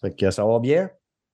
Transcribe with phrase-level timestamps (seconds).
[0.00, 0.90] Fait que ça va bien?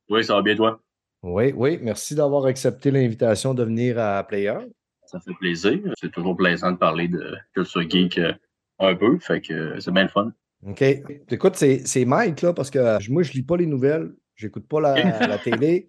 [0.08, 0.80] Oui, ça va bien, toi?
[1.22, 1.78] Oui, oui.
[1.82, 4.58] Merci d'avoir accepté l'invitation de venir à Player.
[5.06, 5.78] Ça fait plaisir.
[6.00, 8.32] C'est toujours plaisant de parler de culture geek euh,
[8.78, 9.18] un peu.
[9.18, 10.32] Fait que c'est bien le fun.
[10.66, 10.82] OK.
[11.30, 14.12] Écoute, c'est Mike, là, parce que moi, je lis pas les nouvelles.
[14.34, 14.94] J'écoute pas la,
[15.28, 15.88] la télé.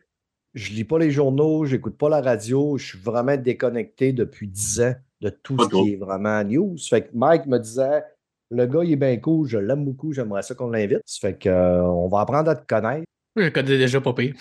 [0.53, 1.65] Je lis pas les journaux.
[1.65, 2.77] J'écoute pas la radio.
[2.77, 6.75] Je suis vraiment déconnecté depuis 10 ans de tout ce qui est vraiment news.
[6.77, 8.03] Fait que Mike me disait
[8.49, 11.01] le gars, il est bien cool, je l'aime beaucoup, j'aimerais ça qu'on l'invite.
[11.05, 13.05] Ça fait qu'on euh, va apprendre à te connaître.
[13.35, 14.33] Je connais déjà pas pire.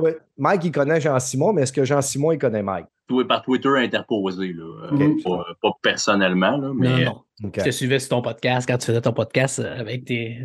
[0.00, 2.86] ouais, Mike, il connaît Jean-Simon, mais est-ce que Jean-Simon, il connaît Mike?
[3.28, 4.88] par Twitter interposé, là.
[4.92, 7.04] Euh, pas, personnellement, là, mais.
[7.04, 7.50] Non, non.
[7.54, 10.38] Je te suivais sur ton podcast quand tu faisais ton podcast avec tes,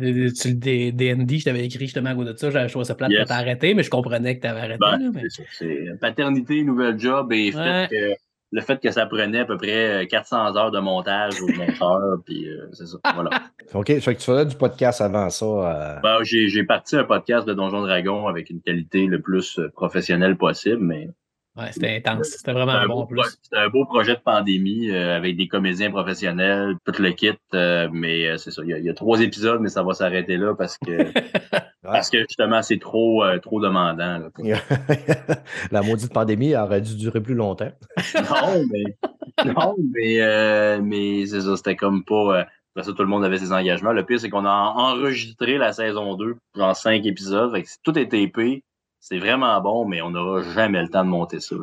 [0.44, 2.50] des, DND, je t'avais écrit justement à cause de ça.
[2.50, 3.20] J'avais choisi ça plate yes.
[3.20, 4.78] pour t'arrêter, mais je comprenais que tu avais arrêté.
[4.78, 8.14] Ben, c'est paternité, nouvel job et fait que
[8.52, 12.48] le fait que ça prenait à peu près 400 heures de montage au monteur, puis
[12.48, 12.98] euh, c'est ça.
[13.14, 13.30] Voilà.
[13.74, 15.46] OK, fait que tu faisais du podcast avant ça.
[15.46, 16.00] Euh...
[16.00, 20.36] Ben, j'ai parti un podcast de Donjon Dragon avec une qualité le plus euh, professionnelle
[20.36, 21.08] possible, mais
[21.56, 22.28] Ouais, c'était intense.
[22.28, 23.08] C'était vraiment bon.
[23.42, 27.32] C'était un beau projet de pandémie euh, avec des comédiens professionnels, tout le kit.
[27.54, 28.62] Euh, mais euh, c'est ça.
[28.64, 31.12] Il y, a, trois épisodes, mais ça va s'arrêter là parce que
[31.82, 34.20] parce que justement, c'est trop, trop demandant.
[35.72, 37.72] La maudite pandémie aurait dû durer plus longtemps.
[38.14, 41.56] non, mais non, mais, mais c'est ça.
[41.56, 42.46] C'était comme pas.
[42.76, 43.92] Après ça, tout le monde avait ses engagements.
[43.92, 47.50] Le pire, c'est qu'on a enregistré la saison 2, genre cinq épisodes.
[47.52, 48.62] Fait que tout est épais.
[49.02, 51.56] C'est vraiment bon, mais on n'aura jamais le temps de monter ça.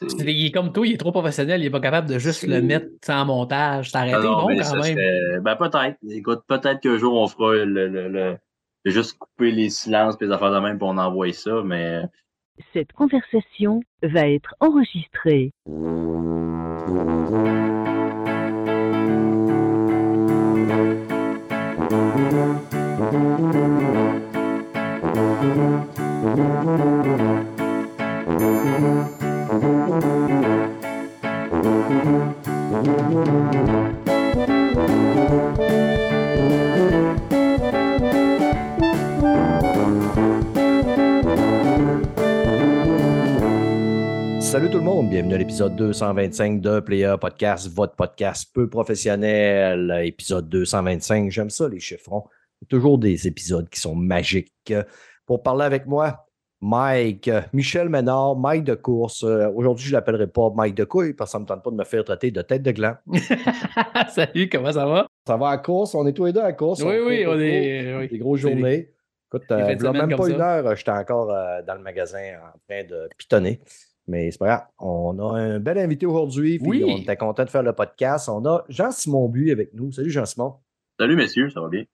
[0.00, 2.62] Il est comme toi, il est trop professionnel, il n'est pas capable de juste le
[2.62, 5.42] mettre sans montage, s'arrêter ah bon quand même.
[5.42, 5.98] Ben peut-être.
[6.08, 8.38] Écoute, peut-être qu'un jour on fera le, le, le,
[8.86, 12.00] juste couper les silences et les affaires de même pour on envoie ça, mais.
[12.72, 15.52] Cette conversation va être enregistrée.
[32.80, 32.88] Salut
[44.70, 50.48] tout le monde, bienvenue à l'épisode 225 de Player Podcast, votre podcast peu professionnel, épisode
[50.48, 51.30] 225.
[51.30, 52.24] J'aime ça, les chiffrons.
[52.70, 54.72] Toujours des épisodes qui sont magiques.
[55.26, 56.29] Pour parler avec moi,
[56.62, 59.24] Mike, Michel Ménard, Mike de course.
[59.24, 61.62] Euh, aujourd'hui, je ne l'appellerai pas Mike de couille parce que ça ne me tente
[61.62, 62.96] pas de me faire traiter de tête de gland.
[64.10, 65.06] Salut, comment ça va?
[65.26, 65.94] Ça va à course?
[65.94, 66.82] On est tous les deux à course.
[66.82, 68.08] Oui, oui, on est.
[68.08, 68.90] Des grosses journées.
[69.32, 72.84] Écoute, euh, il même pas une heure, j'étais encore euh, dans le magasin en train
[72.84, 73.60] de pitonner.
[74.08, 74.62] Mais c'est pas grave.
[74.80, 76.58] On a un bel invité aujourd'hui.
[76.62, 76.82] Oui.
[76.84, 78.28] On était content de faire le podcast.
[78.28, 79.92] On a Jean-Simon Buis avec nous.
[79.92, 80.54] Salut Jean-Simon.
[80.98, 81.84] Salut messieurs, ça va bien?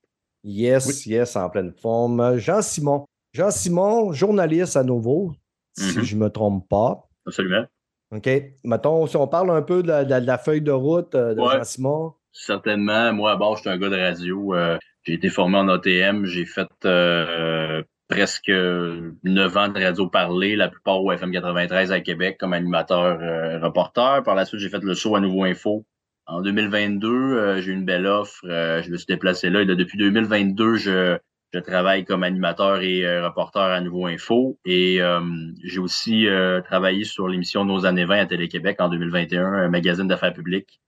[0.43, 2.39] Yes, yes, en pleine forme.
[2.39, 3.05] Jean-Simon.
[3.37, 5.35] Jean-Simon, journaliste à nouveau,
[5.77, 6.05] si mm-hmm.
[6.05, 7.07] je ne me trompe pas.
[7.27, 7.67] Absolument.
[8.11, 8.31] OK.
[8.65, 12.15] Mettons, si on parle un peu de la, feuille de route euh, de Jean-Simon.
[12.33, 13.13] Certainement.
[13.13, 14.55] Moi, à bord, je suis un gars de radio.
[14.55, 16.25] Euh, j'ai été formé en ATM.
[16.25, 22.01] J'ai fait euh, presque neuf ans de radio parlée, la plupart au FM 93 à
[22.01, 23.19] Québec comme animateur
[23.63, 24.23] reporter.
[24.23, 25.85] Par la suite, j'ai fait le show à Nouveau Info.
[26.27, 28.41] En 2022, j'ai eu une belle offre.
[28.45, 29.61] je me suis déplacé là.
[29.61, 31.19] Et depuis 2022, je
[31.53, 35.21] je travaille comme animateur et euh, reporter à Nouveau Info et euh,
[35.63, 40.09] j'ai aussi euh, travaillé sur l'émission Nos années 20 à Télé-Québec en 2021, un magazine
[40.09, 40.81] d'affaires publiques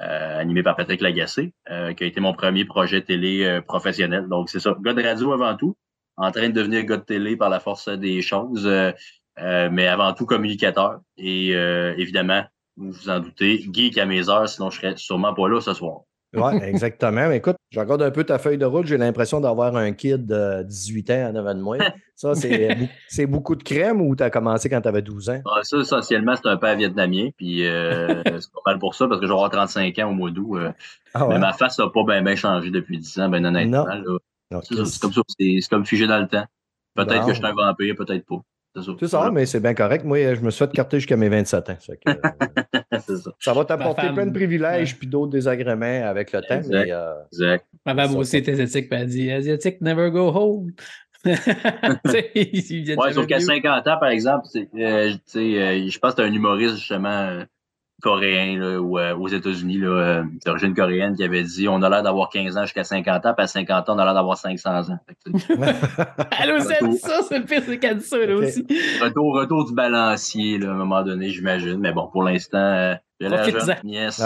[0.00, 4.28] animé par Patrick Lagacé, qui a été mon premier projet télé professionnel.
[4.28, 5.76] Donc c'est ça, gars de radio avant tout,
[6.16, 8.70] en train de devenir gars de télé par la force des choses,
[9.36, 12.44] mais avant tout communicateur et évidemment,
[12.76, 15.74] vous vous en doutez, geek à mes heures, sinon je serais sûrement pas là ce
[15.74, 16.02] soir.
[16.34, 17.28] Oui, exactement.
[17.28, 20.26] Mais écoute, je regarde un peu ta feuille de route, j'ai l'impression d'avoir un kid
[20.26, 21.78] de 18 ans en avant de moi.
[22.16, 25.40] Ça, c'est beaucoup de crème ou tu as commencé quand tu avais 12 ans?
[25.46, 27.28] Ah, ça, essentiellement, c'est un père vietnamien.
[27.36, 30.14] Puis euh, c'est pas mal pour ça parce que je vais avoir 35 ans au
[30.14, 30.56] mois d'août.
[30.56, 30.72] Euh.
[31.14, 33.86] ah Mais ma face n'a pas bien changé depuis 10 ans, ben honnêtement.
[34.62, 36.44] C'est comme ça, c'est comme figé dans le temps.
[36.96, 38.42] Peut-être que je suis un vampire, peut-être pas.
[38.98, 40.04] C'est ça, mais c'est bien correct.
[40.04, 41.76] Moi, je me suis fait carter jusqu'à mes 27 ans.
[41.80, 43.30] Ça, euh, ça.
[43.38, 46.56] ça, va t'apporter plein de privilèges puis d'autres désagréments avec le temps.
[46.56, 46.86] Exact.
[46.86, 47.66] Mais, euh, exact.
[47.86, 50.72] Ma femme aussi était asiatique, elle dit Asiatique never go home.
[51.24, 57.42] ouais, sauf qu'à 50 ans, par exemple, euh, je pense que c'est un humoriste justement
[58.02, 62.02] coréen là, ou euh, aux États-Unis, euh, d'origine coréenne, qui avait dit on a l'air
[62.02, 64.90] d'avoir 15 ans jusqu'à 50 ans, puis à 50 ans, on a l'air d'avoir 500
[64.90, 64.98] ans.
[66.40, 68.66] elle aussi a dit ça, c'est le pire, c'est qu'elle dit ça, là aussi.
[69.00, 71.78] Retour, retour du balancier, là, à un moment donné, j'imagine.
[71.78, 74.22] Mais bon, pour l'instant, euh, j'ai la jeune nièce.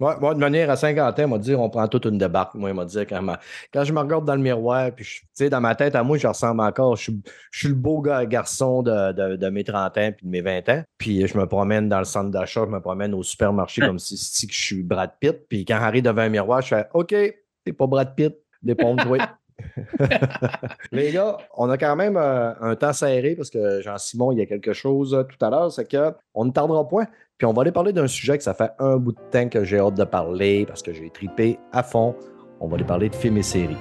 [0.00, 2.54] Moi, moi, de manière à 50 ans, m'a dit on prend toute une débarque.
[2.54, 3.24] Moi, il m'a dit quand,
[3.72, 6.16] quand, je me regarde dans le miroir, puis tu sais, dans ma tête, à moi,
[6.16, 6.96] je ressemble encore.
[6.96, 10.26] Je suis, je suis le beau gars, garçon de, de, de, mes 30 ans puis
[10.26, 10.82] de mes 20 ans.
[10.96, 14.16] Puis je me promène dans le centre d'achat, je me promène au supermarché comme si,
[14.16, 15.46] si je suis Brad Pitt.
[15.48, 19.18] Puis quand j'arrive devant un miroir, je fais OK, t'es pas Brad Pitt, déponde-toi.
[20.92, 24.42] Les gars, on a quand même euh, un temps serré parce que Jean-Simon, il y
[24.42, 27.06] a quelque chose euh, tout à l'heure, c'est qu'on ne tardera point.
[27.40, 29.64] Puis on va aller parler d'un sujet que ça fait un bout de temps que
[29.64, 32.14] j'ai hâte de parler parce que j'ai tripé à fond.
[32.60, 33.78] On va aller parler de films et séries.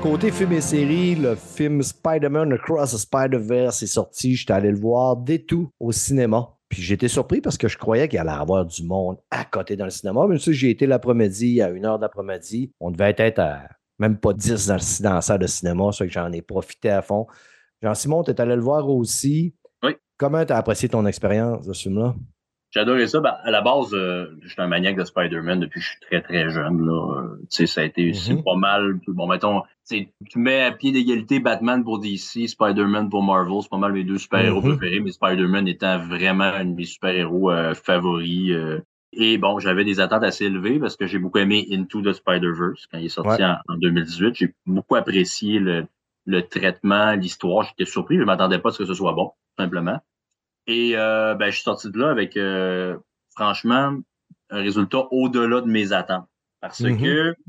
[0.00, 4.36] Côté film et séries, le film Spider-Man Across the Spider-Verse est sorti.
[4.36, 6.48] J'étais allé le voir dès tout au cinéma.
[6.70, 9.76] Puis j'étais surpris parce que je croyais qu'il allait y avoir du monde à côté
[9.76, 10.26] dans le cinéma.
[10.26, 13.64] Même si j'ai été l'après-midi, à une heure d'après-midi, on devait être à
[13.98, 16.88] même pas 10 dans, le, dans la salle de cinéma, ça que j'en ai profité
[16.88, 17.26] à fond.
[17.86, 19.54] Jean-Simon, tu es allé le voir aussi.
[19.84, 19.92] Oui.
[20.18, 22.16] Comment tu as apprécié ton expérience de ce film-là?
[22.72, 23.20] J'ai adoré ça.
[23.20, 26.00] Ben, à la base, euh, je suis un maniaque de Spider-Man depuis que je suis
[26.00, 26.84] très, très jeune.
[26.84, 27.22] Là.
[27.22, 28.98] Euh, ça a été mm pas mal.
[29.06, 33.62] Bon, mettons, tu mets à pied d'égalité Batman pour DC, Spider-Man pour Marvel.
[33.62, 34.78] C'est pas mal mes deux super-héros mm-hmm.
[34.78, 38.52] préférés, mais Spider-Man étant vraiment un de mes super-héros euh, favoris.
[39.12, 42.88] Et bon, j'avais des attentes assez élevées parce que j'ai beaucoup aimé Into the Spider-Verse
[42.90, 44.34] quand il est sorti en, en, 2018.
[44.34, 45.86] J'ai beaucoup apprécié le,
[46.26, 47.64] le traitement, l'histoire.
[47.64, 50.00] J'étais surpris, je ne m'attendais pas à ce que ce soit bon, simplement.
[50.66, 52.96] Et euh, ben, je suis sorti de là avec, euh,
[53.36, 53.96] franchement,
[54.50, 56.26] un résultat au-delà de mes attentes.
[56.60, 57.00] Parce mm-hmm.
[57.00, 57.42] que, tu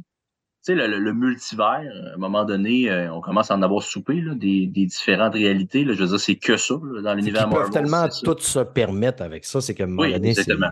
[0.61, 4.35] sais, le, multivers, à un moment donné, euh, on commence à en avoir soupé, là,
[4.35, 5.83] des, des, différentes réalités.
[5.83, 7.67] Là, je veux dire, c'est que ça, dans l'univers Marvel.
[7.67, 10.69] Ils peuvent tellement tout se permettre avec ça, c'est que oui, exactement.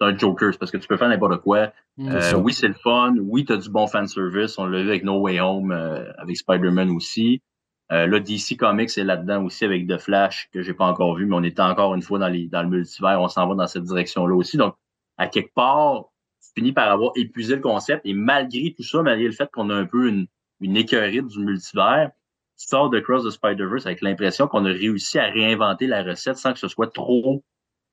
[0.00, 1.72] C'est un Joker, parce que tu peux faire n'importe quoi.
[1.96, 2.36] Mm.
[2.36, 3.16] oui, c'est le fun.
[3.20, 4.56] Oui, tu as du bon fanservice.
[4.56, 7.42] On l'a vu avec No Way Home, avec Spider-Man aussi.
[7.90, 11.24] Euh, là, DC Comics est là-dedans aussi avec The Flash, que j'ai pas encore vu,
[11.26, 13.66] mais on est encore une fois dans, les, dans le multivers, on s'en va dans
[13.66, 14.56] cette direction-là aussi.
[14.58, 14.74] Donc,
[15.16, 16.04] à quelque part,
[16.42, 19.70] tu finis par avoir épuisé le concept, et malgré tout ça, malgré le fait qu'on
[19.70, 20.26] a un peu une,
[20.60, 22.10] une du multivers,
[22.58, 26.36] tu sors de Cross the Spider-Verse avec l'impression qu'on a réussi à réinventer la recette
[26.36, 27.44] sans que ce soit trop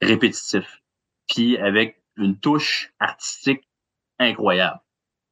[0.01, 0.81] répétitif.
[1.27, 3.69] Puis avec une touche artistique
[4.19, 4.80] incroyable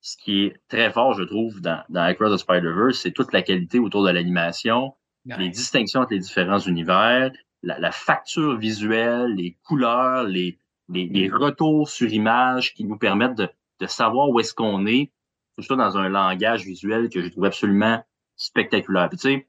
[0.04, 3.42] ce qui est très fort, je trouve, dans, dans Across the Spider-Verse, c'est toute la
[3.42, 4.94] qualité autour de l'animation,
[5.26, 7.32] les distinctions entre les différents univers,
[7.64, 10.60] la, facture visuelle, les couleurs, les,
[10.90, 13.48] les, retours sur image qui nous permettent de,
[13.80, 15.10] de savoir où est-ce qu'on est,
[15.58, 18.04] tout ça dans un langage visuel que je trouve absolument
[18.36, 19.08] spectaculaire.
[19.08, 19.48] Puis, tu sais,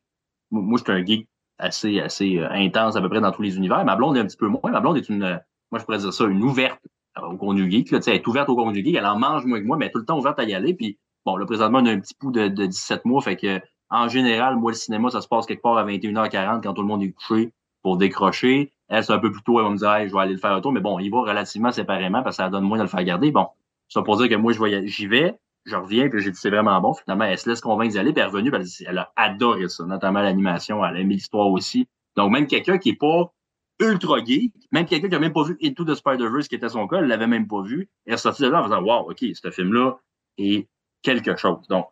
[0.52, 1.28] moi, je suis un geek
[1.58, 3.84] assez, assez euh, intense à peu près dans tous les univers.
[3.84, 4.70] Ma blonde est un petit peu moins.
[4.70, 5.40] Ma blonde est une,
[5.72, 6.80] moi, je pourrais dire ça, une ouverte
[7.22, 7.90] au contenu geek.
[7.90, 9.90] Là, elle est ouverte au contenu geek, elle en mange moins que moi, mais elle
[9.90, 10.74] est tout le temps ouverte à y aller.
[10.74, 13.22] Puis bon, là, présentement, on a un petit pouls de, de 17 mois.
[13.22, 16.74] Fait que en général, moi, le cinéma, ça se passe quelque part à 21h40 quand
[16.74, 17.52] tout le monde est couché
[17.82, 18.72] pour décrocher.
[18.88, 20.52] Elle, c'est un peu plus tôt, elle va me dire je vais aller le faire
[20.52, 20.72] un tour.
[20.72, 23.30] Mais bon, il va relativement séparément parce que ça donne moins de le faire garder.
[23.30, 23.46] Bon,
[23.88, 24.52] ça pour dire que moi,
[24.86, 26.94] j'y vais, je reviens, puis j'ai dit c'est vraiment bon.
[26.94, 28.50] Finalement, elle se laisse convaincre d'y aller, puis elle est revenue,
[28.86, 31.86] elle, a adoré ça, notamment l'animation, elle a aimé l'histoire aussi.
[32.16, 33.32] Donc, même quelqu'un qui est pas
[33.80, 34.52] ultra geek.
[34.72, 37.06] Même quelqu'un qui n'a même pas vu Into the Spider-Verse, qui était son cas, ne
[37.06, 37.88] l'avait même pas vu.
[38.06, 39.98] Et est sorti de là en faisant Wow, OK, ce film-là
[40.38, 40.68] est
[41.02, 41.66] quelque chose.
[41.68, 41.88] Donc,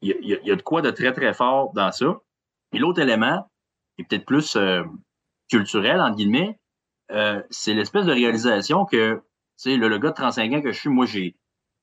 [0.00, 2.20] il y, a de quoi de très, très fort dans ça.
[2.72, 3.48] Et l'autre élément,
[3.98, 4.82] est peut-être plus euh,
[5.48, 6.58] culturel, entre guillemets,
[7.12, 9.22] euh, c'est l'espèce de réalisation que, tu
[9.56, 11.36] sais, le, le, gars de 35 ans que je suis, moi, j'ai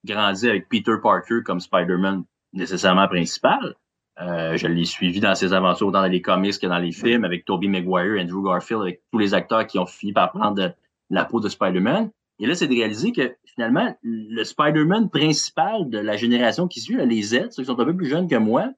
[0.03, 3.75] grandi avec Peter Parker comme Spider-Man nécessairement principal.
[4.19, 7.23] Euh, je l'ai suivi dans ses aventures, autant dans les comics que dans les films,
[7.23, 10.73] avec Tobey Maguire, Andrew Garfield, avec tous les acteurs qui ont fini par prendre
[11.09, 12.11] la peau de Spider-Man.
[12.39, 16.97] Et là, c'est de réaliser que finalement, le Spider-Man principal de la génération qui suit,
[17.05, 18.71] les Z, ceux qui sont un peu plus jeunes que moi,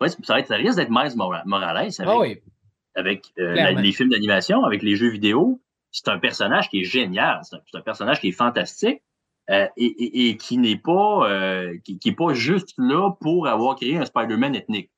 [0.00, 4.64] ça, va être, ça risque d'être Miles Morales avec, ah avec euh, les films d'animation,
[4.64, 5.60] avec les jeux vidéo.
[5.90, 7.40] C'est un personnage qui est génial.
[7.44, 9.02] C'est un, personnage qui est fantastique.
[9.50, 13.98] Euh, et, qui n'est pas euh, qui, qui, est pas juste là pour avoir créé
[13.98, 14.90] un Spider-Man ethnique.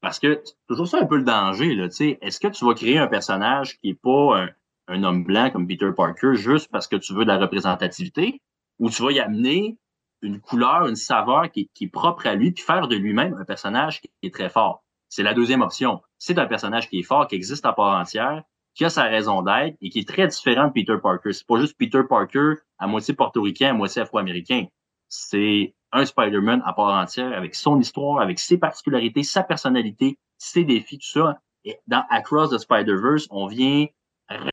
[0.00, 1.74] Parce que c'est toujours ça un peu le danger.
[1.76, 4.46] Là, Est-ce que tu vas créer un personnage qui n'est pas
[4.88, 8.40] un, homme blanc comme Peter Parker juste parce que tu veux de la représentativité,
[8.80, 9.76] ou tu vas y amener
[10.22, 13.44] une couleur, une saveur qui, qui est propre à lui, puis faire de lui-même un
[13.44, 14.82] personnage qui est très fort?
[15.08, 16.02] C'est la deuxième option.
[16.18, 18.42] C'est un personnage qui est fort, qui existe à part entière,
[18.74, 21.32] qui a sa raison d'être et qui est très différent de Peter Parker.
[21.32, 24.66] C'est pas juste Peter Parker à moitié portoricain, à moitié afro-américain.
[25.08, 30.64] C'est un Spider-Man à part entière avec son histoire, avec ses particularités, sa personnalité, ses
[30.64, 31.38] défis, tout ça.
[31.64, 33.86] Et dans Across the Spider-Verse, on vient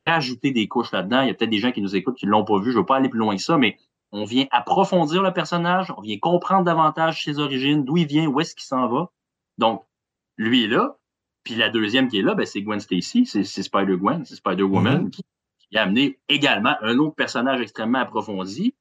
[0.06, 1.22] rajouter des couches là-dedans.
[1.22, 2.72] Il y a peut-être des gens qui nous écoutent qui l'ont pas vu.
[2.72, 3.78] Je veux pas aller plus loin que ça, mais
[4.12, 8.40] on vient approfondir le personnage, on vient comprendre davantage ses origines, d'où il vient, où
[8.40, 9.10] est-ce qu'il s'en va.
[9.58, 9.84] Donc,
[10.38, 10.98] lui est là,
[11.44, 15.10] Puis la deuxième qui est là, ben, c'est Gwen Stacy, c'est Spider-Gwen, c'est Spider-Woman, Mhm.
[15.12, 15.24] qui,
[15.74, 18.76] qui a amené également un autre personnage extrêmement approfondi,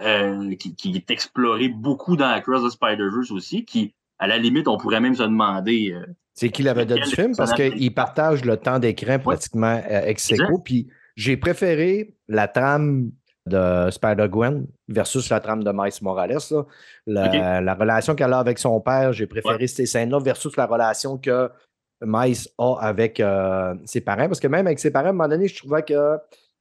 [0.00, 4.66] euh, qui, qui est exploré beaucoup dans Across the Spider-Verse aussi, qui, à la limite,
[4.66, 5.92] on pourrait même se demander.
[5.92, 7.36] euh, C'est qui la vedette du film?
[7.36, 10.60] Parce qu'il partage le temps d'écran pratiquement euh, ex aequo.
[10.60, 13.10] Puis j'ai préféré la trame
[13.44, 16.38] de Spider-Gwen versus la trame de Miles Morales.
[17.06, 17.60] là.
[17.60, 21.50] La, relation qu'elle a avec son père, j'ai préféré ces scènes-là versus la relation que
[22.02, 24.26] Miles a avec euh, ses parents.
[24.26, 26.16] Parce que même avec ses parents, à un moment donné, je trouvais que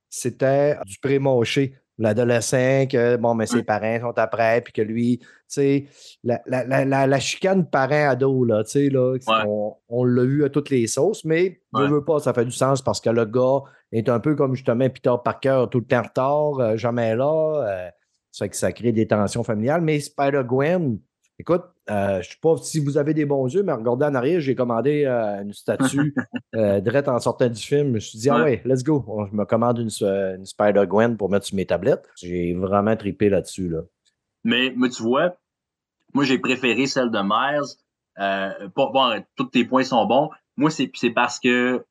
[0.09, 1.75] c'était du pré-moché.
[2.01, 5.85] L'adolescent, que bon, mais ses parents sont après, puis que lui, tu sais,
[6.23, 9.43] la, la, la, chicane parent-ado, là, tu sais, là, Ouais.
[9.45, 11.89] on, on l'a vu à toutes les sauces, mais ne Ouais.
[11.89, 14.87] veut pas, ça fait du sens parce que le gars est un peu comme justement
[14.89, 17.65] Peter Parker, tout le temps retard, euh, jamais là.
[17.67, 17.89] euh,
[18.31, 19.81] ça fait que ça crée des tensions familiales.
[19.81, 20.99] Mais Spider-Gwen,
[21.37, 24.15] écoute, euh, je ne sais pas si vous avez des bons yeux, mais regardez en
[24.15, 26.13] arrière, j'ai commandé euh, une statue
[26.55, 27.87] euh, direct en sortant du film.
[27.87, 28.61] Je me suis dit, ah Ouais.
[28.65, 29.03] let's go.
[29.31, 32.07] Je me commande une, une Spider-Gwen pour mettre sur mes tablettes.
[32.17, 33.69] J'ai vraiment trippé là-dessus.
[33.69, 33.81] Là.
[34.43, 35.35] Mais, mais tu vois,
[36.13, 37.75] moi, j'ai préféré celle de Myers.
[38.15, 40.29] Pas- bon, tous tes points sont bons.
[40.57, 41.85] Moi, c'est parce que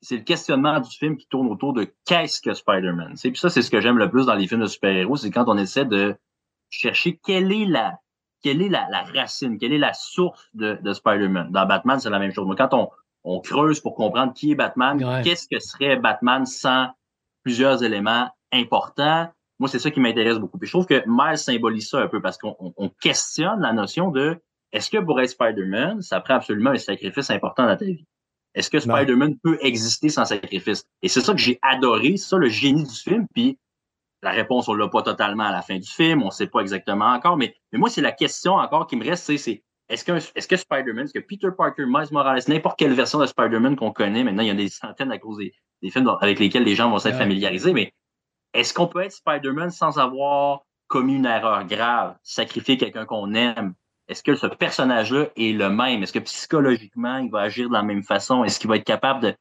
[0.00, 3.14] c'est le questionnement du film qui tourne autour de qu'est-ce que Spider-Man.
[3.20, 5.46] Puis ça, c'est ce que j'aime le plus dans les films de super-héros, c'est quand
[5.48, 6.14] on essaie de
[6.68, 7.98] chercher quelle est la
[8.44, 11.50] quelle est la, la racine, quelle est la source de, de Spider-Man?
[11.50, 12.46] Dans Batman, c'est la même chose.
[12.48, 12.88] Mais quand on,
[13.24, 15.22] on creuse pour comprendre qui est Batman, Ouais.
[15.22, 16.88] qu'est-ce que serait Batman sans
[17.42, 20.58] plusieurs éléments importants, moi, c'est ça qui m'intéresse beaucoup.
[20.58, 23.72] Puis je trouve que Miles symbolise ça un peu parce qu'on on- on questionne la
[23.72, 24.38] notion de
[24.72, 28.04] est-ce que pour être Spider-Man, ça prend absolument un sacrifice important dans ta vie?
[28.54, 28.78] Est-ce que.
[28.78, 30.84] Spider-Man peut exister sans sacrifice?
[31.02, 33.26] Et c'est ça que j'ai adoré, c'est ça le génie du film.
[33.34, 33.58] Puis
[34.24, 37.06] la réponse, on l'a pas totalement à la fin du film, on sait pas exactement
[37.06, 40.12] encore, mais, mais moi, c'est la question encore qui me reste, c'est, c'est est-ce que,
[40.12, 43.92] est-ce que Spider-Man, est-ce que Peter Parker, Miles Morales, n'importe quelle version de Spider-Man qu'on
[43.92, 45.52] connaît, maintenant, il y en a des centaines à cause des,
[45.82, 47.20] des films avec lesquels les gens vont s'être Ouais.
[47.20, 47.92] familiarisés, mais
[48.54, 53.74] est-ce qu'on peut être Spider-Man sans avoir commis une erreur grave, sacrifier quelqu'un qu'on aime?
[54.08, 56.02] Est-ce que ce personnage-là est le même?
[56.02, 58.44] Est-ce que psychologiquement, il va agir de la même façon?
[58.44, 59.34] Est-ce qu'il va être capable de,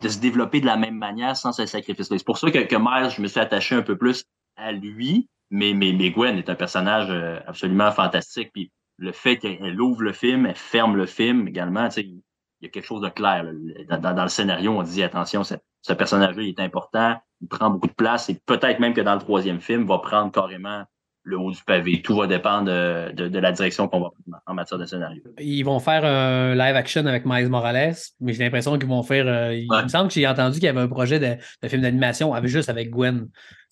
[0.00, 2.18] de se développer de la même manière sans ce sacrifice-là?
[2.18, 4.24] C'est pour ça que, que Miles, je me suis attaché un peu plus
[4.56, 8.50] à lui, mais, mais, Gwen est un personnage euh, absolument fantastique.
[8.52, 12.20] Puis le fait qu'elle ouvre le film, elle ferme le film également, il
[12.60, 13.44] y a quelque chose de clair.
[13.88, 17.86] Dans, le scénario, on dit attention, ce, ce personnage-là il est important, il prend beaucoup
[17.86, 20.84] de place et peut-être même que dans le troisième film, va prendre carrément
[21.28, 22.00] le haut du pavé.
[22.02, 25.22] Tout va dépendre de, de, de la direction qu'on va prendre en matière de scénario.
[25.38, 29.26] Ils vont faire un live action avec Miles Morales, mais j'ai l'impression qu'ils vont faire.
[29.26, 29.82] euh, il Ouais.
[29.82, 32.50] me semble que j'ai entendu qu'il y avait un projet de, de film d'animation avec,
[32.50, 33.28] juste avec Gwen.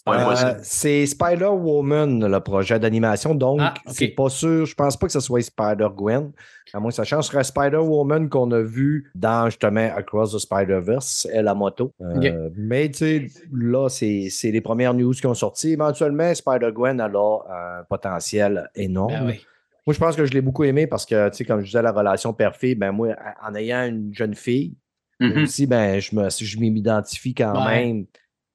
[0.09, 3.35] Euh, c'est Spider-Woman, le projet d'animation.
[3.35, 4.65] Donc, Ah, c'est pas sûr.
[4.67, 6.33] Je pense pas que ce soit Spider-Gwen.
[6.73, 10.39] À moins que ça change, ce serait Spider-Woman qu'on a vu dans justement Across the
[10.39, 11.93] Spider-Verse et la moto.
[12.01, 12.51] Euh.
[12.57, 15.73] Mais tu sais, là, c'est c'est les premières news qui ont sorti.
[15.73, 17.39] Éventuellement, Spider-Gwen, elle a
[17.81, 19.13] un potentiel énorme.
[19.13, 19.41] Ben oui.
[19.87, 21.81] Moi, je pense que je l'ai beaucoup aimé parce que, tu sais, comme je disais,
[21.83, 23.15] la relation père-fille, ben moi,
[23.47, 24.75] en ayant une jeune fille,
[25.21, 25.45] Mhm.
[25.45, 27.87] aussi, ben, je me- je m'identifie quand Ouais.
[27.87, 28.07] même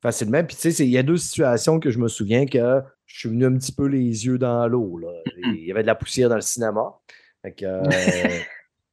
[0.02, 0.44] facilement.
[0.44, 3.30] Puis, tu sais, il y a deux situations que je me souviens que je suis
[3.30, 4.98] venu un petit peu les yeux dans l'eau.
[4.98, 5.10] là.
[5.38, 6.94] Il y avait de la poussière dans le cinéma.
[7.44, 8.40] Fait que, euh,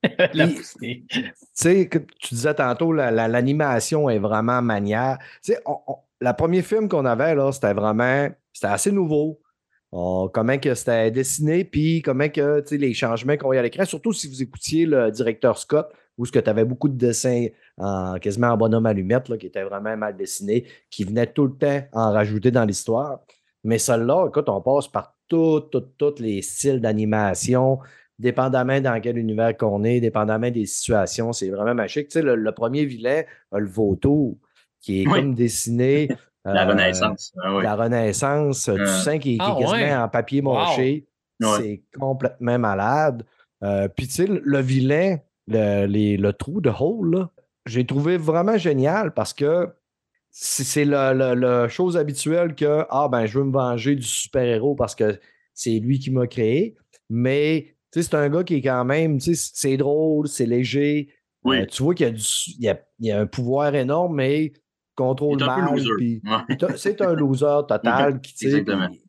[0.33, 1.05] La Puis- poussée.
[1.11, 1.25] tu
[1.55, 5.19] sais, que tu disais tantôt, la- la- l'animation est vraiment manière.
[5.43, 9.41] Tu sais, on- on- la premier film qu'on avait, là, c'était vraiment, c'était assez nouveau.
[9.91, 14.13] On- comment que c'était dessiné, puis comment que, les changements qu'on voyait à l'écran, surtout
[14.13, 15.89] si vous écoutiez le directeur Scott,
[16.19, 17.47] où ce que tu avais beaucoup de dessins
[17.79, 21.55] en, quasiment en bonhomme allumette, là, qui étaient vraiment mal dessinés, qui venaient tout le
[21.57, 23.21] temps en rajouter dans l'histoire.
[23.65, 25.71] Mais celle-là, écoute, on passe par tous
[26.19, 27.79] les styles d'animation,
[28.19, 32.09] dépendamment dans quel univers qu'on est, dépendamment des situations, c'est vraiment magique.
[32.09, 33.23] Tu sais, le, le premier vilain,
[33.53, 34.37] a le vautour,
[34.81, 35.13] qui est Oui.
[35.21, 36.09] comme dessiné.
[36.45, 37.33] La euh, Renaissance.
[37.43, 37.63] Ah oui.
[37.63, 38.87] La Renaissance, tu Euh.
[38.87, 39.97] sens qu'il est, qu'il est Ah, quasiment ouais.
[39.97, 40.55] en papier Wow.
[40.55, 41.07] mâché.
[41.43, 41.49] Ouais.
[41.59, 43.25] C'est complètement malade.
[43.63, 45.19] Euh, Puis, tu sais, le vilain,
[45.49, 47.29] le, les- le trou de Hole,
[47.67, 49.69] j'ai trouvé vraiment génial parce que
[50.31, 55.19] c'est le chose habituelle que, ah, ben, je veux me venger du super-héros parce que
[55.55, 56.77] c'est lui qui m'a créé.
[57.11, 61.09] Mais, c'est un gars qui est quand même, tu sais, c'est drôle, c'est léger.
[61.45, 61.59] Oui.
[61.61, 62.23] Euh, tu vois qu'il y a, du,
[62.59, 64.53] il y a, il y a un pouvoir énorme, mais
[64.95, 65.69] contrôle mal.
[66.77, 68.35] c'est un loser total qui,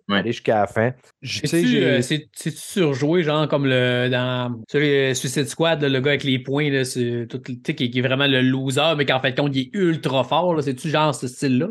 [0.10, 0.18] Ouais.
[0.20, 0.92] aller jusqu'à la fin.
[1.22, 6.00] C'est-tu euh, c'est- c'est-tu surjoué, genre comme le dans sur les Suicide Squad, là, le
[6.02, 9.20] gars avec les points, là, c'est tout, qui, qui est vraiment le loser, mais qu'en
[9.20, 10.56] fait, compte, il est ultra fort.
[10.56, 10.62] là.
[10.62, 11.68] C'est-tu genre ce style-là?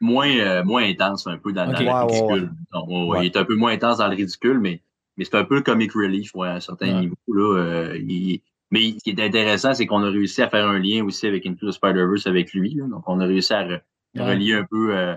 [0.00, 2.50] moins, euh, moins intense un peu dans, le ridicule.
[2.74, 3.18] Ouais, Ouais.
[3.22, 4.80] Il est un peu moins intense dans le ridicule, mais,
[5.16, 7.00] mais c'est un peu comic relief ouais, à un certain Ouais.
[7.02, 7.14] niveau.
[7.28, 8.40] Là, euh, il-
[8.72, 11.46] Mais ce qui est intéressant, c'est qu'on a réussi à faire un lien aussi avec
[11.46, 12.74] Into the Spider-Verse avec lui.
[12.74, 12.86] là.
[12.90, 13.80] Donc, on a réussi à re-
[14.16, 14.22] Ouais.
[14.34, 15.14] relier un peu, euh,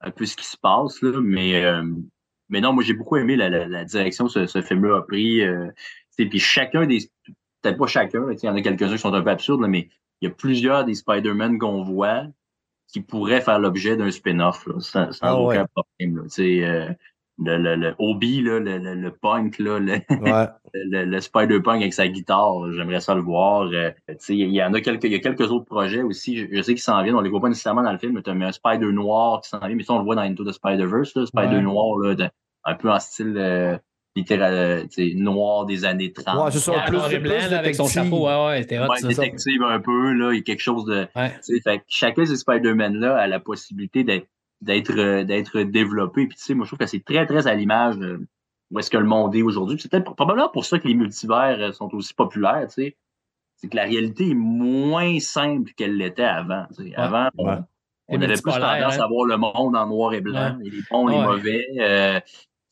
[0.00, 1.00] un peu ce qui se passe.
[1.02, 1.20] Là.
[1.22, 1.82] Mais, euh,
[2.48, 5.02] mais non, moi, j'ai beaucoup aimé la, la, la direction que ce, ce film-là a
[5.02, 5.42] pris.
[5.42, 5.68] Euh,
[6.16, 7.10] puis chacun des.
[7.62, 9.88] Peut-être pas chacun, il y en a quelques-uns qui sont un peu absurdes, là, mais
[10.20, 12.24] il y a plusieurs des Spider-Man qu'on voit
[12.86, 15.66] qui pourraient faire l'objet d'un spin-off, là, sans, sans Ah aucun ouais.
[15.74, 16.22] problème.
[16.22, 16.94] Là.
[17.40, 20.46] Le, le, le Obi, là, le, le, le punk, là, le, Ouais.
[20.74, 23.68] le, le Spider-Punk avec sa guitare, j'aimerais ça le voir.
[23.72, 26.36] Euh, tu sais, il y en a quelques, il y a quelques autres projets aussi.
[26.36, 28.22] Je, je sais qu'ils s'en viennent, on les voit pas nécessairement dans le film, mais
[28.22, 30.44] tu as un Spider Noir qui s'en vient, mais ça, on le voit dans Into
[30.44, 31.62] the Spider-Verse, là, Spider Ouais.
[31.62, 32.28] Noir, là, de-
[32.64, 33.78] un peu en style euh,
[34.16, 36.44] littéral, euh, tu sais, noir des années 30.
[36.46, 38.02] Ouais, c'est ça, plus- blanc, plus là, avec son détective.
[38.10, 38.26] chapeau.
[38.26, 39.06] Ouais, ouais, c'était hot, Ouais, ça.
[39.06, 41.06] détective un peu, là, il y a quelque chose de.
[41.14, 41.30] Ouais.
[41.46, 44.26] tu sais, Fait que chacun de ces Spider-Man-là a la possibilité d'être
[44.60, 46.26] d'être euh, d'être développé.
[46.26, 48.26] Puis tu sais, moi je trouve que c'est très, très à l'image de
[48.70, 49.78] où est-ce que le monde est aujourd'hui.
[49.80, 52.96] C'est peut-être probablement pour ça que les multivers euh, sont aussi populaires, tu sais.
[53.56, 56.66] C'est que la réalité est moins simple qu'elle l'était avant.
[56.76, 56.94] tu sais.
[56.94, 57.56] Avant, on, Ouais.
[58.08, 59.02] on Les avait plus tendance hein.
[59.02, 61.24] à voir le monde en noir et blanc, et les bons, les Ouais.
[61.24, 61.64] mauvais.
[61.80, 62.20] euh,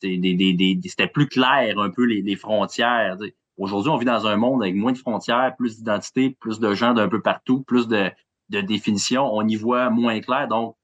[0.01, 3.17] c'est des, des, des, des- c'était plus clair un peu les, les frontières.
[3.19, 3.35] tu sais.
[3.57, 6.93] Aujourd'hui, on vit dans un monde avec moins de frontières, plus d'identités, plus de gens
[6.93, 8.11] d'un peu partout, plus de,
[8.49, 9.27] de définitions.
[9.33, 10.47] On y voit moins clair.
[10.47, 10.76] Donc, on-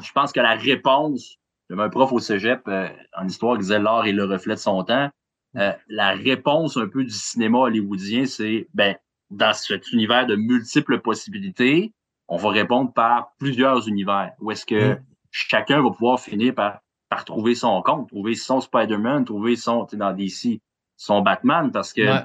[0.00, 1.36] je pense que la réponse,
[1.68, 4.60] j'avais un prof au cégep euh, en histoire qui disait l'art est le reflet de
[4.60, 5.10] son temps.
[5.56, 8.96] Euh, la réponse un peu du cinéma hollywoodien, c'est ben,
[9.30, 11.92] dans cet univers de multiples possibilités,
[12.28, 14.32] on va répondre par plusieurs univers.
[14.40, 14.98] Où est-ce que Mm.
[15.30, 20.12] chacun va pouvoir finir par, par trouver son compte, trouver son Spider-Man, trouver son, dans
[20.12, 20.60] DC,
[20.96, 22.22] son Batman, parce que Ouais.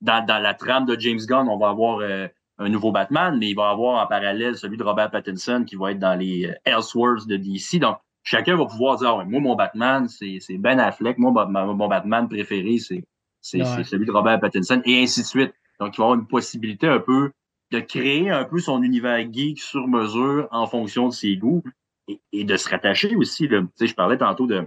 [0.00, 3.50] dans, dans la trame de James Gunn, on va avoir euh, un nouveau Batman, mais
[3.50, 6.54] il va avoir en parallèle celui de Robert Pattinson qui va être dans les euh,
[6.64, 7.78] Elseworlds de DC.
[7.80, 11.18] Donc, chacun va pouvoir dire, ouais, moi, mon Batman, c'est Ben Affleck.
[11.18, 13.04] Moi, ma- mon Batman préféré, c'est
[13.40, 13.84] c'est Ouais.
[13.84, 15.52] celui de Robert Pattinson, et ainsi de suite.
[15.78, 17.30] Donc, il va avoir une possibilité un peu
[17.70, 21.62] de créer un peu son univers geek sur mesure en fonction de ses goûts
[22.08, 23.46] et, et de se rattacher aussi.
[23.46, 23.60] Là.
[23.60, 24.66] Tu sais, je parlais tantôt de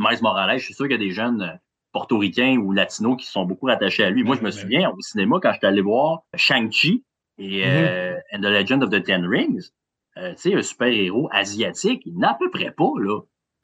[0.00, 0.58] Miles Morales.
[0.58, 1.54] Je suis sûr qu'il y a des jeunes euh,
[1.96, 4.22] portoricains ou latinos qui sont beaucoup rattachés à lui.
[4.22, 7.04] Moi, je me souviens au cinéma quand j'étais allé voir Shang-Chi
[7.38, 9.70] et euh, and the Legend of the Ten Rings.
[10.18, 13.20] Euh, tu sais, un super-héros asiatique, il n'a à peu près pas, là.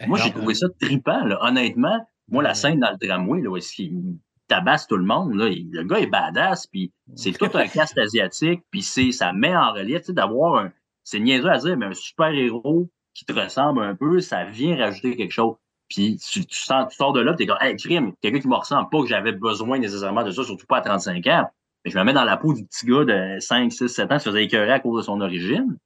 [0.07, 1.38] Moi, j'ai Non, trouvé ça trippant, là.
[1.42, 4.16] Honnêtement, moi, la scène dans le tramway, là, où est-ce qu'il
[4.49, 7.97] tabasse tout le monde, là, il- le gars est badass, puis c'est tout un cast
[7.99, 10.73] asiatique, puis c'est, ça met en relief, tu sais, d'avoir un,
[11.05, 15.16] c'est niaiseux à dire, mais un super-héros qui te ressemble un peu, ça vient rajouter
[15.16, 15.57] quelque chose.
[15.88, 18.88] Puis tu, tu, tu sors de là, t'es comme, hey, crime, quelqu'un qui me ressemble
[18.90, 21.51] pas, que j'avais besoin nécessairement de ça, surtout pas à 35 ans.
[21.85, 24.16] Mais je me mets dans la peau du petit gars de 5, 6, 7 ans
[24.16, 25.77] qui se faisait écœurer à cause de son origine.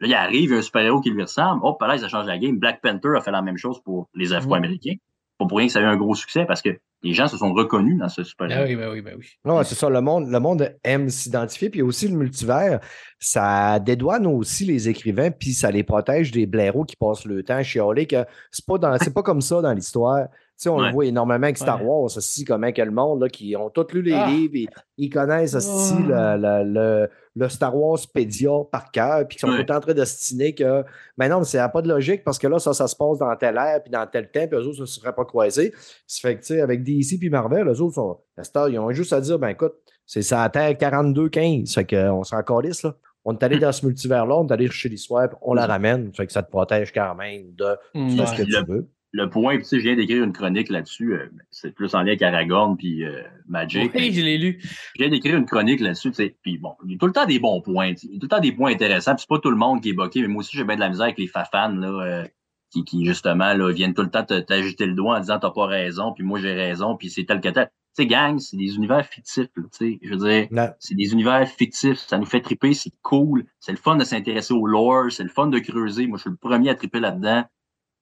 [0.00, 1.64] Là, il arrive un super-héros qui lui ressemble.
[1.64, 2.58] Hop, là, ça change la game.
[2.58, 4.96] Black Panther a fait la même chose pour les Afro-Américains.
[5.38, 7.36] Pas pour rien que ça a eu un gros succès parce que les gens se
[7.36, 8.64] sont reconnus dans ce super-héros.
[8.64, 9.28] Ben oui, ben oui, ben oui.
[9.44, 12.80] Non, c'est ça, le monde, le monde aime s'identifier, puis aussi le multivers,
[13.18, 17.56] ça dédouane aussi les écrivains, puis ça les protège des blaireaux qui passent le temps
[17.56, 20.26] à chialer que c'est pas, dans, c'est pas comme ça dans l'histoire.
[20.58, 20.86] Sais, on Ouais.
[20.86, 21.84] le voit énormément avec Star.
[21.84, 24.26] Wars, aussi, comment que le monde, là, qui ont tous lu les Ah.
[24.26, 24.66] livres, et,
[24.96, 26.02] ils connaissent aussi Oh.
[26.08, 29.56] le, le, le, le Star Wars Pédia par cœur, puis qui sont Ouais.
[29.56, 30.82] tout le temps en train de stiner que,
[31.18, 33.56] mais non, n'a pas de logique parce que là, ça, ça se passe dans tel
[33.58, 35.74] air, puis dans tel temps, puis eux autres, ça ne se serait pas croisé.
[36.06, 38.78] Ça fait que, tu sais, avec DC puis Marvel, eux autres, sont, cette heure, ils
[38.78, 39.74] ont juste à dire, ben écoute,
[40.06, 41.74] c'est ça terre 42-15.
[41.74, 42.94] Fait qu'on s'en calisse, là.
[43.28, 46.12] On est allé dans ce multivers-là, on est allé chercher l'histoire, on la ramène.
[46.14, 48.88] Fait que ça te protège quand même de tout ce que tu veux.
[49.16, 51.14] Le point, puis tu sais, je viens d'écrire une chronique là-dessus.
[51.14, 53.90] euh, c'est plus en lien avec Aragorn puis euh, Magic.
[53.94, 54.58] Oui, je l'ai lu.
[54.62, 56.36] Je viens d'écrire une chronique là-dessus, tu sais.
[56.42, 57.94] Puis bon, il y a tout le temps des bons points.
[57.94, 58.06] tu sais.
[58.08, 59.14] Il y a tout le temps des points intéressants.
[59.14, 60.80] Puis c'est pas tout le monde qui est boqué, mais moi aussi, j'ai bien de
[60.80, 62.24] la misère avec les fafans, là, euh,
[62.70, 65.50] qui, qui, justement, là, viennent tout le temps te- t'agiter le doigt en disant t'as
[65.50, 67.70] pas raison, puis moi j'ai raison, puis c'est tel que tel.
[67.96, 69.98] Tu sais, gang, c'est des univers fictifs, tu sais.
[70.02, 70.68] Je veux dire, Non.
[70.78, 71.96] c'est des univers fictifs.
[71.98, 73.46] Ça nous fait triper, c'est cool.
[73.60, 76.06] C'est le fun de s'intéresser au lore, c'est le fun de creuser.
[76.06, 77.44] Moi, je suis le premier à triper là-dedans.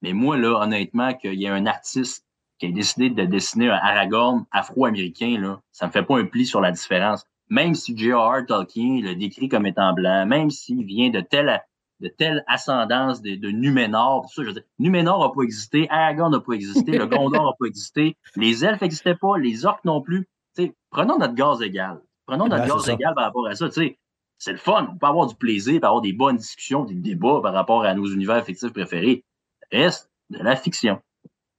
[0.05, 2.27] Mais moi, là, honnêtement, qu'il y ait un artiste
[2.59, 6.45] qui a décidé de dessiner un Aragorn afro-américain, là, ça me fait pas un pli
[6.45, 7.25] sur la différence.
[7.49, 8.45] Même si J.R.R.
[8.47, 11.59] Tolkien le décrit comme étant blanc, même s'il vient de telle,
[12.01, 15.89] de telle ascendance de, de Numénor, tout ça, je veux dire, Numénor n'a pas existé,
[15.89, 19.87] Aragorn n'a pas existé, le Gondor n'a pas existé, les elfes n'existaient pas, les orques
[19.87, 20.29] non plus.
[20.55, 22.03] Tu sais, prenons notre gaz égal.
[22.27, 23.69] Prenons notre Ouais, gaz égal par rapport à ça.
[23.69, 23.99] Tu sais,
[24.37, 24.87] c'est le fun.
[24.93, 27.85] On peut avoir du plaisir, on peut avoir des bonnes discussions, des débats par rapport
[27.85, 29.25] à nos univers fictifs préférés.
[29.75, 31.01] Reste de la fiction.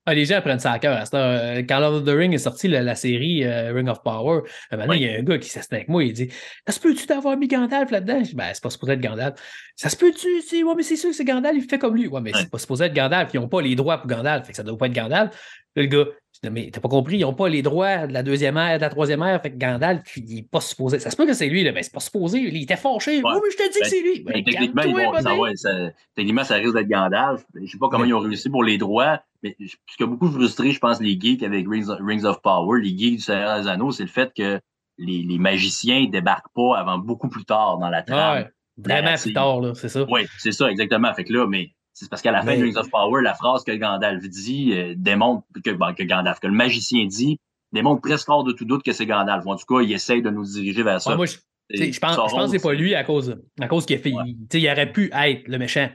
[0.08, 0.96] Ah, les gens prennent ça à cœur.
[0.96, 1.08] à heure.
[1.16, 4.42] Euh, Quand Lord of the Ring est sorti, la, la série euh, Ring of Power,
[4.72, 6.30] donné, il y a un gars qui s'est avec moi, il dit
[6.68, 9.40] Ça se peut-tu d'avoir mis Gandalf là-dedans Je dis Ben, c'est pas supposé être Gandalf.
[9.76, 10.42] Ça se peut-tu?
[10.44, 12.08] C'est- Ouais, mais c'est sûr que c'est Gandalf, il fait comme lui.
[12.08, 14.52] Ouais, mais c'est pas supposé être Gandalf, ils n'ont pas les droits pour Gandalf, fait
[14.52, 15.64] que ça doit pas être Gandalf.
[15.76, 16.06] Là, le gars,
[16.52, 18.90] Mais t'as pas compris, ils n'ont pas les droits de la deuxième ère, de la
[18.90, 19.42] troisième ère.
[19.42, 21.00] Fait que Gandalf, il n'est pas supposé.
[21.00, 22.40] Ça se peut que c'est lui, là, mais c'est pas supposé.
[22.40, 23.22] Il était fâché.
[23.24, 24.24] Oui, mais je te dis que c'est lui.
[24.24, 25.72] Ben, techniquement, ils vont, ça, ouais, ça,
[26.16, 27.44] techniquement, ça risque d'être Gandalf.
[27.56, 30.30] Je sais pas comment ils ont réussi pour les droits, mais ce qui a beaucoup
[30.30, 33.92] frustré, je pense, les geeks avec Rings of, Power, les geeks du Seigneur des Anneaux,
[33.92, 34.60] c'est le fait que
[34.98, 38.38] les, les magiciens ne débarquent pas avant beaucoup plus tard dans la trame.
[38.38, 40.06] Ouais, vraiment plus tard, là, c'est ça.
[40.10, 41.14] Oui, c'est ça, exactement.
[41.14, 43.64] Fait que là, mais c'est parce qu'à la fin de Rings of Power, la phrase
[43.64, 47.40] que Gandalf dit euh, démontre que, que Gandalf, que le magicien dit,
[47.72, 49.48] démontre presque hors de tout doute que c'est Gandalf.
[49.48, 51.16] En tout cas, il essaye de nous diriger vers ça.
[51.16, 51.38] moi, je,
[51.70, 54.12] je pense, je pense que c'est pas lui à cause, à cause qu'il a fait.
[54.12, 55.90] Il, aurait pu être le méchant.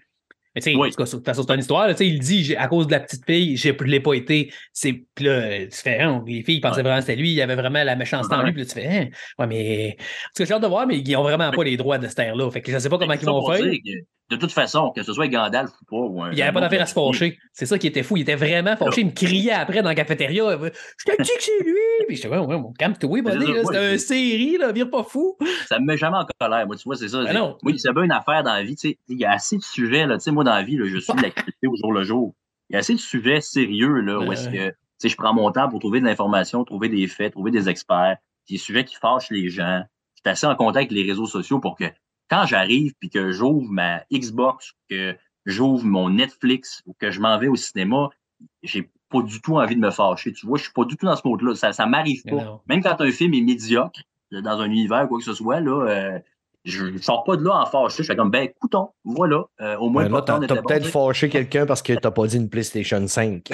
[0.55, 0.89] Mais tu sais, oui.
[1.59, 1.87] histoire.
[1.87, 4.51] Là, il dit à cause de la petite fille, je ne l'ai pas été.
[4.73, 7.43] C'est puis là, tu fais, hein, les filles pensaient vraiment que c'était lui, il y
[7.43, 9.09] avait vraiment la méchanceté en lui, puis là, tu fais, hein,
[9.39, 9.97] ouais, mais.
[9.99, 12.19] Parce que j'ai hâte de voir, mais ils n'ont vraiment pas les droits de cette
[12.19, 12.51] ère-là.
[12.51, 13.65] Fait que je ne sais pas comment ils vont faire
[14.31, 16.29] de toute façon, que ce soit Gandalf ou pas.
[16.31, 17.37] il n'y avait pas d'affaire à se fâcher.
[17.53, 18.17] C'est ça qui était fou.
[18.17, 19.01] Il était vraiment fâché.
[19.01, 20.57] Il me criait après dans la cafétéria.
[20.57, 21.75] Je te dis que c'est lui.
[22.07, 23.47] Puis je disais, ouais, ouais, mon calme-toi, buddy.
[23.65, 25.37] C'est une série, là, vire pas fou.
[25.67, 26.65] Ça me met jamais en colère.
[26.67, 27.25] Moi, tu vois, c'est ça.
[27.25, 27.59] Ben non.
[27.63, 28.77] Moi, c'est bien une affaire dans la vie.
[28.77, 30.07] Tu sais, il y a assez de sujets.
[30.07, 32.05] Là, tu sais, moi, dans la vie, là, je suis de l'activité au jour le
[32.05, 32.35] jour.
[32.69, 35.35] Il y a assez de sujets sérieux là, où est-ce que tu sais, je prends
[35.35, 38.19] mon temps pour trouver de l'information, trouver des faits, trouver des experts.
[38.49, 39.83] Des sujets qui fâchent les gens.
[40.15, 41.85] Je suis assez en contact avec les réseaux sociaux pour que
[42.31, 47.39] quand j'arrive puis que j'ouvre ma Xbox, que j'ouvre mon Netflix ou que je m'en
[47.39, 48.11] vais au cinéma,
[48.63, 50.33] j'ai pas du tout envie de me fâcher.
[50.33, 51.55] Tu vois, je suis pas du tout dans ce mode-là.
[51.55, 52.63] Ça, ça m'arrive pas.
[52.67, 56.19] Même quand un film est médiocre, dans un univers, quoi que ce soit, là, euh,
[56.65, 58.03] je ne sors pas de là en fâché.
[58.03, 59.45] Je fais comme, ben, écoutons, voilà.
[59.61, 62.51] Euh, au moins, ben là, t'as, peut-être fâché quelqu'un parce que t'as pas dit une
[62.51, 63.49] PlayStation 5.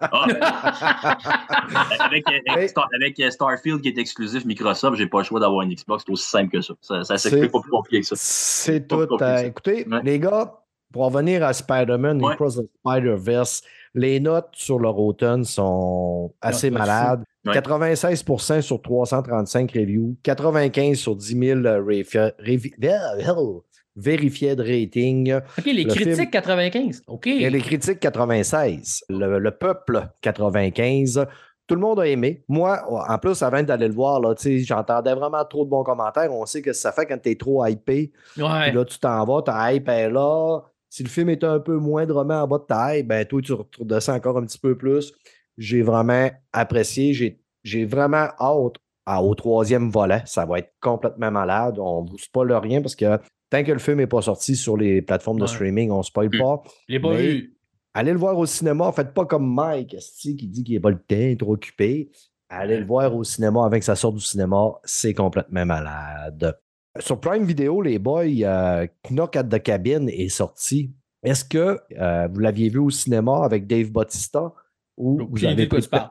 [0.00, 0.36] Ah, ben,
[2.00, 6.04] avec, avec, Starfield qui est exclusif Microsoft, j'ai pas le choix d'avoir une Xbox.
[6.06, 6.74] C'est aussi simple que ça.
[6.80, 8.14] Ça, ça s'explique pas plus compliqué que ça.
[8.18, 9.06] C'est tout.
[9.20, 10.54] Euh, écoutez, les gars,
[10.92, 12.36] pour revenir à Spider-Man ouais.
[12.36, 13.62] Cross the Spider-Verse,
[13.94, 17.22] les notes sur leur automne sont assez malades.
[17.46, 21.60] 96% sur 335 reviews, 95 sur 10 000
[23.96, 25.40] vérifiés de rating.
[25.58, 27.02] OK, les critiques 95.
[27.06, 27.26] OK.
[27.26, 29.04] Et les critiques 96.
[29.08, 31.26] Le, peuple 95.
[31.66, 32.44] Tout le monde a aimé.
[32.48, 36.32] Moi, en plus, avant d'aller le voir, j'entendais vraiment trop de bons commentaires.
[36.32, 38.12] On sait que ça fait quand tu es trop hypé.
[38.36, 38.64] Ouais.
[38.64, 40.60] Puis là, tu t'en vas, ta hype est là.
[40.88, 44.14] Si le film est un peu moindrement en bas de taille, ben toi, tu redescends
[44.14, 45.12] encore un petit peu plus.
[45.58, 47.38] J'ai vraiment apprécié.
[47.64, 50.22] J'ai vraiment hâte au troisième volet.
[50.26, 51.78] Ça va être complètement malade.
[51.78, 53.18] On ne vous spoil rien parce que
[53.50, 56.28] tant que le film n'est pas sorti sur les plateformes de streaming, on ne spoil
[56.28, 56.38] mmh.
[56.38, 56.62] pas.
[56.88, 57.56] Je l'ai pas vu.
[57.94, 58.92] Allez le voir au cinéma.
[58.92, 62.10] Faites pas comme Mike qui dit qu'il n'est pas le temps, trop occupé.
[62.48, 64.74] Allez le voir au cinéma avec sa sorte du cinéma.
[64.84, 66.58] C'est complètement malade.
[67.00, 70.94] Sur Prime Video, les boys, euh, Knock at the Cabin est sorti.
[71.22, 74.52] Est-ce que euh, vous l'aviez vu au cinéma avec Dave Bautista?
[74.96, 76.10] Ou vous avez quoi tu parles.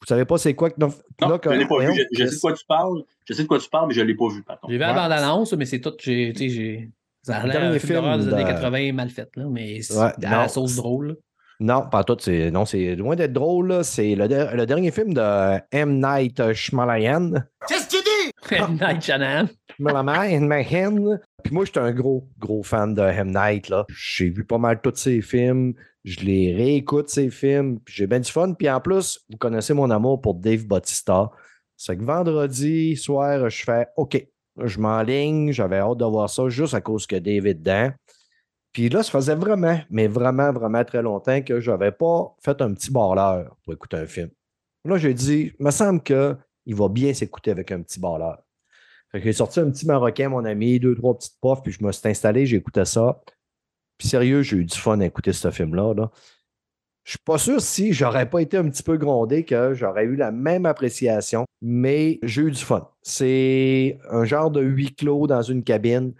[0.00, 2.06] Vous savez pas c'est quoi Knock, non, je l'ai pas vu.
[2.12, 3.02] Je, sais de quoi tu parles.
[3.26, 4.78] Je sais de quoi tu parles, mais je ne l'ai pas vu, par J'ai vu
[4.78, 5.94] la bande-annonce, mais c'est tout.
[6.00, 6.90] J'ai,
[7.22, 10.48] ça a l'air un film des années 80 mal fait, là, mais c'est à la
[10.48, 11.16] sauce drôle.
[11.60, 12.16] Non, pas tout.
[12.20, 13.80] C'est, non, c'est loin d'être drôle.
[13.82, 16.00] C'est le, le, dernier film de M.
[16.00, 17.32] Night Shyamalan.
[17.66, 18.54] Qu'est-ce que tu dis?
[18.54, 18.78] M.
[18.80, 19.48] Night Shyamalan.
[21.42, 23.32] Puis moi, j'étais un gros, gros fan de M.
[23.32, 23.68] Night.
[23.70, 23.86] Là.
[23.88, 25.74] J'ai vu pas mal tous ses films.
[26.08, 27.80] Je les réécoute, ces films.
[27.80, 28.54] Puis j'ai bien du fun.
[28.54, 31.30] Puis en plus, vous connaissez mon amour pour Dave Bautista.
[31.76, 35.52] C'est que vendredi soir, je fais OK, je m'enligne.
[35.52, 37.90] J'avais hâte de voir ça juste à cause que David dedans.
[38.72, 42.60] Puis là, ça faisait vraiment, mais vraiment, vraiment très longtemps que je n'avais pas fait
[42.62, 44.30] un petit barleur pour écouter un film.
[44.84, 48.38] Là, j'ai dit, il me semble qu'il va bien s'écouter avec un petit barleur.
[49.12, 52.08] j'ai sorti un petit Marocain, mon ami, deux, trois petites puffs, puis je me suis
[52.08, 53.20] installé, écouté ça.
[53.98, 55.94] Puis sérieux, j'ai eu du fun à écouter ce film-là.
[55.94, 56.10] Là.
[57.04, 60.16] Je suis pas sûr si j'aurais pas été un petit peu grondé que j'aurais eu
[60.16, 62.88] la même appréciation, mais j'ai eu du fun.
[63.02, 66.14] C'est un genre de huis clos dans une cabine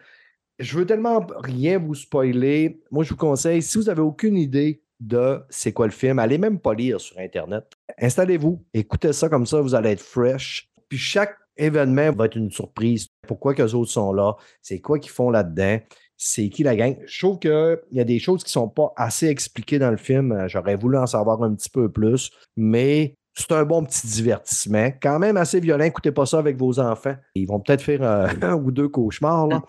[0.58, 2.80] je veux tellement rien vous spoiler.
[2.90, 6.38] Moi, je vous conseille, si vous n'avez aucune idée de c'est quoi le film, allez
[6.38, 7.64] même pas lire sur Internet.
[8.00, 10.68] Installez-vous, écoutez ça comme ça, vous allez être fresh.
[10.88, 13.06] Puis chaque événement va être une surprise.
[13.26, 14.34] Pourquoi que les autres sont là?
[14.60, 15.78] C'est quoi qu'ils font là-dedans?
[16.20, 16.96] C'est qui la gang?
[17.06, 19.96] Je trouve qu'il y a des choses qui ne sont pas assez expliquées dans le
[19.96, 20.46] film.
[20.48, 24.90] J'aurais voulu en savoir un petit peu plus, mais c'est un bon petit divertissement.
[25.00, 25.84] Quand même assez violent.
[25.84, 27.14] Écoutez pas ça avec vos enfants.
[27.36, 29.46] Ils vont peut-être faire euh, un ou deux cauchemars.
[29.46, 29.62] Là.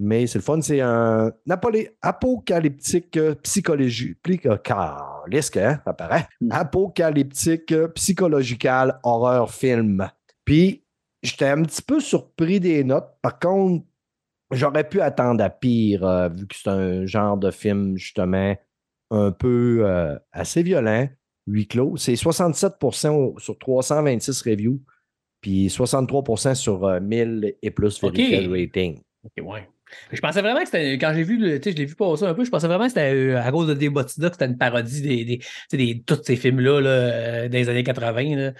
[0.00, 1.30] Mais c'est le fun, c'est un
[2.02, 4.18] apocalyptique euh, psychologique.
[4.24, 6.26] Qu'est-ce hein, ça paraît?
[6.40, 6.48] Hmm.
[6.50, 10.08] Apocalyptique euh, psychological horreur film.
[10.44, 10.82] Puis,
[11.22, 13.10] j'étais un petit peu surpris des notes.
[13.22, 13.84] Par contre,
[14.52, 18.56] j'aurais pu attendre à pire, euh, vu que c'est un genre de film, justement,
[19.10, 19.86] un peu
[20.32, 21.08] assez violent.
[21.46, 21.96] huis clos.
[21.96, 24.80] C'est 67% sur 326 reviews,
[25.40, 28.52] puis 63% sur euh, 1000 et plus verified Ok.
[28.52, 29.00] rating.
[29.24, 29.68] Ok, ouais.
[30.10, 30.96] Je pensais vraiment que c'était.
[30.98, 32.84] Quand j'ai vu, le, tu sais, je l'ai vu passer un peu, je pensais vraiment
[32.84, 35.40] que c'était euh, à cause de Debotida que c'était une parodie des, des,
[35.76, 38.36] des tous ces films-là là, euh, des années 80.
[38.36, 38.52] Là.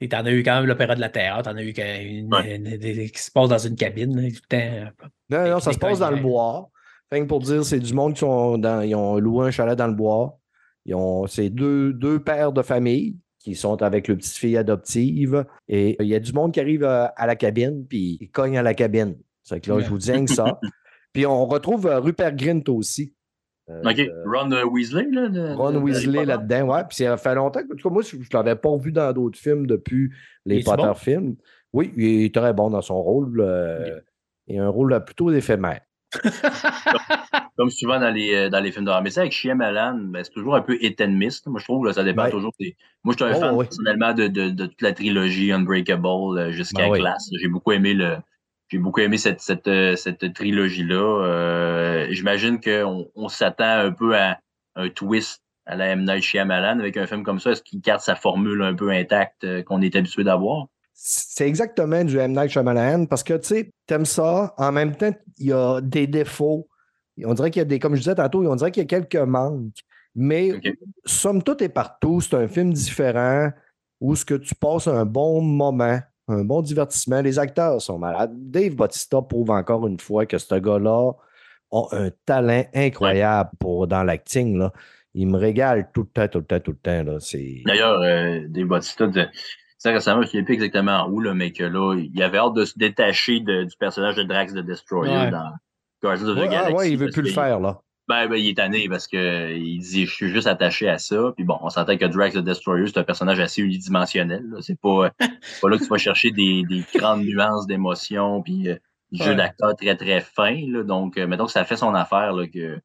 [0.00, 2.56] Et t'en as eu quand même l'Opéra de la Terre, t'en as eu une, Ouais.
[2.56, 4.90] une- des- qui se passe dans une cabine, là, tout le temps.
[5.30, 6.70] Non, non, ça se passe dans le bois.
[7.10, 8.82] Fait que pour dire, c'est du monde qui sont dans.
[8.82, 10.38] Ils ont loué un chalet dans le bois.
[10.84, 11.26] Ils ont.
[11.26, 15.44] C'est deux, deux pères de famille qui sont avec le petite fille adoptive.
[15.68, 18.58] Et il y a du monde qui arrive à, à la cabine, puis ils cognent
[18.58, 19.16] à la cabine.
[19.44, 20.58] C'est que là, je vous dis que ça.
[21.12, 23.14] Puis on retrouve euh, Rupert Grint aussi.
[23.68, 23.98] Euh, OK.
[23.98, 25.28] euh, Ron euh, Weasley, là.
[25.28, 26.82] de- Ron Weasley de- là-dedans, ouais.
[26.88, 29.12] Puis ça fait longtemps que, en tout cas, moi, je ne l'avais pas vu dans
[29.12, 30.10] d'autres films depuis
[30.44, 30.94] les Potter bon?
[30.94, 31.36] films.
[31.72, 33.40] Oui, il est très bon dans son rôle.
[33.40, 33.98] euh,
[34.46, 35.80] Il a un rôle euh, plutôt éphémère.
[37.56, 39.02] Comme souvent dans les, euh, dans les films d'horreur.
[39.02, 41.44] Mais ça, avec Shyamalan, ben, c'est toujours un peu miss.
[41.46, 42.30] Moi, je trouve que ça dépend Ouais.
[42.30, 42.52] toujours.
[42.60, 43.64] des- Moi, je suis un Oh, fan oui.
[43.64, 46.06] personnellement de, de, de toute la trilogie Unbreakable
[46.38, 46.98] euh, jusqu'à Ben oui.
[47.00, 47.28] Glass.
[47.40, 48.16] J'ai beaucoup aimé le.
[48.68, 51.24] J'ai beaucoup aimé cette, cette, euh, cette trilogie-là.
[51.24, 54.38] Euh, J'imagine qu'on on s'attend un peu à
[54.74, 56.04] un twist à la M.
[56.04, 57.52] Night Shyamalan avec un film comme ça.
[57.52, 60.66] Est-ce qu'il garde sa formule un peu intacte euh, qu'on est habitué d'avoir?
[60.94, 62.32] C'est exactement du M.
[62.32, 64.54] Night Shyamalan parce que, tu sais, t'aimes ça.
[64.56, 66.68] En même temps, il y a des défauts.
[67.24, 68.88] On dirait qu'il y a des, comme je disais tantôt, on dirait qu'il y a
[68.88, 69.80] quelques manques.
[70.14, 70.52] Mais
[71.04, 73.50] somme toute et partout, c'est un film différent
[74.00, 77.20] où ce que tu passes un bon moment, un bon divertissement.
[77.22, 78.32] Les acteurs sont malades.
[78.34, 81.12] Dave Bautista prouve encore une fois que ce gars-là
[81.72, 84.58] a un talent incroyable pour, dans l'acting.
[84.58, 84.72] là.
[85.14, 87.02] Il me régale tout le temps, tout le temps, tout le temps.
[87.12, 87.18] là.
[87.20, 87.62] C'est...
[87.64, 89.26] D'ailleurs, euh, Dave Bautista, de-
[89.78, 92.54] ça récemment, je ne sais plus exactement où, là, mais que là, il avait hâte
[92.54, 95.30] de se détacher de- du personnage de Drax the Destroyer Ouais.
[95.30, 95.50] dans
[96.02, 96.74] Guardians of the Ouais, ah Galaxy.
[96.74, 97.80] ouais, il veut plus le faire, là.
[98.08, 101.32] Ben, ben, il est tanné parce que il dit je suis juste attaché à ça.
[101.34, 104.44] Puis bon, on s'entend que Drax the Destroyer, c'est un personnage assez unidimensionnel.
[104.60, 108.68] C'est pas, c'est pas là que tu vas chercher des, des grandes nuances d'émotion puis
[108.68, 108.76] euh,
[109.10, 110.56] du jeu d'acteur très très fin.
[110.68, 110.82] Là.
[110.82, 112.80] Donc, euh, mettons que ça fait son affaire là, que,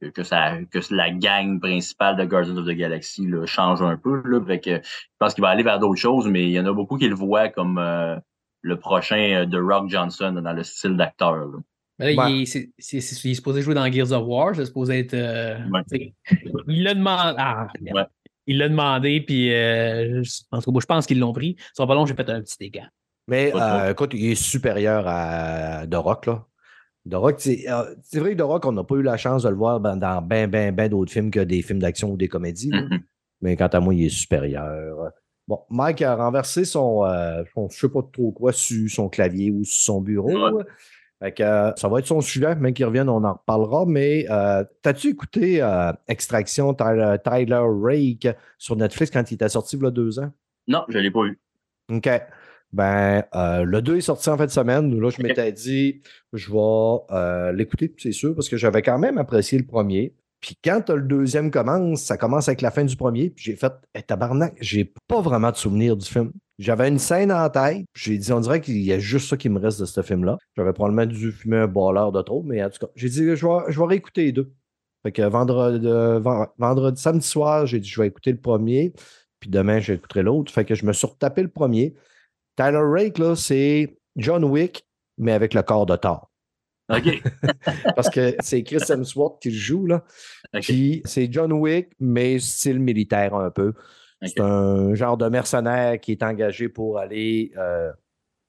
[0.00, 3.96] que, que ça, que la gang principale de Guardians of the Galaxy là, change un
[3.96, 4.22] peu.
[4.24, 4.40] Là.
[4.44, 6.72] Fait que, je pense qu'il va aller vers d'autres choses, mais il y en a
[6.72, 8.16] beaucoup qui le voient comme euh,
[8.62, 11.46] le prochain euh, de Rock Johnson dans le style d'acteur.
[11.98, 12.06] Là.
[12.06, 12.32] Mais là, Ouais.
[12.32, 12.70] il, est, c'est-
[13.24, 15.14] il est supposé jouer dans Gears of War, c'est supposé être.
[15.14, 16.14] euh, Ouais.
[16.68, 17.34] Il l'a demandé.
[17.38, 17.68] Ah.
[17.80, 18.02] Ouais.
[18.46, 21.56] Il l'a demandé, puis euh, je- en tout cas, moi, je pense qu'ils l'ont pris.
[21.76, 22.88] Pas long, j'ai fait un petit dégât.
[23.28, 26.46] Mais euh, écoute, il est supérieur à The Rock, là.
[27.10, 29.42] The Rock, c'est euh, c'est vrai que The Rock, on n'a pas eu la chance
[29.44, 32.16] de le voir ben- dans ben, ben, ben d'autres films que des films d'action ou
[32.16, 32.70] des comédies.
[33.40, 35.10] Mais quant à moi, il est supérieur.
[35.48, 39.50] Bon, Mike a renversé son, euh, son je sais pas trop quoi, sur son clavier
[39.52, 40.52] ou sur son bureau.
[40.56, 40.64] Ouais.
[41.18, 43.84] Fait que, euh, ça va être son sujet, même qu'il revienne, on en reparlera.
[43.86, 49.76] Mais euh, t'as-tu écouté euh, Extraction Tyler, Tyler Rake sur Netflix quand il était sorti
[49.76, 50.30] il y a deux ans?
[50.68, 51.38] Non, je l'ai pas eu.
[51.90, 52.08] OK.
[52.72, 55.00] Ben, le 2 est sorti en fin de semaine.
[55.00, 56.02] Là, je m'étais dit,
[56.32, 60.12] je vais l'écouter, c'est sûr, parce que j'avais quand même apprécié le premier.
[60.46, 63.30] Puis quand le deuxième commence, ça commence avec la fin du premier.
[63.30, 66.30] Puis j'ai fait, hey, tabarnak, j'ai pas vraiment de souvenir du film.
[66.60, 67.84] J'avais une scène en tête.
[67.94, 70.38] J'ai dit, on dirait qu'il y a juste ça qui me reste de ce film-là.
[70.56, 73.44] J'avais probablement dû fumer un balleur de trop, mais en tout cas, j'ai dit, je
[73.44, 74.52] vais, je vais réécouter les deux.
[75.02, 78.92] Fait que vendredi, euh, ven- vendredi, samedi soir, j'ai dit, je vais écouter le premier.
[79.40, 80.52] Puis demain, j'écouterai l'autre.
[80.52, 81.94] Fait que je me suis retapé le premier.
[82.56, 84.86] Tyler Rake, là, c'est John Wick,
[85.18, 86.30] mais avec le corps de Thor.
[86.88, 87.20] OK.
[87.96, 90.04] Parce que c'est Chris Hemsworth qui le joue, là.
[90.72, 93.72] Puis c'est John Wick, mais style militaire un peu.
[94.22, 97.92] C'est un genre de mercenaire qui est engagé pour aller euh,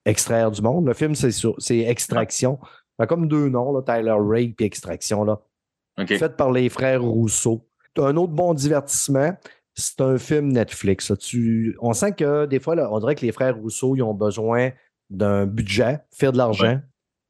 [0.06, 0.88] extraire du monde.
[0.88, 2.60] Le film, c'est sur- c'est Extraction.
[2.98, 5.40] Ça a comme deux noms, là, Tyler Rake et Extraction, là.
[6.18, 7.68] Fait par les frères Rousseau.
[7.98, 9.36] Un autre bon divertissement,
[9.74, 11.12] c'est un film Netflix.
[11.20, 14.14] Tu, on sent que des fois, là, on dirait que les frères Rousseau, ils ont
[14.14, 14.70] besoin
[15.10, 16.80] d'un budget, faire de l'argent.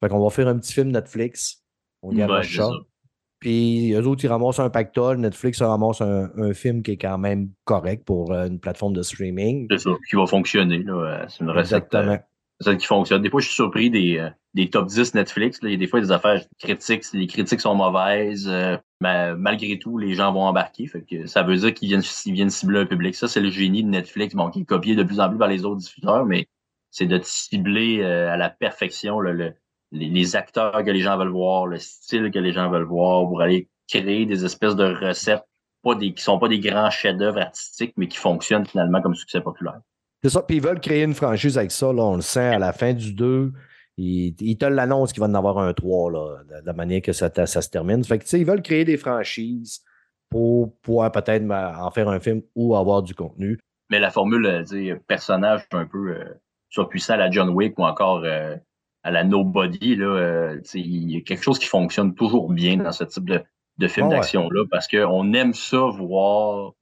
[0.03, 1.63] Fait qu'on va faire un petit film Netflix.
[2.03, 2.69] On Ouais, garage c'est ça.
[3.39, 5.17] Puis eux autres, ils ramassent un pactole.
[5.17, 9.01] Netflix ramasse un, un film qui est quand même correct pour euh, une plateforme de
[9.03, 9.67] streaming.
[9.71, 10.83] C'est ça, qui va fonctionner.
[10.87, 12.13] Euh, C'est une recette, Exactement.
[12.13, 12.17] euh,
[12.61, 13.21] recette qui fonctionne.
[13.21, 15.61] Des fois, je suis surpris des, euh, des top 10 Netflix.
[15.61, 15.69] là.
[15.69, 17.03] Il y a des fois des affaires critiques.
[17.13, 18.51] Les critiques sont mauvaises.
[19.01, 20.87] mais malgré tout, les gens vont embarquer.
[20.87, 23.13] Fait que ça veut dire qu'ils viennent, ils viennent cibler un public.
[23.13, 25.47] Ça, c'est le génie de Netflix, bon, qui est copié de plus en plus par
[25.47, 26.47] les autres diffuseurs, mais
[26.89, 29.53] c'est de cibler à la perfection là, le-
[29.91, 33.27] les, les acteurs que les gens veulent voir, le style que les gens veulent voir,
[33.27, 35.43] pour aller créer des espèces de recettes
[35.83, 39.41] pas des, qui sont pas des grands chefs-d'œuvre artistiques, mais qui fonctionnent finalement comme succès
[39.41, 39.79] populaire.
[40.23, 40.41] C'est ça.
[40.41, 41.93] Puis ils veulent créer une franchise avec ça.
[41.93, 43.53] Là, on le sent à la fin du 2.
[43.97, 47.13] Ils, ils te l'annoncent qu'il va en avoir un 3, là, de la manière que
[47.13, 48.03] ça, ça se termine.
[48.03, 49.81] Fait que, tu sais, ils veulent créer des franchises.
[50.29, 53.59] pour pouvoir peut-être en faire un film ou avoir du contenu.
[53.89, 56.25] Mais la formule, euh, personnage un peu euh,
[56.69, 58.55] surpuissant à la John Wick ou encore euh,
[59.07, 63.05] à la Nobody, là, il y a quelque chose qui fonctionne toujours bien dans ce
[63.05, 63.41] type de,
[63.77, 66.73] de film d'action-là parce qu'on aime ça voir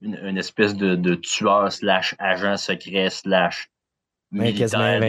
[0.00, 3.70] une, espèce de, tueur slash agent secret slash
[4.32, 5.00] militaire,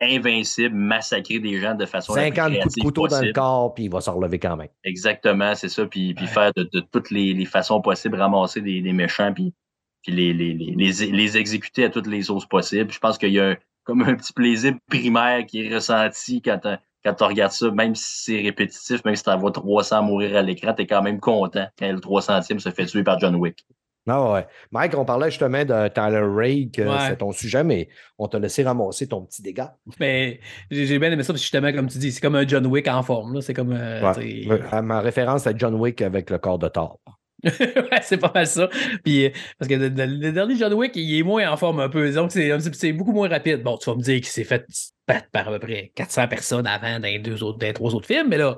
[0.00, 3.90] invincible, massacrer des gens de façon 50 coups de couteau dans le corps, puis il
[3.92, 4.70] va se relever quand même.
[4.82, 5.86] Exactement, c'est ça.
[5.86, 9.54] Puis, puis faire de, toutes les, façons possibles, ramasser des, méchants, puis,
[10.02, 12.90] puis les, les, les, exécuter à toutes les sauces possibles.
[12.90, 13.56] Je pense qu'il y a
[13.90, 16.60] comme un petit plaisir primaire qui est ressenti quand,
[17.04, 20.36] quand tu regardes ça, même si c'est répétitif, même si tu en vois 300 mourir
[20.36, 23.34] à l'écran, tu es quand même content quand le 300e se fait tuer par John
[23.34, 23.66] Wick.
[24.08, 24.46] Ah ouais.
[24.70, 28.62] Mike, on parlait justement de Tyler Ray, que c'est ton sujet, mais on t'a laissé
[28.62, 29.76] ramasser ton petit dégât.
[29.98, 32.66] Mais j'ai bien aimé ça, parce que justement, comme tu dis, c'est comme un John
[32.66, 33.40] Wick en forme.
[33.40, 33.72] C'est comme.
[33.72, 36.98] Euh, Ma référence à John Wick avec le corps de Thor.
[37.44, 38.68] ouais, c'est pas mal ça.
[39.04, 42.10] Puis, euh, parce que le, dernier John Wick, il est moins en forme un peu.
[42.12, 43.62] Donc, c'est beaucoup moins rapide.
[43.62, 44.66] Bon, tu vas me dire qu'il s'est fait
[45.06, 47.94] battre par à peu près 400 personnes avant dans les, deux autres, dans les trois
[47.94, 48.56] autres films, mais là,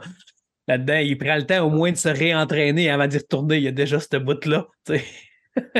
[0.68, 3.56] là-dedans, il prend le temps au moins de se réentraîner avant d'y retourner.
[3.56, 4.66] Il y a déjà ce bout-là.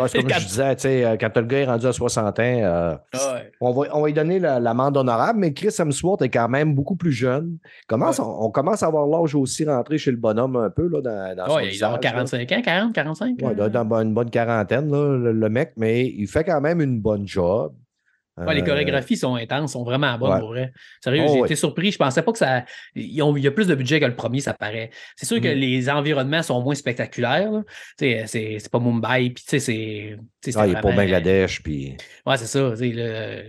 [0.07, 3.41] C'est comme je disais, euh, quand le gars est rendu à 60 ans, euh, ah
[3.61, 6.97] on, va, on va lui donner l'amende honorable, mais Chris Hemsworth est quand même beaucoup
[6.97, 7.59] plus jeune.
[7.87, 10.89] Commence, on, commence à avoir l'âge aussi rentré chez le bonhomme un peu.
[10.89, 13.37] Là, dans, dans il a 45 ans, 40, 45.
[13.43, 17.01] Oui, il a dans une bonne quarantaine, le, mec, mais il fait quand même une
[17.01, 17.73] bonne job
[18.39, 20.73] les euh, chorégraphies sont intenses, sont vraiment bonnes pour vrai.
[21.03, 21.93] Sérieux, oh, j'ai été surpris.
[21.93, 22.65] Je pensais pas que ça.
[22.95, 24.91] Il y a plus de budget que le premier, ça paraît.
[25.17, 25.55] C'est sûr que mm-hmm.
[25.55, 27.63] les environnements sont moins spectaculaires.
[27.99, 30.17] C'est pas Mumbai, puis tu sais, c'est.
[30.57, 31.97] Ah, il pas Bangladesh, puis.
[32.27, 32.73] Ouais, c'est ça.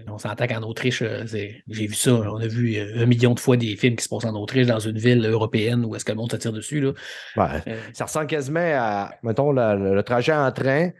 [0.09, 2.13] on s'entend qu'en Autriche, euh, j'ai vu ça.
[2.13, 4.67] On a vu euh, un million de fois des films qui se passent en Autriche,
[4.67, 6.81] dans une ville européenne où est-ce que le monde se tire dessus.
[6.81, 7.61] Là.
[7.93, 10.91] ça ressemble quasiment à, mettons, le trajet en train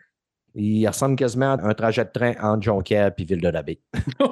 [0.55, 3.79] il ressemble quasiment à un trajet de train entre Jonquière et Ville de la Baie.
[4.19, 4.27] ouais,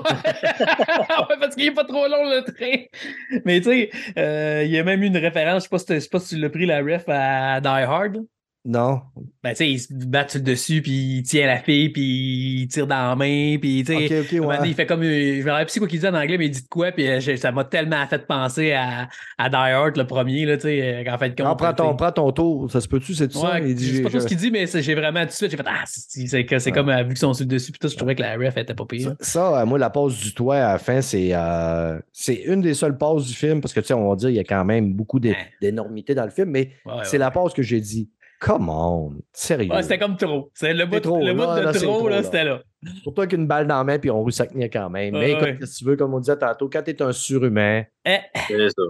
[1.40, 3.42] parce qu'il n'est pas trop long le train.
[3.46, 6.36] Mais tu sais, euh, il y a même une référence, je ne sais, pas si
[6.36, 8.18] tu l'as pris la ref à Die Hard.
[8.64, 9.02] Non.
[9.44, 12.86] Ben, tu sais, il se bat dessus, puis il tient la fille, puis il tire
[12.86, 14.24] dans la main, puis tu sais,
[14.64, 15.02] il fait comme.
[15.02, 17.08] Je me rappelle plus quoi qu'il dit en anglais, mais il dit de quoi, puis
[17.08, 21.04] euh, ça m'a tellement fait penser à, à Die Hard, le premier, là, tu sais,
[21.08, 21.40] euh, en fait.
[21.40, 23.68] Non, prends ton, prends ton tour, ça se peut-tu, c'est tout ouais, ça?
[23.68, 25.66] Je sais pas tout ce qu'il dit, mais j'ai vraiment tout de suite, j'ai fait
[25.66, 28.36] Ah, c'est comme, vu qu'ils sont sur le dessus, puis tout, je trouvais que la
[28.36, 29.16] ref était pas pire.
[29.22, 32.98] Ça, moi, la pause du toit à la fin, c'est euh, c'est une des seules
[32.98, 34.94] pauses du film, parce que, tu sais, on va dire, il y a quand même
[34.94, 36.74] beaucoup d'énormité dans le film, mais
[37.06, 38.08] c'est la pause que j'ai dit
[38.42, 39.72] Come on, sérieux.
[39.84, 40.50] c'était comme trop.
[40.56, 42.64] C'est le bout, trop, le bout de trop, là, c'était là.
[43.04, 45.14] Surtout qu'une balle dans la main, puis on roule ça quand même.
[45.14, 47.84] Mais écoute, si tu veux, comme on disait tantôt, quand tu es un surhumain.
[48.04, 48.18] Eh.
[48.48, 48.82] C'est ça.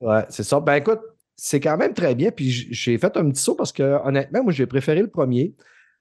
[0.00, 0.60] Ouais, c'est ça.
[0.60, 1.00] Ben écoute,
[1.36, 2.30] c'est quand même très bien.
[2.30, 5.54] Puis j'ai fait un petit saut parce que honnêtement, moi, j'ai préféré le premier.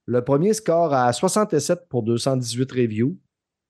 [0.05, 3.17] Le premier score à 67 pour 218 reviews.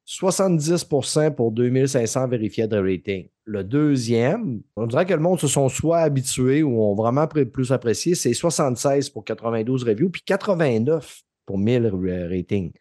[0.08, 3.28] 70% pour 2500 vérifiés de rating.
[3.46, 7.72] Le deuxième, on dirait que le monde se sont soit habitués ou ont vraiment plus
[7.72, 11.92] apprécié, c'est 76 pour 92 reviews, puis 89 pour 1000
[12.30, 12.72] ratings.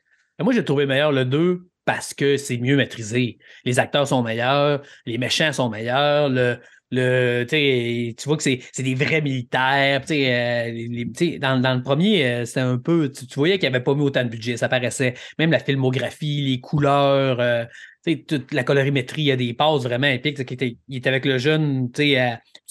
[0.41, 3.39] Moi, j'ai trouvé meilleur le 2 parce que c'est mieux maîtrisé.
[3.65, 6.57] Les acteurs sont meilleurs, les méchants sont meilleurs, le,
[6.91, 7.45] le,
[8.17, 10.03] tu vois que c'est des vrais militaires.
[10.11, 11.05] Euh,
[11.39, 13.11] dans, dans, le premier, euh, c'était un peu.
[13.11, 15.15] Tu, voyais qu'il n'y avait pas mis autant de budget, ça paraissait.
[15.39, 17.65] Même la filmographie, les couleurs, euh,
[18.27, 20.39] toute la colorimétrie, il y a des passes vraiment épiques.
[20.39, 22.07] Était, il était avec le jeune, tu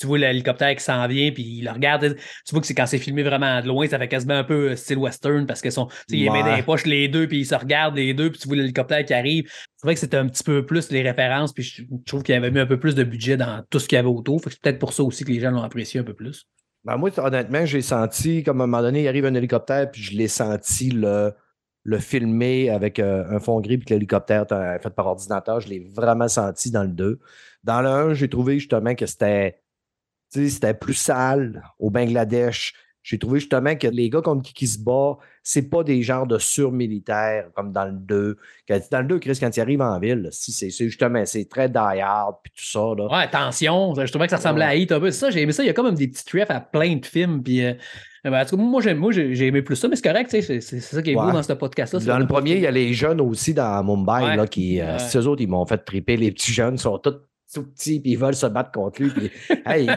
[0.03, 2.15] vois l'hélicoptère qui s'en vient, puis il le regarde.
[2.45, 4.75] Tu vois que c'est quand c'est filmé vraiment de loin, ça fait quasiment un peu
[4.75, 7.55] style western parce que son, il met dans les poches les deux, puis il se
[7.55, 9.49] regarde les deux, puis tu vois l'hélicoptère qui arrive.
[9.75, 12.37] C'est vrai que c'était un petit peu plus les références, puis je trouve qu'il y
[12.37, 14.41] avait mis un peu plus de budget dans tout ce qu'il y avait autour.
[14.43, 16.47] C'est peut-être pour ça aussi que les gens l'ont apprécié un peu plus.
[16.85, 20.01] Ben moi, honnêtement, j'ai senti, comme à un moment donné, il arrive un hélicoptère, puis
[20.03, 21.33] je l'ai senti le
[21.83, 26.27] le filmer avec euh, un fond gris puis l'hélicoptère fait par ordinateur, je l'ai vraiment
[26.27, 27.19] senti dans le 2.
[27.63, 29.59] Dans le 1, j'ai trouvé justement que c'était
[30.29, 32.73] c'était plus sale au Bangladesh.
[33.03, 36.25] J'ai trouvé justement que les gars contre qui, qui se battent, c'est pas des genres
[36.25, 38.37] de surmilitaires comme dans le 2.
[38.89, 42.37] Dans le 2, Chris, quand il arrive en ville, c'est justement, c'est très die hard
[42.41, 42.79] puis tout ça.
[42.97, 43.07] Là.
[43.07, 45.11] Ouais, attention, je trouvais que ça ressemblait à Hit un peu.
[45.11, 45.63] Ça, j'ai aimé ça.
[45.63, 47.43] Il y a comme des petits refs à plein de films.
[47.43, 47.73] Puis, euh,
[48.31, 50.61] ben, en tout cas, moi, j'ai, moi, j'ai aimé plus ça, mais c'est correct, c'est,
[50.61, 51.99] ça qui est beau dans ce podcast-là.
[51.99, 55.27] Dans le premier, il y a les jeunes aussi dans Mumbai, là, qui, euh, ces
[55.27, 56.17] autres, ils m'ont fait triper.
[56.17, 57.15] Les petits jeunes sont tous
[57.53, 59.09] tout petits, puis ils veulent se battre contre lui.
[59.11, 59.31] Puis,
[59.65, 59.87] hey,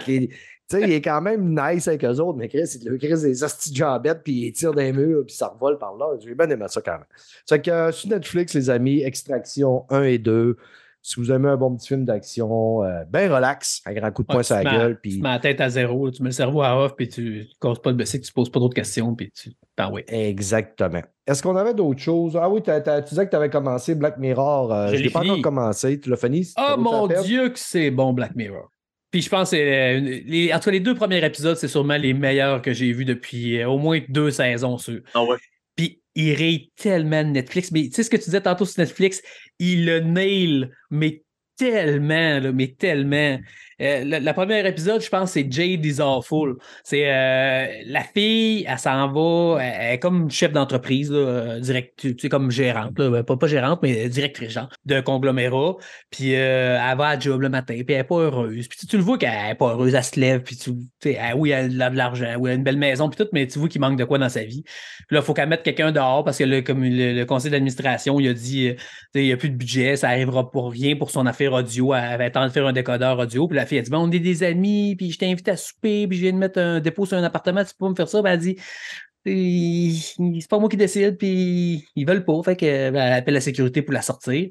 [0.73, 3.71] il est quand même nice avec eux autres, mais Chris, il le Chris des hosties
[3.71, 6.17] de jambettes, puis il tire des murs, puis ça revole par là.
[6.21, 7.07] J'ai bien aimé ça quand même.
[7.45, 10.57] C'est que euh, sur Netflix, les amis, Extraction 1 et 2,
[11.09, 14.27] Si vous aimez un bon petit film d'action, euh, ben relax, un grand coup de
[14.27, 14.99] poing Ouais, sur la mets- gueule.
[15.01, 15.13] Puis...
[15.13, 17.45] Tu mets la tête à zéro, tu mets le cerveau à off, puis tu ne
[17.61, 19.53] causes pas de baisser, tu poses pas d'autres questions, puis tu.
[19.79, 20.03] Ben oui.
[20.09, 21.03] Exactement.
[21.25, 22.37] Est-ce qu'on avait d'autres choses?
[22.37, 24.73] Ah oui, t'as- t'as- tu disais que tu avais commencé Black Mirror.
[24.73, 26.01] euh, Je je l'ai pas encore commencé.
[26.01, 26.53] Tu l'as fini?
[26.59, 27.07] Oh mon?
[27.23, 28.69] Dieu, que c'est bon, Black Mirror.
[29.13, 31.69] Puis je pense que euh, une- les, en tout cas, les deux premiers épisodes, c'est
[31.69, 34.77] sûrement les meilleurs que j'ai vus depuis euh, au moins deux saisons.
[34.77, 35.05] Ceux.
[35.15, 35.37] Ah ouais.
[36.17, 37.71] Il rit tellement de Netflix.
[37.71, 39.23] Mais tu sais ce que tu disais tantôt sur Netflix,
[39.59, 41.23] il le nail, mais
[41.57, 43.39] tellement, mais tellement.
[43.81, 46.57] Euh, le, premier épisode, je pense, c'est Jade is Awful.
[46.83, 51.61] C'est euh, la fille, elle s'en va, elle, est comme chef d'entreprise, euh,
[51.97, 55.77] tu sais, comme gérante, pas, pas gérante, mais directrice genre, d'un conglomérat.
[56.11, 58.67] Puis elle va à job le matin, puis elle n'est pas heureuse.
[58.69, 60.73] Puis tu, tu le vois qu'elle n'est pas heureuse, elle se lève, puis tu
[61.03, 63.29] sais, elle- oui, elle a de l'argent, oui, elle a une belle maison, puis tout,
[63.33, 64.63] mais tu vois qu'il manque de quoi dans sa vie.
[64.63, 68.19] Puis là, il faut qu'elle mette quelqu'un dehors parce que le, comme le, conseil d'administration,
[68.21, 68.75] il a dit
[69.15, 71.95] il n'y a plus de budget, ça arrivera pour rien pour son affaire audio.
[71.95, 73.49] Elle tenté de faire un décodeur audio.
[73.49, 76.07] Puis la fille a dit Bon, on est des amis, puis je t'invite à souper,
[76.07, 78.23] puis je viens de mettre un dépôt sur un appartement, tu peux me faire ça?
[78.23, 82.41] Puis elle dit C'est pas moi qui décide, puis ils veulent pas.
[82.45, 84.49] Fait qu'elle appelle la sécurité pour la sortir.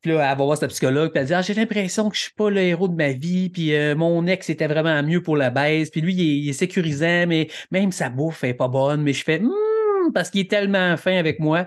[0.00, 2.22] Puis là, elle va voir sa psychologue, puis elle dit Ah, j'ai l'impression que je
[2.22, 5.36] suis pas le héros de ma vie, puis euh, mon ex était vraiment mieux pour
[5.36, 9.02] la baisse, puis lui, il est, il sécurisant, mais même sa bouffe est pas bonne,
[9.02, 11.66] mais je fais Hum, parce qu'il est tellement fin avec moi.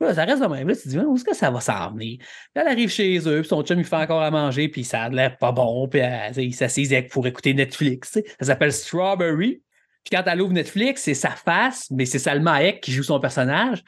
[0.00, 0.66] Là, ça reste de même.
[0.68, 2.18] Là, tu te dis, où est-ce que ça va s'en venir?
[2.18, 5.02] Puis elle arrive chez eux, puis son chum, il fait encore à manger, puis ça
[5.02, 8.18] a l'air pas bon, puis elle, il s'assise avec- pour écouter Netflix.
[8.40, 9.60] Ça s'appelle Strawberry.
[10.04, 13.20] Puis quand elle ouvre Netflix, c'est sa face, mais c'est Salma Hayek qui joue son
[13.20, 13.82] personnage.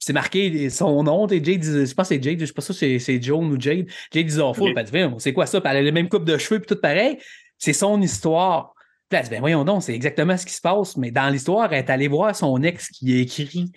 [0.00, 2.98] C'est marqué son nom, Jade, je pense que c'est Jade, je sais pas ça, c'est
[2.98, 3.86] c'est Joan ou Jade.
[4.12, 5.60] Jade dit, Voyons, c'est quoi ça?
[5.60, 7.18] Puis elle a le même coupe de cheveux, puis tout pareil.
[7.56, 8.74] C'est son histoire.
[9.08, 10.96] Puis elle dit, ben voyons donc, c'est exactement ce qui se passe.
[10.96, 13.70] Mais dans l'histoire, elle est allée voir son ex qui écrit.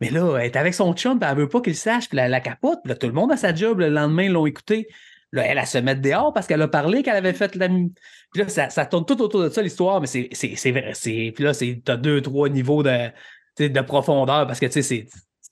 [0.00, 2.28] Mais là, elle est avec son chum, puis elle veut pas qu'il sache, puis la,
[2.28, 2.80] la capote.
[2.84, 4.88] Là, tout le monde a sa job, le lendemain, ils l'ont écouté.
[5.32, 7.68] Là, elle, elle se met dehors parce qu'elle a parlé qu'elle avait fait la.
[7.68, 10.92] Puis là, ça, tourne tout autour de ça, l'histoire, mais c'est vrai.
[11.02, 11.52] Puis là,
[11.84, 13.10] t'as deux, trois niveaux de,
[13.58, 15.06] de profondeur parce que, tu sais, c'est.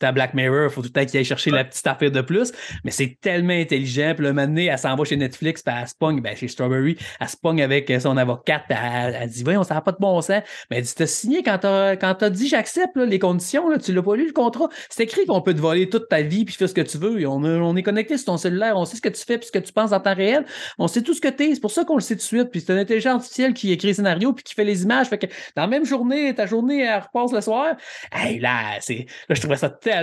[0.05, 2.21] À Black Mirror, il faut tout le temps qu'il aille chercher la petite affaire de
[2.21, 2.53] plus,
[2.85, 4.13] mais c'est tellement intelligent.
[4.15, 6.49] Puis le moment donné, elle s'en va chez Netflix, puis elle se pogne, ben, chez
[6.49, 9.93] Strawberry, elle se pogne avec son avocate, puis elle, elle dit Voyons, ça n'a pas
[9.93, 10.43] de bon sens.
[10.71, 14.03] Mais elle dit T'as signé quand t'as quand dit j'accepte les conditions, là, tu l'as
[14.03, 14.69] pas lu le contrat.
[14.89, 17.21] C'est écrit qu'on peut te voler toute ta vie puis faire ce que tu veux.
[17.21, 19.47] Et on, on est connecté sur ton cellulaire, on sait ce que tu fais puis
[19.47, 20.45] ce que tu penses en temps réel.
[20.79, 21.55] On sait tout ce que t'es.
[21.55, 22.51] C'est pour ça qu'on le sait tout de suite.
[22.51, 25.09] Puis c'est une intelligence artificielle qui écrit le scénario puis qui fait les images.
[25.09, 25.27] Fait que
[25.57, 27.75] dans la même journée, ta journée, elle repasse le soir.
[28.13, 29.94] Hey, là, c'est, là, je trouvais ça tellement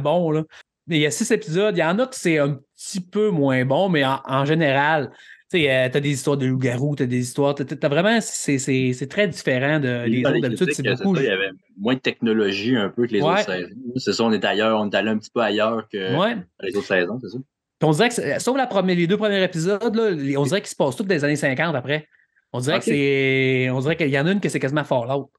[0.00, 0.30] bon.
[0.30, 0.44] Là.
[0.86, 1.76] Mais il y a six épisodes.
[1.76, 5.10] Il y en a que c'est un petit peu moins bon, mais en, en général,
[5.52, 7.54] tu euh, t'as des histoires de loups-garous, t'as des histoires.
[7.54, 10.40] T'as, t'as vraiment, c'est, c'est, c'est très différent de les autres.
[10.40, 11.16] D'habitude, c'est beaucoup.
[11.16, 13.32] ça, il y avait moins de technologie un peu que les Ouais.
[13.32, 13.68] autres saisons.
[13.96, 16.36] C'est ça, on est ailleurs, on est allé un petit peu ailleurs que Ouais.
[16.62, 17.38] les autres saisons, c'est ça?
[17.38, 20.68] Puis on dirait que, sauf la première, les deux premiers épisodes, là, on dirait qu'ils
[20.70, 22.06] se passent tous des années 50 après.
[22.52, 23.70] On dirait que c'est.
[23.70, 25.30] On dirait qu'il y en a une que c'est quasiment Fallout.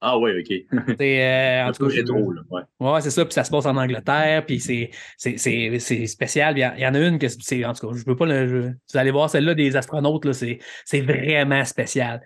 [0.00, 0.78] Ah oui, OK.
[0.98, 2.42] C'est, euh, en tout cas, je- rétro, là.
[2.50, 2.62] Ouais.
[2.80, 6.56] Ouais, c'est ça, puis ça se passe en Angleterre, puis c'est, c'est, c'est, c'est spécial.
[6.56, 8.14] Il y, en- il y en a une que c'est, en tout cas, je veux
[8.16, 8.46] pas le.
[8.46, 12.20] je- vous allez voir celle-là des astronautes, là, c'est, c'est vraiment spécial.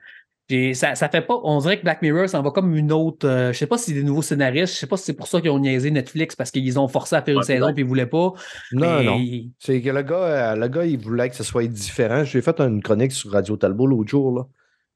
[0.49, 1.39] Puis ça, ça fait pas.
[1.45, 3.27] On dirait que Black Mirror s'en va comme une autre.
[3.27, 5.29] euh, je sais pas si c'est des nouveaux scénaristes, je sais pas si c'est pour
[5.29, 7.83] ça qu'ils ont niaisé Netflix parce qu'ils ont forcé à faire une Ouais, saison puis
[7.85, 8.33] ils voulaient pas.
[8.73, 9.21] Non, Mais non.
[9.61, 12.25] C'est que le gars, euh, le gars, il voulait que ce soit différent.
[12.25, 14.47] J'ai fait une chronique sur Radio Talbot l'autre jour, là,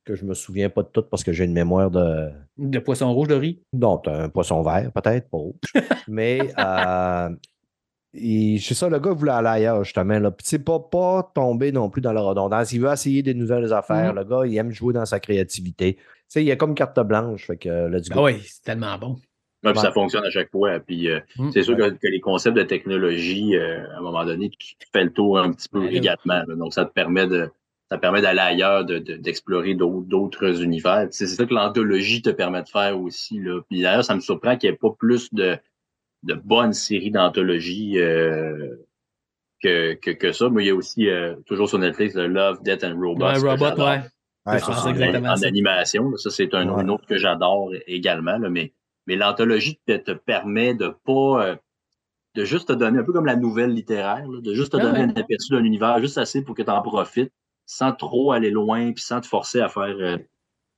[0.07, 2.31] que je me souviens pas de tout parce que j'ai une mémoire de.
[2.57, 3.61] De poisson rouge de riz.
[3.75, 5.55] Non, t'as un poisson vert, peut-être, pas rouge.
[6.09, 7.29] Mais euh,
[8.15, 10.19] c'est ça, le gars voulait aller ailleurs, justement.
[10.19, 10.31] Là.
[10.31, 12.73] Puis, pas, pas tomber non plus dans la redondance.
[12.73, 14.13] Il veut essayer des nouvelles affaires.
[14.15, 14.19] Mhm.
[14.21, 15.97] Le gars, il aime jouer dans sa créativité.
[15.97, 17.47] Tu sais, il a comme carte blanche.
[17.47, 18.15] Fait que, euh, go.
[18.21, 19.17] Ah oui, c'est tellement bon.
[19.65, 19.87] Ouais, puis Ouais.
[19.87, 20.79] ça fonctionne à chaque fois.
[20.81, 21.51] Puis euh, Mm.
[21.53, 25.05] c'est sûr que, que les concepts de technologie, euh, à un moment donné, tu fais
[25.05, 25.99] le tour un petit peu Ouais, là.
[25.99, 26.45] également.
[26.47, 26.55] là.
[26.57, 27.51] Donc, ça te permet de
[27.91, 31.07] ça permet d'aller ailleurs, de- de- d'explorer d'autres univers.
[31.11, 33.39] C'est ça que l'anthologie te permet de faire aussi.
[33.39, 33.61] Là.
[33.71, 35.57] Puis d'ailleurs, ça me surprend qu'il n'y ait pas plus de,
[36.25, 38.75] de bonnes séries d'anthologie euh,
[39.63, 40.49] que, que, que ça.
[40.51, 43.25] Mais il y a aussi, euh, toujours sur Netflix, le Love, Death and Robots.
[43.25, 44.01] Ouais, Robot, ouais.
[44.47, 45.47] Ouais, ça, c'est- exactement en ça.
[45.49, 46.11] animation.
[46.11, 46.17] là.
[46.19, 46.83] Ça, c'est un, Ouais.
[46.83, 48.39] une autre que j'adore également.
[48.39, 48.49] là.
[48.51, 48.73] Mais,
[49.07, 51.47] mais l'anthologie te, te permet de pas.
[51.47, 51.57] euh,
[52.35, 54.81] de juste te donner un peu comme la nouvelle littéraire, là, de juste te Ah
[54.83, 55.05] donner ouais.
[55.07, 57.33] un aperçu d'un univers juste assez pour que tu en profites,
[57.67, 60.17] sans trop aller loin, puis sans te forcer à faire euh,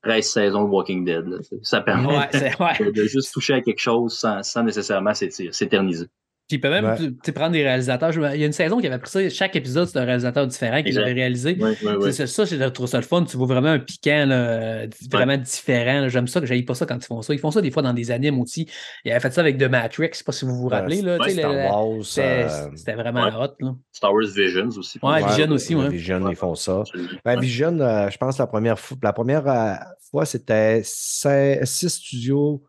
[0.03, 1.27] 13 saisons de Walking Dead.
[1.27, 1.39] là.
[1.63, 2.79] Ça permet Ouais, c'est, ouais.
[2.87, 6.07] de, de juste toucher à quelque chose sans, sans nécessairement s'éterniser.
[6.49, 7.33] Puis il peut même Ouais.
[7.33, 8.11] prendre des réalisateurs.
[8.11, 10.47] Je- Il y a une saison qui avait pris ça, chaque épisode, c'est un réalisateur
[10.47, 11.01] différent qui Exact.
[11.03, 11.59] l'avait réalisé.
[11.61, 12.13] Ouais, ouais, ouais.
[12.13, 13.23] C'est ça, j'ai trouvé ça le fun.
[13.25, 16.09] Tu vois vraiment un piquant, là, vraiment différent.
[16.09, 17.35] J'aime ça que j'aille pas ça quand ils font ça.
[17.35, 18.67] Ils font ça des fois dans des animes aussi.
[19.05, 21.03] Ils avaient fait ça avec The Matrix, je sais pas si vous vous rappelez.
[21.03, 22.03] Là, Star la- Wars.
[22.03, 23.33] C'était euh, vraiment ouais.
[23.47, 23.55] hot.
[23.61, 23.75] Là.
[23.93, 24.99] Star Wars Visions aussi.
[25.03, 25.89] Ouais, Vision aussi, ouais.
[25.91, 26.83] Vision, ils font ça.
[27.27, 27.39] Ben.
[27.39, 29.75] Vision, euh, je pense la première, fois- la première euh,
[30.11, 32.63] fois, c'était six six studios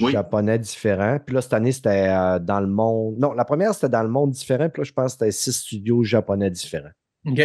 [0.00, 0.12] Oui.
[0.12, 1.18] japonais différents.
[1.24, 3.16] Puis là, cette année, c'était euh, dans le monde.
[3.18, 4.68] Non, la première, c'était dans le monde différent.
[4.68, 6.90] Puis là, je pense que c'était six studios japonais différents.
[7.26, 7.40] OK.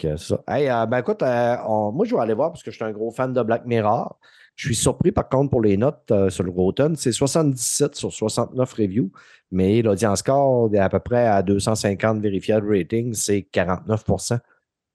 [0.00, 0.42] C'est ça.
[0.48, 2.84] Hey, euh, ben écoute, euh, on- moi, je vais aller voir parce que je suis
[2.84, 4.18] un gros fan de Black Mirror.
[4.56, 6.96] Je suis surpris, par contre, pour les notes sur le Rotten.
[6.96, 9.10] C'est 77 sur 69 reviews,
[9.50, 14.04] mais l'audience score est à peu près à 250 verified ratings, c'est 49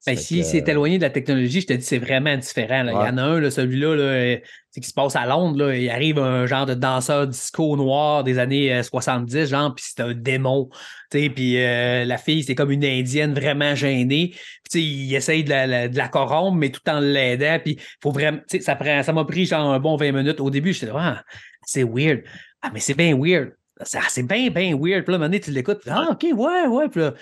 [0.07, 2.83] Ben, si que, c'est éloigné de la technologie, je te dis, c'est vraiment différent.
[2.83, 2.91] là.
[2.91, 4.37] Il y en a un, là, celui-là, là, euh,
[4.73, 5.57] qui se passe à Londres.
[5.65, 9.83] Là, il arrive un genre de danseur disco noir des années euh, 70, genre, puis
[9.87, 10.69] c'est un démon.
[11.11, 14.33] Puis euh, la fille, c'est comme une indienne vraiment gênée.
[14.71, 17.59] Puis, il essaye de la, la- de la corrompre, mais tout en l'aidant.
[17.63, 18.39] Puis faut vraiment.
[18.61, 20.39] Ça prend- ça m'a pris genre un bon 20 minutes.
[20.39, 21.23] Au début, j'étais ah,
[21.65, 22.21] c'est weird.
[22.61, 23.51] Ah, mais c'est bien weird.
[23.83, 25.03] C'est bien, bien weird.
[25.03, 25.81] Puis là, à un moment donné, tu l'écoutes.
[25.87, 26.89] Ah, OK, ouais, ouais.
[26.89, 27.13] Puis là,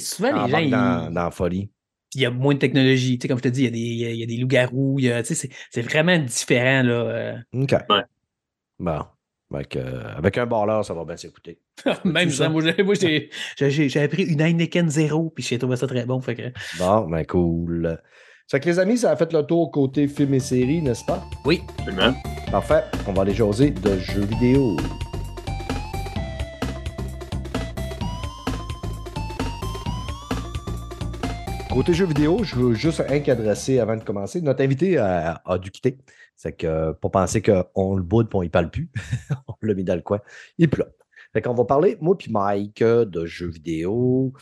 [0.00, 0.44] souvent, les gens.
[0.44, 1.70] embarque ils- dans, dans la folie.
[2.10, 3.18] Puis il y a moins de technologie.
[3.18, 4.22] Tu sais, comme je te dis, il y a des, il y a- il y
[4.22, 4.98] a des loups-garous.
[5.00, 6.82] tu sais, C'est c'est vraiment différent.
[6.82, 6.92] Là.
[6.92, 7.36] euh.
[7.54, 7.72] OK.
[7.90, 8.02] Ouais.
[8.78, 9.00] Bon.
[9.54, 11.58] Avec, euh, avec un barleur, ça va bien s'écouter.
[12.04, 12.44] Même ça?
[12.44, 15.86] ça, moi, j'ai- moi, j'ai- j'ai- j'avais pris une Heineken zéro, puis j'ai trouvé ça
[15.86, 16.20] très bon.
[16.20, 16.42] Fait que...
[16.78, 17.98] Bon, ben cool.
[18.50, 21.24] Fait que les amis, ça a fait le tour côté film et série, n'est-ce pas?
[21.46, 22.14] Oui, Absolument.
[22.50, 22.84] Parfait.
[23.06, 24.76] On va aller jaser de jeux vidéo.
[31.78, 34.40] Côté jeux vidéo, je veux juste adresser avant de commencer.
[34.40, 35.96] Notre invité a, a dû quitter.
[36.34, 38.90] C'est que euh, pas penser qu'on le boude et on y parle plus.
[39.46, 40.18] on l'a mis dans le coin.
[40.58, 40.92] Il pleut.
[41.32, 44.32] Fait qu'on va parler, moi puis Mike, euh, de jeux vidéo.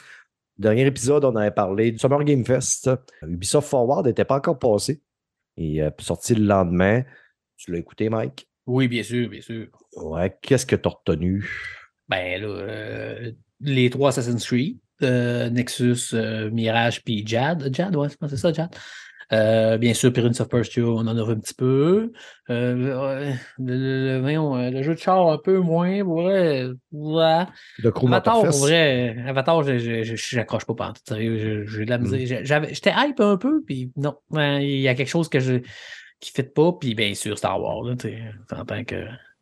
[0.56, 2.88] Dernier épisode, on avait parlé du Summer Game Fest.
[3.20, 5.02] Ubisoft Forward n'était pas encore passé.
[5.58, 7.02] Et euh, sorti le lendemain.
[7.58, 8.48] Tu l'as écouté, Mike?
[8.64, 9.66] oui, bien sûr, bien sûr.
[9.94, 10.34] Ouais.
[10.40, 11.46] Qu'est-ce que tu as retenu?
[12.08, 17.68] Ben là, euh, les trois Assassin's Creed, euh, Nexus, euh, Mirage, puis Jad.
[17.74, 18.68] Jad, ouais, c'est ça, Jad?
[19.32, 22.12] Euh, bien sûr, Prince of Persia, on en a vu un petit peu.
[22.48, 26.00] Euh, ouais, le, le- le- le jeu de char, un peu moins.
[26.02, 26.68] ouais.
[26.92, 31.64] Crew Avatar, pour vrai, Avatar, je- j'accroche pas pas sérieux.
[31.66, 32.02] je- J'ai de la Mm.
[32.02, 32.20] misère.
[32.26, 35.40] J'ai- j'avais- J'étais hype un peu, puis non, ouais, il y a quelque chose que
[35.40, 35.54] je
[36.20, 37.94] qui ne fit pas, puis bien sûr, Star Wars, là,
[38.56, 38.94] en tant que.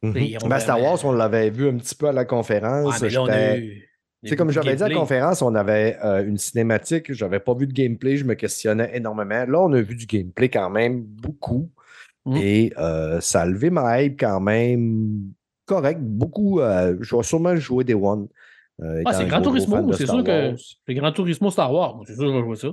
[0.02, 0.38] Mhm.
[0.48, 3.00] Ben, Star Wars, on l'avait vu un petit peu à la conférence.
[3.00, 3.88] Ouais, mais là, on a eu.
[4.24, 7.66] Sais, comme j'avais dit à la conférence, on avait euh, une cinématique, j'avais pas vu
[7.66, 9.44] de gameplay, je me questionnais énormément.
[9.46, 11.70] Là, on a vu du gameplay quand même beaucoup.
[12.24, 12.36] Mhm.
[12.36, 15.32] Et euh, ça a levé ma hype quand même
[15.66, 16.00] correct.
[16.00, 16.60] Beaucoup.
[16.60, 18.28] euh, je vais sûrement jouer des One.
[19.04, 20.54] Ah, c'est Gran Turismo, c'est sûr que-.
[20.88, 22.68] Le Grand Turismo Star Wars, c'est sûr que je vais jouer ça.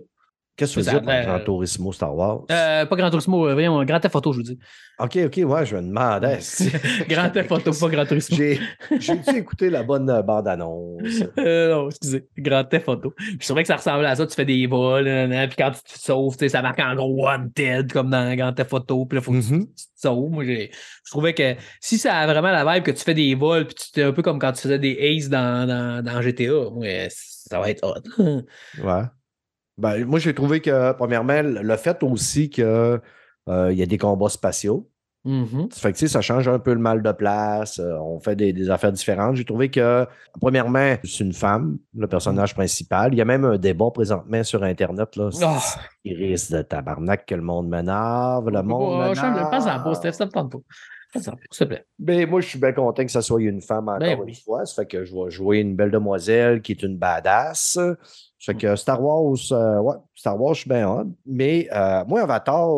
[0.58, 2.41] Qu'est-ce que tu ça veux dire par l'air- Gran Turismo Star Wars?
[2.52, 4.60] Euh, pas Grand Turismo, euh, voyons, Grand Theft Auto, je vous dis.
[4.99, 6.39] Ok, ok, ouais, je me demandais.
[7.10, 8.36] Grand Theft Auto, pas Grand Turismo.
[8.38, 8.60] J'ai
[8.99, 11.24] j'ai-tu écouté la bonne euh, bande-annonce?
[11.39, 12.28] Euh, non, excusez.
[12.38, 13.14] Grand Theft Auto.
[13.39, 14.28] Je trouvais que ça ressemblait à ça.
[14.28, 15.06] Tu fais des vols,
[15.47, 19.06] puis quand tu te sauves, ça marque en gros Wanted, comme dans Grand Theft Auto.
[19.06, 19.66] Puis là, faut que tu- Mhm.
[19.68, 20.30] tu, te sauves.
[20.32, 20.68] Moi, je
[21.10, 23.99] trouvais que si ça a vraiment la vibe que tu fais des vols, puis tu
[23.99, 27.70] es un peu comme quand tu faisais des aces dans, dans, dans GTA, ça va
[27.70, 28.43] être hot.
[28.84, 29.02] Ouais.
[29.82, 34.88] Ben, moi, j'ai trouvé que, premièrement, le fait aussi qu'il y a des combats spatiaux.
[35.24, 37.78] Ça fait que, tu sais, ça change un peu le mal de place.
[37.80, 39.36] euh, on fait des, des affaires différentes.
[39.36, 40.08] J'ai trouvé que,
[40.40, 43.14] premièrement, c'est une femme, le personnage principal.
[43.14, 45.16] Il y a même un débat présentement sur Internet.
[45.18, 45.60] Là, Ah.
[46.04, 48.50] Il risque de tabarnak que le monde m'énerve.
[48.50, 49.14] Le monde Oh,
[49.52, 50.58] pense en pas, Steph, ça me tente pas.
[51.14, 51.86] Pas, te plaît.
[52.00, 54.42] Ben, moi, je suis bien content que ça soit une femme encore Ben une oui.
[54.44, 54.66] fois.
[54.66, 57.78] Ça fait que je vais jouer une belle demoiselle qui est une badass.
[58.44, 61.08] Fait que Star Wars, euh, ouais, Star Wars, je suis bien hâte.
[61.28, 62.70] Mais euh, moi, Avatar,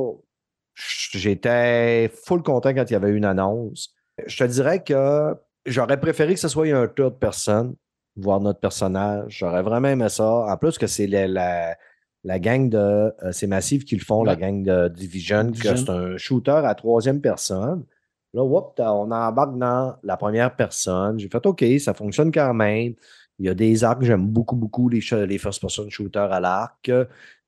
[0.76, 3.93] j'étais full content quand il y avait une annonce.
[4.28, 5.36] Je te dirais que
[5.66, 7.76] j'aurais préféré que ce soit un third personne,
[8.18, 9.38] voir notre personnage.
[9.39, 10.45] J'aurais vraiment aimé ça.
[10.47, 11.78] En plus que c'est la, la,
[12.26, 12.78] la gang de...
[12.78, 15.76] euh, c'est Massive qui le font, la gang de Division, que Division.
[15.78, 17.86] c'est un shooter à troisième personne.
[18.34, 21.20] Là, whoop, on embarque dans la première personne.
[21.20, 22.95] J'ai fait OK, ça fonctionne quand même.
[23.39, 26.91] Il y a des arcs, j'aime beaucoup, beaucoup les, les first-person shooters à l'arc.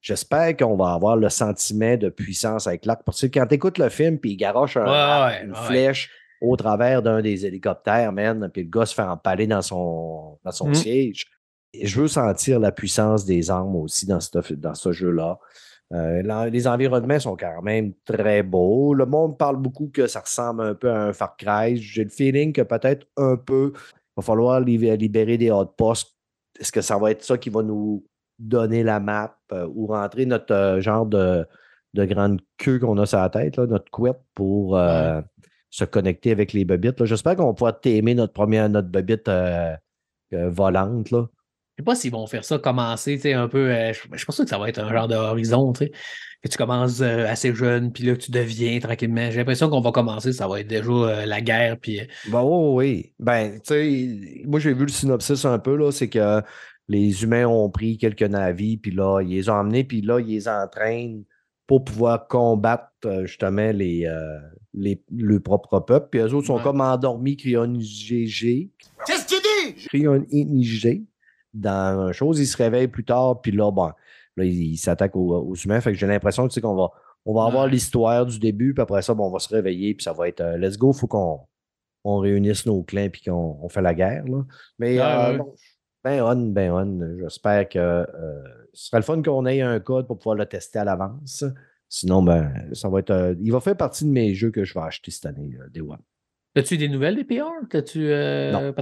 [0.01, 3.01] J'espère qu'on va avoir le sentiment de puissance avec l'arc.
[3.05, 5.51] Parce que quand tu écoutes le film, puis il garoche un Ouais, arc, ouais, une
[5.51, 5.57] ouais.
[5.67, 6.09] flèche
[6.41, 10.51] au travers d'un des hélicoptères, man, puis le gars se fait empaler dans son, dans
[10.51, 10.75] son Mhm.
[10.75, 11.25] siège.
[11.73, 15.39] Et je veux sentir la puissance des armes aussi dans ce, dans ce jeu-là.
[15.93, 18.93] Euh, les environnements sont quand même très beaux.
[18.93, 21.77] Le monde parle beaucoup que ça ressemble un peu à un Far Cry.
[21.77, 23.71] J'ai le feeling que peut-être un peu.
[24.16, 26.16] Va falloir libérer des hot posts.
[26.59, 28.05] Est-ce que ça va être ça qui va nous
[28.39, 31.45] donner la map euh, ou rentrer notre euh, genre de,
[31.93, 35.22] de grande queue qu'on a sur la tête, notre couette pour euh,
[35.70, 37.05] se connecter avec les bobites.
[37.05, 39.30] J'espère qu'on va pouvoir t'aimer notre première notre bobite
[40.32, 41.11] volante.
[41.11, 41.28] Là.
[41.78, 43.69] Je sais pas s'ils vont faire ça, commencer un peu.
[43.69, 47.91] je, je pense que ça va être un genre d'horizon, que tu commences assez jeune,
[47.91, 49.30] puis là que tu deviens tranquillement.
[49.30, 51.78] J'ai l'impression qu'on va commencer, ça va être déjà la guerre.
[51.78, 51.99] Puis...
[52.30, 53.13] Ben oui, oui.
[53.19, 56.41] Ben, tu sais, moi j'ai vu le synopsis un peu, là, c'est que
[56.88, 60.28] les humains ont pris quelques navires, puis là, ils les ont emmenés, puis là, ils
[60.28, 61.23] les entraînent
[61.67, 64.39] pour pouvoir combattre euh, justement les, euh,
[64.73, 66.09] les, le propre peuple.
[66.11, 68.69] Puis eux autres sont comme endormis, cryonisés.
[69.07, 69.88] Qu'est-ce que tu dis?
[69.88, 71.03] Cryonisés
[71.56, 72.39] dans une chose.
[72.39, 73.91] Ils se réveillent plus tard, puis là, bon,
[74.38, 75.82] là, ils s'attaquent aux, humains.
[75.82, 76.91] Fait que j'ai l'impression tu qu'on va,
[77.26, 80.03] on va avoir l'histoire du début, puis après ça, bon, on va se réveiller, puis
[80.03, 81.41] ça va être euh, let's go, il faut qu'on
[82.03, 84.26] on réunisse nos clans, puis qu'on on fait la guerre.
[84.26, 84.45] Là.
[84.78, 84.99] Mais
[86.06, 87.18] ben on, ben on.
[87.20, 88.06] J'espère que euh,
[88.74, 91.43] ce serait le fun qu'on ait un code pour pouvoir le tester à l'avance.
[91.89, 93.10] Sinon, ben, ça va être.
[93.10, 95.68] Euh, il va faire partie de mes jeux que je vais acheter cette année, euh,
[95.70, 95.97] Day One.
[96.56, 97.49] As-tu des nouvelles des PR?
[97.74, 98.01] As-tu
[98.53, 98.74] non.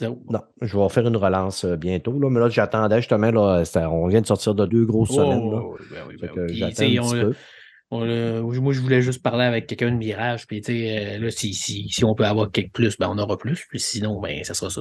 [0.00, 2.18] Non, je vais faire une relance bientôt.
[2.18, 3.30] Là, mais là, j'attendais justement.
[3.30, 5.50] Là, on vient de sortir de deux grosses semaines.
[5.50, 5.60] Là.
[5.62, 6.54] Oh, ben oui, ben oui.
[6.54, 7.34] J'attends un petit peu
[8.00, 11.52] moi, je voulais juste parler avec quelqu'un de Mirage, puis tu sais, euh, là, si,
[11.52, 14.54] si, si, on peut avoir quelque plus, ben, on aura plus, puis sinon, ben, ça
[14.54, 14.80] sera ça.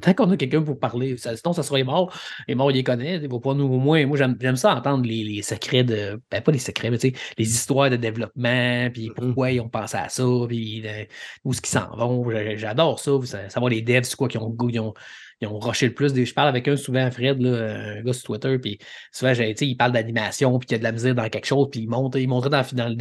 [0.00, 2.14] tant qu'on a quelqu'un pour parler, ça, sinon, ça sera mort.
[2.48, 3.16] Les morts, il les connaît.
[3.16, 6.42] Il va pas nous, au moins, moi, j'aime ça entendre les, les, secrets de, ben,
[6.42, 9.14] pas les secrets, mais tu sais, les histoires de développement, puis mm-hmm.
[9.14, 11.04] pourquoi ils ont pensé à ça, puis euh,
[11.44, 12.26] où est-ce qu'ils s'en vont.
[12.56, 13.12] J'adore ça,
[13.48, 14.94] savoir les devs, c'est quoi qui ont, ils ont
[15.40, 16.14] ils ont rushé le plus.
[16.14, 18.78] Je parle avec un souvent, Fred, là, un gars sur Twitter, puis
[19.10, 21.80] souvent, il parle d'animation, puis qu'il y a de la misère dans quelque chose, puis
[21.80, 22.96] il montre, il montrait dans, dans, le,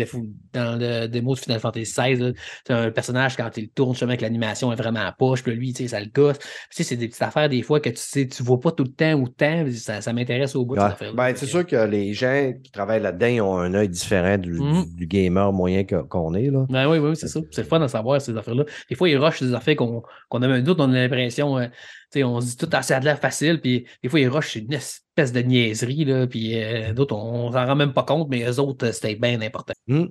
[0.54, 2.34] dans le démo de Final Fantasy XVI,
[2.66, 5.74] c'est un personnage, quand il tourne, justement, que l'animation est vraiment à poche, puis lui,
[5.74, 6.38] ça le gosse.
[6.70, 9.14] c'est des petites affaires, des fois, que tu sais, tu vois pas tout le temps
[9.14, 12.54] ou temps, ça, ça m'intéresse au bout de cette ben, c'est sûr que les gens
[12.64, 15.06] qui travaillent là-dedans, ont un œil différent du, mm-hmm.
[15.06, 16.66] gamer moyen qu'on est, là.
[16.70, 17.40] Ben, oui, oui, c'est ça.
[17.52, 18.66] C'est le fun de savoir ces affaires-là.
[18.90, 21.68] Des fois, ils rushent des affaires qu'on qu a un doute, on a l'impression, euh,
[22.18, 24.74] on se dit tout assez à de l'air facile, puis des fois, ils rushent une
[24.74, 28.60] espèce de niaiserie, là, puis euh, d'autres, on s'en rend même pas compte, mais eux
[28.60, 29.74] autres, c'était bien important.
[29.88, 30.06] Hmm.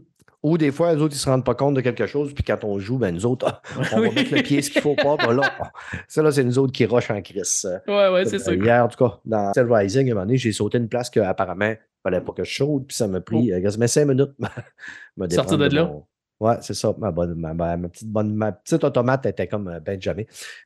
[0.45, 2.63] Ou des fois, eux autres, ils se rendent pas compte de quelque chose, puis quand
[2.63, 3.61] on joue, ben nous autres,
[3.93, 5.17] on va mettre le pied ce qu'il faut pas.
[5.17, 5.53] Ben là,
[6.09, 7.69] ça, là, c'est nous autres qui rushent en crise.
[7.89, 8.55] Ouais, ouais, c'est ça.
[8.55, 11.11] Hier, en tout cas, dans Cell Rising, à un moment donné, j'ai sauté une place
[11.11, 13.61] qu'apparemment, il fallait pas que je saute, puis ça m'a pris oh.
[13.61, 14.31] quasiment cinq minutes.
[15.31, 15.93] Sortir de, là?
[16.41, 16.95] Ouais, c'est ça.
[16.99, 20.23] Ma, bonne, ma, petite bonne, ma petite automate était comme euh, Benjamin.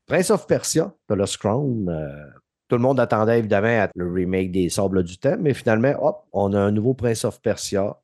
[0.06, 1.88] Prince of Persia, de Lost Crown.
[1.88, 2.26] Euh,
[2.68, 6.52] tout le monde attendait évidemment le remake des Sables du Temps, mais finalement, hop, on
[6.52, 7.98] a un nouveau Prince of Persia.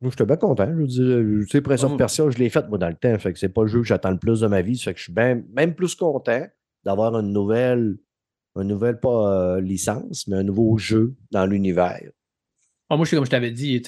[0.00, 0.66] Je suis bien content.
[0.66, 1.96] Je veux dire, tu sais, Prince of mmh.
[1.96, 3.16] Persia, je l'ai fait moi dans le temps.
[3.18, 4.78] Fait que c'est pas le jeu que j'attends le plus de ma vie.
[4.78, 6.46] Fait que je suis même plus content
[6.84, 7.96] d'avoir une nouvelle,
[8.56, 12.10] une nouvelle pas euh, licence, mais un nouveau jeu dans l'univers.
[12.90, 13.82] Ah, moi, je suis comme je t'avais dit,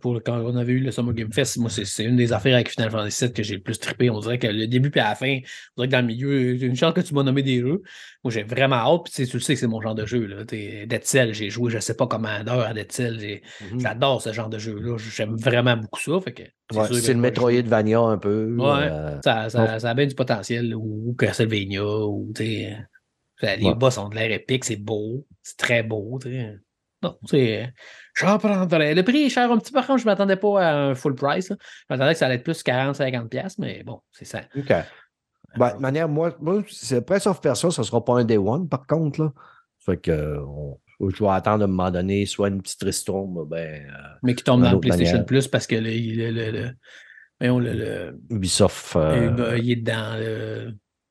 [0.00, 2.70] pour, quand on avait eu le Summer Game Fest, moi, c'est une des affaires avec
[2.70, 4.10] Final Fantasy VII que j'ai le plus trippé.
[4.10, 5.38] On dirait que le début puis à la fin,
[5.76, 7.82] on dirait que dans le milieu, une chance que tu m'as nommé des jeux.
[8.22, 10.44] Moi, j'ai vraiment hâte, puis tu le sais que c'est mon genre de jeu.
[10.44, 13.16] Dead Cell, j'ai joué, je sais pas combien d'heures à Dead Cell.
[13.16, 13.80] Mm-hmm.
[13.80, 14.96] J'adore ce genre de jeu-là.
[14.98, 16.20] J'aime vraiment beaucoup ça.
[16.20, 16.42] Fait que
[17.00, 18.54] c'est le Metroidvania un peu.
[18.56, 24.08] Ouais, euh, ça, ça, ça, a bien du potentiel, ou, Castlevania, ou, les boss ont
[24.08, 26.20] de l'air épique, c'est beau, c'est très beau,
[27.02, 27.72] Non, c'est.
[28.14, 28.94] J'en prendrais.
[28.94, 29.78] Le prix est cher un petit peu.
[29.78, 31.48] Par contre, je ne m'attendais pas à un full price.
[31.48, 31.54] Je
[31.90, 34.40] m'attendais que ça allait être plus 40-50$, mais bon, c'est ça.
[34.56, 34.72] OK.
[35.56, 38.36] Ben, de manière, moi, moi c'est Press of Persia, ça ne sera pas un day
[38.36, 39.22] one, par contre.
[39.22, 39.32] Là.
[39.78, 40.38] Fait que
[41.00, 43.86] je vais attendre à un moment donné, soit une petite ristourne, ben.
[43.86, 45.90] Euh, mais qui tombe dans le PlayStation Plus parce que le.
[45.90, 46.50] le,
[47.40, 48.96] le, le Ubisoft.
[48.96, 50.20] Euh, il est dans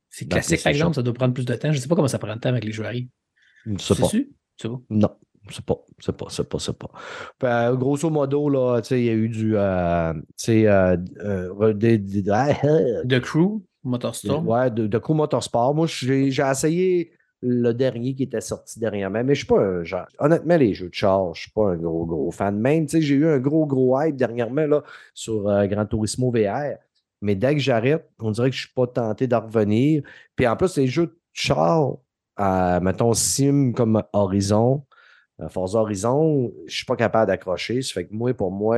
[0.09, 1.71] C'est classique, par exemple, ça doit prendre plus de temps.
[1.71, 2.93] Je ne sais pas comment ça prend de temps avec les joueurs.
[3.65, 4.07] Je ne sais pas?
[4.89, 5.15] Non.
[5.51, 6.89] C'est pas, c'est pas, c'est pas, c'est pas.
[7.39, 9.57] Ben, grosso modo, là, il y a eu du.
[9.57, 10.13] Euh,
[10.49, 14.47] euh, euh de, Crew Motorsport.
[14.47, 15.73] Ouais, de, de, Crew Motorsport.
[15.73, 20.07] Moi, j'ai, essayé le dernier qui était sorti dernièrement, mais je suis pas un genre.
[20.19, 22.59] Honnêtement, les jeux de char, je suis pas un gros, gros fan.
[22.59, 24.83] Même, j'ai eu un gros, gros hype dernièrement là,
[25.13, 26.77] sur euh, Gran Turismo VR.
[27.21, 30.03] Mais dès que j'arrête, on dirait que je suis pas tenté d'en revenir.
[30.35, 31.97] Puis en plus, les jeux de char,
[32.81, 34.86] mettons Sim comme Horizon, euh,
[35.49, 37.81] Forza Horizon, je ne suis pas capable d'accrocher.
[37.81, 38.77] Ça fait que moi, pour moi,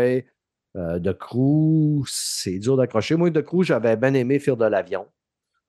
[0.76, 3.16] euh, de crew, c'est dur d'accrocher.
[3.16, 5.07] Moi, de crew, j'avais bien aimé faire de l'avion.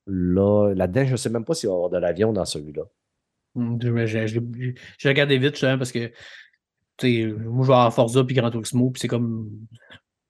[0.07, 2.83] Là, là-dedans, je ne sais même pas s'il va y avoir de l'avion dans celui-là.
[3.55, 6.11] Hum, j'ai regardé vite, justement, parce que
[7.03, 9.51] moi, je vais avoir Forza puis Gran Turismo, puis c'est comme.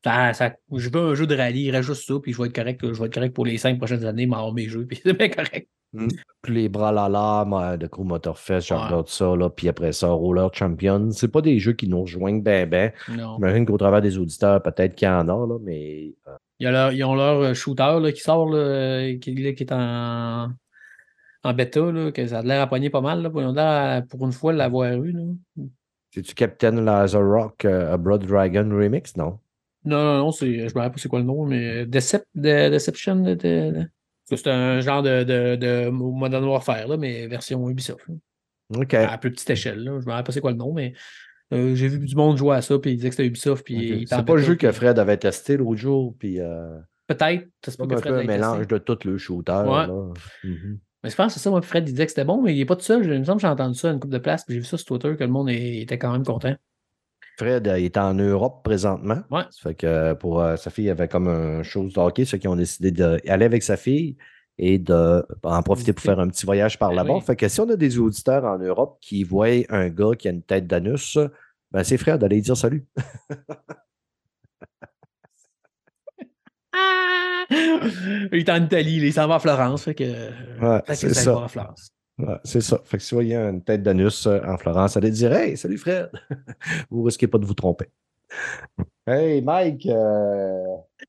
[0.04, 2.48] Ça, ça- je veux un jeu de rallye, il reste juste ça, puis je vais
[2.48, 4.98] être correct, je vais être correct pour les cinq prochaines années, m'avoir mes jeux, puis
[5.04, 5.68] c'est bien correct.
[6.42, 8.80] Puis les bras la la de Crew Motorfest, je Ouais.
[8.80, 11.10] regarde ça, là, puis après ça, Roller Champion.
[11.10, 12.92] C'est pas des jeux qui nous rejoignent ben ben.
[13.08, 16.66] J'imagine qu'au travers des auditeurs, peut-être qu'il y en a, là, mais euh, Il y
[16.68, 20.48] a leur- ils ont leur euh, shooter là, qui sort, là, qui, est en,
[21.42, 23.20] en bêta, là, que ça a l'air à poigner pas mal.
[23.22, 25.10] Là, pour, à- pour une fois l'avoir eu.
[25.12, 25.22] Là.
[26.12, 29.16] c'est-tu Captain Lazarrock euh, A Blood Dragon Remix?
[29.16, 29.40] Non.
[29.84, 32.68] Non, non, non, c'est, je me rappelle pas c'est quoi le nom, mais Decep- de-
[32.70, 33.16] Deception.
[33.16, 33.86] de- de- de-
[34.26, 38.06] c'est un genre de, de, de Modern Warfare, là, mais version Ubisoft.
[38.08, 38.14] là.
[38.82, 38.94] OK.
[38.94, 39.82] À plus petite échelle.
[39.82, 39.98] Là.
[40.00, 40.92] Je me rappelle pas c'est quoi le nom, mais
[41.52, 43.64] euh, j'ai vu du monde jouer à ça, puis ils disaient que c'était Ubisoft.
[43.64, 43.82] Puis OK.
[43.82, 46.78] ils étaient en C'est pas le jeu que Fred avait testé l'autre jour, puis euh,
[47.08, 47.46] Peut-être.
[47.60, 48.74] Peut comme que un Fred peu un l'ait mélange testé.
[48.74, 49.52] de tout le shooter.
[49.66, 49.86] Ouais.
[49.88, 50.12] là.
[50.44, 50.78] Mhm.
[51.02, 52.58] Mais je pense que c'est ça, moi, Fred, il disait que c'était bon, mais il
[52.58, 53.02] n'est pas tout seul.
[53.04, 54.66] Il me semble que j'ai entendu ça à une couple de places, puis j'ai vu
[54.66, 56.54] ça sur Twitter, que le monde était quand même content.
[57.40, 59.22] Fred euh, est en Europe présentement.
[59.30, 59.42] Ouais.
[59.50, 62.24] Ça fait que pour euh, sa fille, il y avait comme une chose de hockey,
[62.26, 64.16] ceux qui ont décidé d'aller avec sa fille
[64.58, 67.14] et de en profiter pour faire un petit voyage par Ben là-bas.
[67.14, 67.20] oui.
[67.22, 70.32] Fait que si on a des auditeurs en Europe qui voient un gars qui a
[70.32, 71.16] une tête d'anus,
[71.70, 72.86] ben c'est Fred d'aller dire salut.
[76.72, 77.46] Ah!
[78.32, 79.84] Il est en Italie, il s'en va à Florence.
[79.84, 81.32] Fait que, Ouais, peut-être que c'est ça ça.
[81.32, 81.90] va à Florence.
[82.20, 82.80] Ouais, c'est ça.
[82.84, 85.78] Fait que si vous voyez une tête d'anus euh, en Florence, allez dire Hey, salut
[85.78, 86.10] Fred.
[86.90, 87.86] vous risquez pas de vous tromper.
[89.06, 90.62] Hey Mike, euh,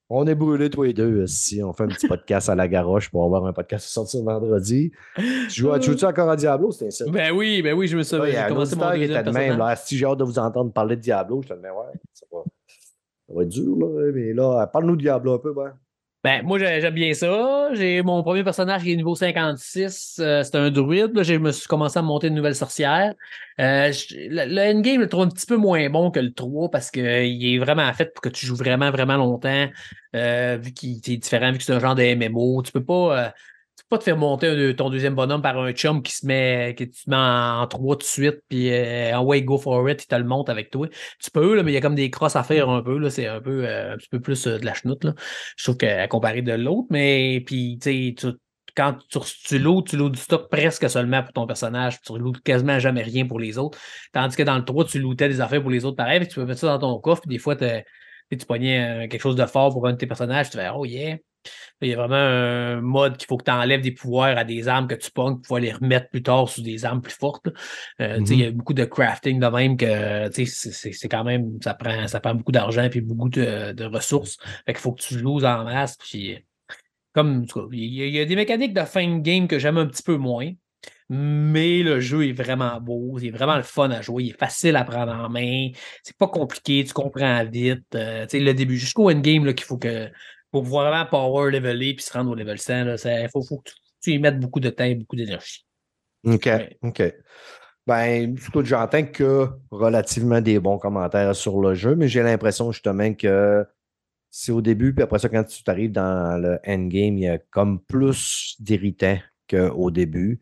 [0.10, 1.28] on est brûlés tous les deux.
[1.28, 4.92] Si on fait un petit podcast à la garoche pour avoir un podcast sortir vendredi.
[5.16, 7.06] Tu joues, tu joues encore à Diablo, c'était ça?
[7.10, 9.32] Ben oui, ben oui, je me Là, Il y a un auditeur qui était de
[9.32, 9.58] même.
[9.58, 11.94] Là, si j'ai hâte de vous entendre parler de Diablo, je te dis, mais ouais,
[12.14, 12.40] ça va,
[13.28, 14.12] ça va être dur, là.
[14.14, 15.70] Mais là, parle-nous de Diablo un peu, ouais.
[16.24, 17.70] Ben, moi, j'ai- j'aime bien ça.
[17.74, 20.20] J'ai mon premier personnage qui est niveau 56.
[20.20, 21.16] euh, c'est un druide.
[21.16, 23.16] Là, je me suis commencé à monter une nouvelle sorcière.
[23.60, 26.70] Euh, le, le endgame, je le trouve un petit peu moins bon que le 3
[26.70, 29.68] parce qu'il est vraiment fait pour que tu joues vraiment, vraiment longtemps.
[30.16, 32.62] euh, vu qu'il est différent, vu que c'est un genre de MMO.
[32.62, 33.34] Tu peux pas.
[33.92, 37.10] Pas te faire monter ton deuxième bonhomme par un chum qui se met, que tu
[37.10, 40.08] mets en, en 3 tout de suite, puis euh, en way, go for it, il
[40.08, 40.88] te le monte avec toi.
[41.20, 42.98] Tu peux, là, mais il y a comme des crosses à faire un peu.
[42.98, 45.04] là, C'est un peu euh, un petit peu plus euh, de la chenoute.
[45.04, 45.14] Là.
[45.58, 48.16] Je trouve qu'à comparer de l'autre, mais puis tu
[48.74, 52.00] quand tu, loads, tu loads du stock presque seulement pour ton personnage.
[52.02, 53.78] Tu loads quasiment jamais rien pour les autres.
[54.14, 56.36] Tandis que dans le 3, tu lootais des affaires pour les autres pareil, puis tu
[56.36, 59.74] peux mettre ça dans ton coffre, puis des fois, tu pognais quelque chose de fort
[59.74, 61.18] pour un de tes personnages, tu fais Oh yeah.
[61.82, 64.68] Il y a vraiment un mode qu'il faut que tu enlèves des pouvoirs à des
[64.68, 67.48] armes que tu pognes pour pouvoir les remettre plus tard sous des armes plus fortes.
[68.00, 72.08] Euh, Il y a beaucoup de crafting de même que c'est- quand même, ça prend,
[72.08, 74.38] ça prend beaucoup d'argent et beaucoup de, de ressources.
[74.66, 75.98] Fait qu'il faut que tu loses en masse.
[75.98, 76.38] Puis,
[77.14, 79.78] comme, il y, a- il y a des mécaniques de fin de game que j'aime
[79.78, 80.52] un petit peu moins.
[81.10, 84.40] Mais le jeu est vraiment beau, il est vraiment le fun à jouer, il est
[84.40, 85.70] facile à prendre en main,
[86.04, 87.84] c'est pas compliqué, tu comprends vite.
[87.96, 90.10] euh, le début, jusqu'au endgame qu'il faut que
[90.52, 93.70] pour pouvoir vraiment power leveler puis se rendre au level 100, il faut, faut que
[93.70, 95.66] tu, tu y mettes beaucoup de temps et beaucoup d'énergie.
[96.26, 96.46] OK.
[96.46, 96.78] Ouais.
[96.82, 97.02] OK.
[97.88, 103.14] Ben, écoute, j'entends que relativement des bons commentaires sur le jeu, mais j'ai l'impression justement
[103.14, 103.66] que
[104.30, 107.38] c'est au début, puis après ça, quand tu arrives dans le endgame, il y a
[107.38, 109.18] comme plus d'irritants
[109.50, 110.40] qu'au début.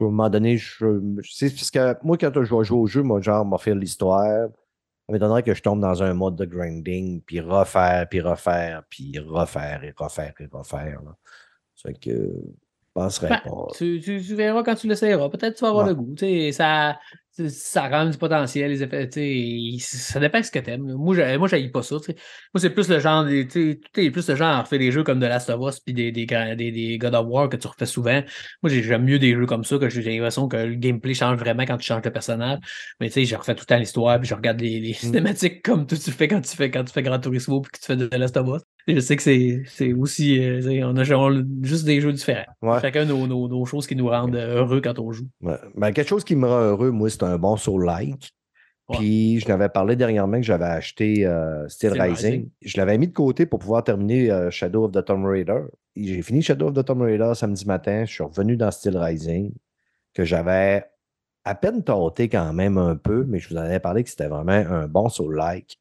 [0.00, 3.02] À un moment donné, je, c'est parce que moi, quand je vais jouer au jeu,
[3.02, 4.48] moi, genre, m'a fait l'histoire.
[5.10, 9.18] Ça m'étonnerait que je tombe dans un mode de grinding, puis refaire, puis refaire, puis
[9.18, 11.02] refaire, et refaire, et refaire.
[11.04, 11.16] Là.
[11.74, 13.66] C'est que je penserais Ben, pas.
[13.76, 15.28] tu, tu- tu verras quand tu l'essayeras.
[15.28, 15.90] Peut-être que tu vas avoir Ouais.
[15.90, 16.14] le goût.
[16.52, 16.96] Ça,
[17.48, 19.08] ça rend du potentiel, les effets.
[19.78, 20.92] Ça dépend de ce que tu aimes.
[20.94, 21.94] Moi, je moi, pas ça.
[21.96, 23.24] Moi, c'est plus le genre.
[23.24, 25.50] des- tu sais, Tout est plus le genre à refaire des jeux comme The Last
[25.50, 28.22] of Us puis des, des, des, des God of War que tu refais souvent.
[28.62, 31.38] Moi, j'ai- j'aime mieux des jeux comme ça que j'ai l'impression que le gameplay change
[31.38, 32.58] vraiment quand tu changes de personnage.
[33.00, 35.62] Mais tu sais, je refais tout le temps l'histoire puis je regarde les, les cinématiques
[35.64, 37.86] comme tout tu fais quand tu fais quand tu fais Gran Turismo puis que tu
[37.86, 38.62] fais The Last of Us.
[38.86, 40.38] Et Je sais que c'est c'est aussi.
[40.42, 41.30] euh, on a genre
[41.62, 42.46] juste des jeux différents.
[42.62, 42.80] Ouais.
[42.80, 45.28] Chacun nos, nos, nos choses qui nous rendent euh, heureux quand on joue.
[45.42, 45.56] Ouais.
[45.76, 48.32] Ben, quelque chose qui me rend heureux, moi, c'est un bon soul-like.
[48.88, 48.96] Ouais.
[48.98, 52.30] Puis, je n'avais parlé dernièrement que j'avais acheté euh, Steel, Rising.
[52.32, 52.50] Rising.
[52.62, 55.62] Je l'avais mis de côté pour pouvoir terminer euh, Shadow of the Tomb Raider.
[55.96, 58.04] J'ai fini Shadow of the Tomb Raider samedi matin.
[58.04, 59.52] Je suis revenu dans Steel Rising,
[60.14, 60.84] que j'avais
[61.44, 64.28] à peine tenté quand même un peu, mais je vous en avais parlé que c'était
[64.28, 65.78] vraiment un bon soul-like.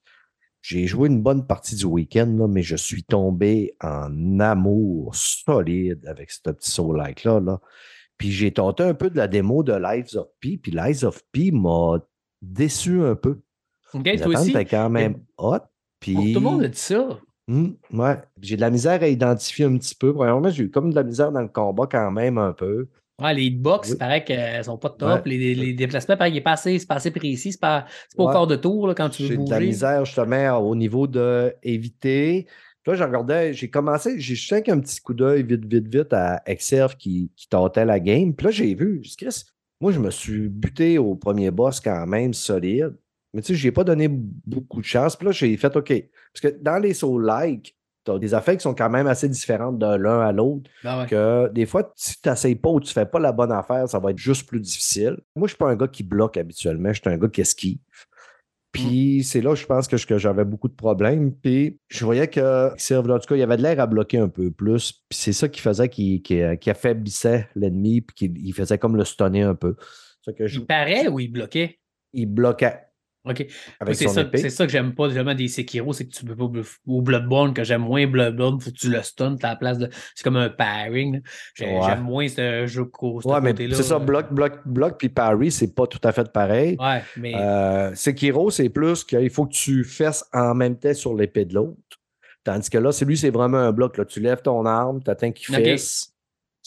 [0.61, 6.05] J'ai joué une bonne partie du week-end, là, mais je suis tombé en amour solide
[6.05, 7.39] avec ce petit soul-like-là.
[7.39, 7.59] Là.
[8.19, 11.23] Puis j'ai tenté un peu de la démo de Lives of P, puis Lives of
[11.31, 11.97] P m'a
[12.43, 13.39] déçu un peu.
[13.95, 14.53] OK, Les toi aussi?
[14.65, 15.57] quand même hot.
[15.99, 16.33] Puis...
[16.33, 17.17] Tout le monde a dit ça.
[17.49, 18.17] Hum, ouais.
[18.41, 20.13] J'ai de la misère à identifier un petit peu.
[20.13, 22.87] Premièrement, j'ai eu comme de la misère dans le combat quand même un peu.
[23.21, 23.95] Ouais, les hitbox, Oui.
[23.95, 25.25] il paraît qu'elles sont pas top.
[25.25, 25.37] Ouais.
[25.37, 26.55] Les, les déplacements, pareil, il est pas
[26.87, 27.51] pas assez précis.
[27.53, 29.65] C'est pas, pas au quart de tour là, quand tu veux J'ai de la bouger.
[29.67, 32.47] misère justement au niveau de éviter.
[32.89, 36.41] Là, j'ai regardé, j'ai commencé, j'ai jeté un petit coup d'œil vite, vite, vite à
[36.47, 38.33] Exerve qui, qui tâtait la game.
[38.33, 39.43] Puis là, j'ai vu, dit, Chris,
[39.79, 42.95] moi, je me suis buté au premier boss quand même solide.
[43.31, 45.15] Mais tu sais, je n'ai pas donné beaucoup de chance.
[45.15, 45.93] Puis là, j'ai fait OK.
[46.33, 47.75] Parce que dans les Soul-like,
[48.05, 50.71] tu as des affaires qui sont quand même assez différentes de l'un à l'autre.
[50.83, 51.05] Ah ouais.
[51.05, 53.87] Que des fois, si tu n'essayes pas ou tu ne fais pas la bonne affaire,
[53.87, 55.19] ça va être juste plus difficile.
[55.35, 56.91] Moi, je ne suis pas un gars qui bloque habituellement.
[56.91, 57.77] Je suis un gars qui esquive.
[58.71, 61.33] Puis c'est là, je pense que, j'avais beaucoup de problèmes.
[61.33, 64.27] Puis je voyais que Sylve, en tout cas, il avait de l'air à bloquer un
[64.29, 64.91] peu plus.
[65.09, 69.05] Puis c'est ça qui faisait qu'il qu'il affaiblissait l'ennemi, puis qu'il il faisait comme le
[69.05, 69.75] stunner un peu.
[70.23, 71.79] Ça que je- Il paraît ou il bloquait?
[72.13, 72.79] il bloquait
[73.25, 73.45] OK.
[73.93, 76.45] c'est ça, que j'aime pas jamais des Sekiro, c'est que tu peux pas.
[76.87, 79.89] Ou Bloodborne, que j'aime moins Bloodborne, faut que tu le stuns à la place de.
[80.15, 81.15] C'est comme un pairing.
[81.15, 81.19] là.
[81.55, 81.81] J'ai- Ouais.
[81.85, 85.51] J'aime moins ce jeu co- ce Ouais, mais c'est ça, bloc, bloc, bloc, puis parry,
[85.51, 86.77] c'est pas tout à fait pareil.
[86.79, 87.33] Ouais, mais.
[87.35, 91.55] Euh, Sekiro, c'est plus qu'il faut que tu fesses en même temps sur l'épée de
[91.55, 91.77] l'autre.
[92.45, 93.97] Tandis que là, c'est lui, c'est vraiment un bloc.
[93.97, 94.05] Là.
[94.05, 95.61] Tu lèves ton arme, tu attends qu'il Ok.
[95.61, 96.13] fesse.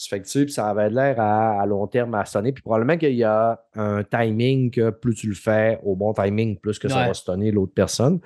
[0.03, 2.51] Ça fait que tu sais, puis ça avait l'air à, à long terme à sonner.
[2.51, 6.57] Puis probablement qu'il y a un timing que plus tu le fais au bon timing,
[6.57, 8.19] plus que ça va stunner l'autre personne.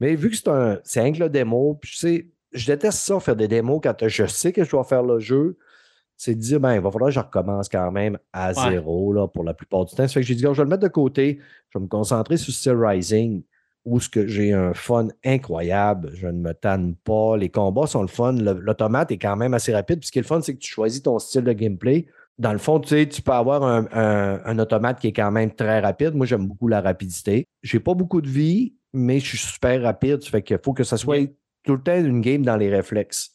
[0.00, 3.18] Mais vu que c'est un, c'est que le démo, puis tu sais, je déteste ça,
[3.20, 5.56] faire des démos quand je sais que je dois faire le jeu.
[6.18, 8.70] C'est de dire, ben, il va falloir que je recommence quand même à Ouais.
[8.70, 10.06] zéro là, pour la plupart du temps.
[10.06, 11.40] Ça fait que j'ai dit, je vais le mettre de côté.
[11.70, 13.42] Je vais me concentrer sur Steel Rising,
[13.84, 16.10] où ce que j'ai un fun incroyable.
[16.14, 17.36] Je ne me tanne pas.
[17.36, 18.32] Les combats sont le fun.
[18.32, 19.98] L'automate est quand même assez rapide.
[20.00, 22.06] Puis ce qui est le fun, c'est que tu choisis ton style de gameplay.
[22.38, 25.30] Dans le fond, tu sais, tu peux avoir un, un- un automate qui est quand
[25.30, 26.14] même très rapide.
[26.14, 27.44] Moi, j'aime beaucoup la rapidité.
[27.62, 30.22] J'ai pas beaucoup de vie, mais je suis super rapide.
[30.22, 31.28] Ça fait qu'il faut que ça soit
[31.64, 33.34] tout le temps une game dans les réflexes.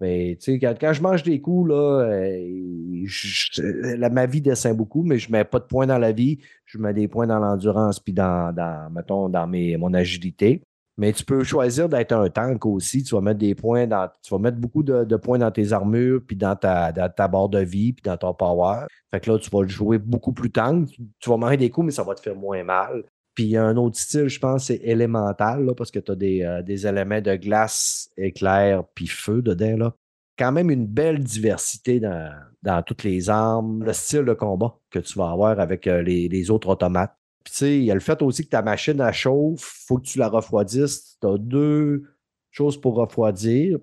[0.00, 5.02] Mais tu sais, quand, quand je mange des coups, là, euh, ma vie descend beaucoup,
[5.02, 6.38] mais je ne mets pas de points dans la vie.
[6.64, 10.62] Je mets des points dans l'endurance puis dans, dans, mettons, dans mes, mon agilité.
[10.96, 13.02] Mais tu peux choisir d'être un tank aussi.
[13.02, 14.08] Tu vas mettre des points dans.
[14.22, 17.48] Tu vas mettre beaucoup de, points dans tes armures, puis dans ta, dans ta barre
[17.48, 18.86] de vie, puis dans ton power.
[19.10, 20.88] Fait que là, tu vas jouer beaucoup plus tank.
[21.18, 23.04] Tu vas manger des coups, mais ça va te faire moins mal.
[23.34, 26.12] Puis il y a un autre style, je pense, c'est élémental, là, parce que tu
[26.12, 29.76] as des, euh, des éléments de glace, éclair, puis feu dedans.
[29.76, 29.94] Là.
[30.38, 34.98] Quand même une belle diversité dans, dans toutes les armes, le style de combat que
[34.98, 37.14] tu vas avoir avec euh, les, les autres automates.
[37.44, 39.86] Puis tu sais, il y a le fait aussi que ta machine à chauffe, il
[39.86, 41.16] faut que tu la refroidisses.
[41.20, 42.04] Tu as deux
[42.50, 43.78] choses pour refroidir.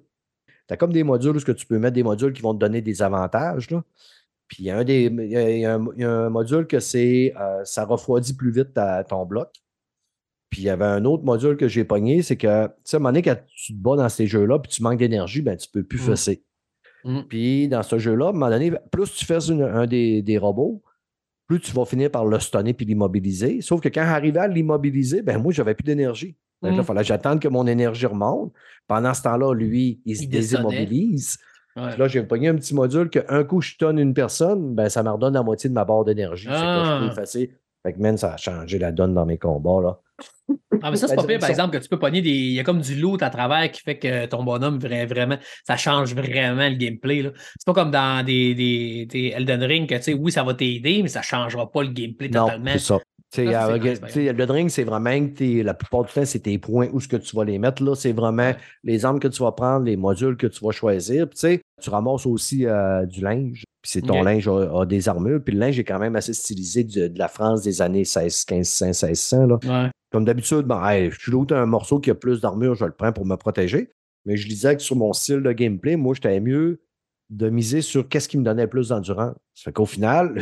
[0.68, 2.82] Tu as comme des modules où tu peux mettre des modules qui vont te donner
[2.82, 3.72] des avantages.
[3.72, 3.84] Là.
[4.48, 6.12] Puis il y a un, des, il y a- y a un, il y a
[6.12, 9.50] un module que c'est euh, ça refroidit plus vite ta- ton bloc.
[10.50, 12.98] Puis il y avait un autre module que j'ai pogné, c'est que, tu sais, à
[12.98, 15.58] un moment donné, quand tu te bats dans ces jeux-là, puis tu manques d'énergie, ben,
[15.58, 16.06] tu ne peux plus Mm.
[16.06, 16.44] fesser.
[17.04, 17.20] Mm.
[17.28, 20.38] Puis dans ce jeu-là, à un moment donné, plus tu fais une- un des, des
[20.38, 20.82] robots,
[21.48, 23.60] plus tu vas finir par le stunner puis l'immobiliser.
[23.62, 26.38] Sauf que quand j'arrivais à l'immobiliser, ben moi, j'avais plus d'énergie.
[26.62, 26.80] Donc là, Mm.
[26.82, 28.54] il fallait que j'attende que mon énergie remonte.
[28.88, 30.64] Pendant ce temps-là, lui, il se Il déstonnait.
[30.64, 31.38] désimmobilise.
[31.78, 31.96] Ouais.
[31.98, 35.10] Là, j'ai pogné un petit module qu'un coup, je tonne une personne, ben, ça me
[35.12, 36.48] redonne la moitié de ma barre d'énergie.
[36.48, 37.00] Là, je Ah.
[37.02, 37.52] peux effacer.
[37.86, 40.00] Fait que, man, ça a changé la donne dans mes combats, là.
[40.82, 42.30] Ah, mais ça, c'est pas pire, par exemple, que tu peux pogner des.
[42.30, 45.38] Il y a comme du loot à travers qui fait que ton bonhomme, vra- vraiment,
[45.66, 47.24] ça change vraiment le gameplay.
[47.60, 50.54] C'est pas comme dans des, des, des Elden Ring que, tu sais, oui, ça va
[50.54, 52.72] t'aider, mais ça changera pas le gameplay Non, totalement.
[52.74, 53.00] c'est ça.
[53.34, 57.02] Tu sais, Ça, c'est euh, vraiment que la plupart du temps, c'est tes points où
[57.02, 57.84] ce que tu vas les mettre.
[57.84, 57.94] là.
[57.94, 58.54] C'est vraiment
[58.84, 61.28] les armes que tu vas prendre, les modules que tu vas choisir.
[61.30, 63.64] Puis, tu ramasses aussi euh, du linge.
[63.82, 65.42] Puis c'est ton linge a, a des armures.
[65.44, 68.46] Puis le linge est quand même assez stylisé de, de la France des années 16,
[68.50, 69.48] 1500, 1600.
[69.48, 69.60] Là.
[69.64, 69.92] Ouais.
[70.12, 73.12] Comme d'habitude, bon, hey, je loot un morceau qui a plus d'armure, je le prends
[73.12, 73.92] pour me protéger.
[74.26, 76.82] Mais je disais que sur mon style de gameplay, moi, j'étais mieux
[77.30, 79.36] de miser sur qu'est-ce qui me donnait plus d'endurance.
[79.54, 80.42] Ça fait qu'au final,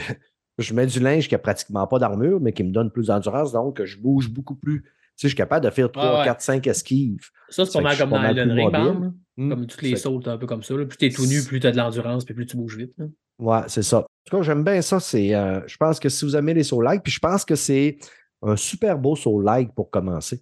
[0.57, 3.51] je mets du linge qui a pratiquement pas d'armure, mais qui me donne plus d'endurance,
[3.51, 4.81] donc je bouge beaucoup plus.
[4.83, 4.93] Tu sais,
[5.23, 6.25] je suis capable de faire 3, ouais.
[6.25, 7.29] 4, 5 esquives.
[7.49, 8.93] Ça, c'est pas mal comme dans Elden Ring, là.
[9.37, 9.49] Hmm.
[9.49, 10.73] Comme toutes les sauts, un peu comme ça.
[10.75, 10.85] là.
[10.85, 12.93] Plus t'es tout nu, plus t'as de l'endurance, puis plus tu bouges vite.
[12.97, 13.05] là.
[13.39, 13.99] Ouais, c'est ça.
[13.99, 14.99] En tout cas, j'aime bien ça.
[15.01, 17.97] C'est, euh, je pense que si vous aimez les soul-like, puis je pense que c'est
[18.41, 20.41] un super beau soul-like pour commencer.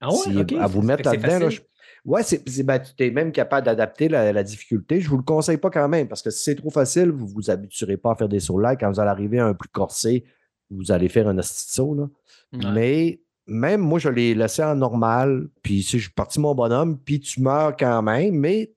[0.00, 0.16] Ah ouais,
[0.48, 1.38] Si- à vous mettre là-dedans.
[1.38, 1.60] là, je-
[2.04, 5.00] Ouais, c'est, ben, tu es même capable d'adapter la, la difficulté.
[5.00, 7.26] Je ne vous le conseille pas quand même, parce que si c'est trop facile, vous
[7.26, 8.76] ne vous habituerez pas à faire des sauts là.
[8.76, 10.24] Quand vous allez arriver à un plus corsé,
[10.70, 12.08] vous allez faire un asti de saut, là.
[12.52, 12.72] Ouais.
[12.72, 16.98] Mais même moi, je l'ai laissé en normal, puis si je suis parti mon bonhomme,
[16.98, 18.72] puis tu meurs quand même, mais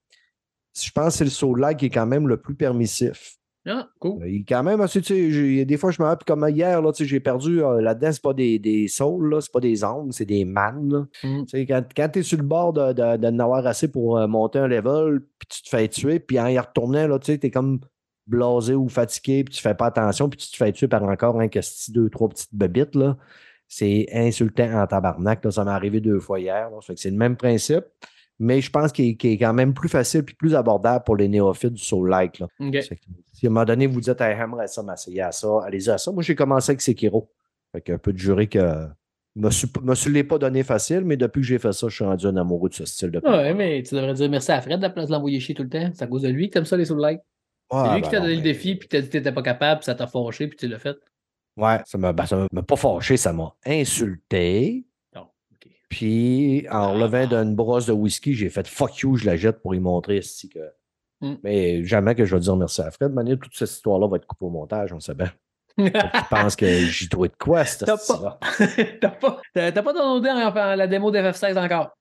[0.75, 3.37] je pense que c'est le saut là qui est quand même le plus permissif.
[3.65, 4.27] Ah, cool.
[4.27, 6.91] Il est quand même assez, tu sais, des fois je me rappelle comme hier, là,
[6.91, 9.83] tu sais, j'ai perdu euh, là-dedans, c'est pas des, des souls, là, c'est pas des
[9.85, 10.91] ongles, c'est des mannes.
[10.91, 10.99] là.
[11.23, 11.45] Mm.
[11.45, 14.17] Tu sais, Quand, quand tu es sur le bord de, de, de n'avoir assez pour
[14.17, 17.27] euh, monter un level, puis tu te fais tuer, puis en y retournant, là, tu
[17.27, 17.79] sais, t'es comme
[18.27, 21.39] blasé ou fatigué, puis tu fais pas attention, puis tu te fais tuer par encore
[21.39, 23.17] un casti, deux, trois petites bebites, là.
[23.67, 25.43] C'est insultant en tabarnak.
[25.43, 25.49] Là.
[25.51, 26.69] Ça m'est arrivé deux fois hier.
[26.69, 26.75] là.
[26.81, 27.85] Ça fait que c'est le même principe.
[28.39, 31.73] Mais je pense qu'il est, quand même plus facile et plus abordable pour les néophytes
[31.73, 32.39] du soul like.
[32.39, 32.47] Là.
[33.31, 35.97] Si à un moment donné, vous dites, hey, j'aimerais ça m'essayer à ça, allez-y à
[35.97, 36.11] ça.
[36.11, 37.29] Moi, j'ai commencé avec Sekiro.
[37.71, 38.87] Fait qu'un peu de jurer que.
[39.35, 41.87] Je me suis, me suis l'ai pas donné facile, mais depuis que j'ai fait ça,
[41.87, 44.51] je suis rendu un amoureux de ce style de Ouais, mais tu devrais dire merci
[44.51, 45.89] à Fred de la place de l'envoyer chier tout le temps.
[45.91, 47.21] C'est à cause de lui que t'aimes ça, les soul like.
[47.71, 49.31] C'est lui qui ben t'a donné non, le mais- défi, puis t'as dit que t'étais
[49.31, 50.97] pas capable, puis ça t'a fâché, puis tu l'as fait.
[51.57, 54.85] Ouais, ça m'a ben, ça m'a pas fâché, ça m'a insulté.
[55.93, 59.75] Puis, en relevant d'une brosse de whisky, j'ai fait fuck you, je la jette pour
[59.75, 60.59] y montrer ici que.
[61.21, 61.35] Mm.
[61.43, 63.11] Mais jamais que je vais dire merci à Fred.
[63.11, 65.31] De manière, toute cette histoire-là va être coupée au montage, on sait bien.
[65.77, 65.91] Tu
[66.31, 68.39] penses que j'y trouvais de quoi, cette T'as pas,
[69.01, 70.19] t'as pas, en-
[70.75, 71.95] la démo d'FF16 encore?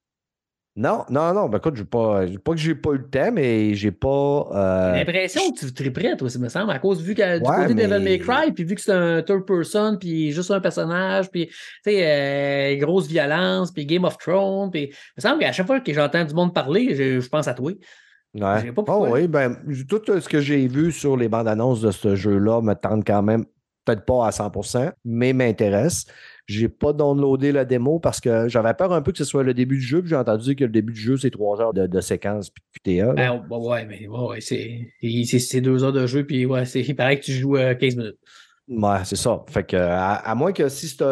[0.75, 1.51] Non, non, non.
[1.51, 4.49] Ben écoute, j'ai pas, pas que j'ai pas eu le temps, mais j'ai pas.
[4.55, 7.45] euh, J'ai l'impression que tu triperais, toi, ça me semble, à cause, vu que du
[7.47, 10.51] Ouais, côté mais- Devil May Cry, puis vu que c'est un third person, puis juste
[10.51, 11.55] un personnage, puis, tu
[11.85, 15.81] sais, euh, grosse violence, puis Game of Thrones, puis il me semble qu'à chaque fois
[15.81, 17.71] que j'entends du monde parler, je, je pense à toi.
[17.71, 18.41] Ouais.
[18.65, 19.11] Je pas Ah pourquoi.
[19.11, 19.55] oui, ben,
[19.87, 23.23] tout ce que j'ai vu sur les bandes annonces de ce jeu-là me tente quand
[23.23, 23.45] même,
[23.85, 26.07] peut-être pas à 100%, mais m'intéresse.
[26.47, 29.55] J'ai pas downloadé la démo parce que j'avais peur un peu que ce soit le
[29.55, 31.73] début du jeu, puis j'ai entendu dire que le début du jeu, c'est trois heures
[31.73, 33.13] de, de séquence puis QTA.
[33.13, 37.25] Ben, ouais, mais ouais, c'est deux heures de jeu, puis ouais, c'est il paraît que
[37.25, 38.19] tu joues euh, 15 minutes.
[38.69, 39.45] Ouais, c'est ça.
[39.49, 41.03] Fait que, à, à moins que si c'est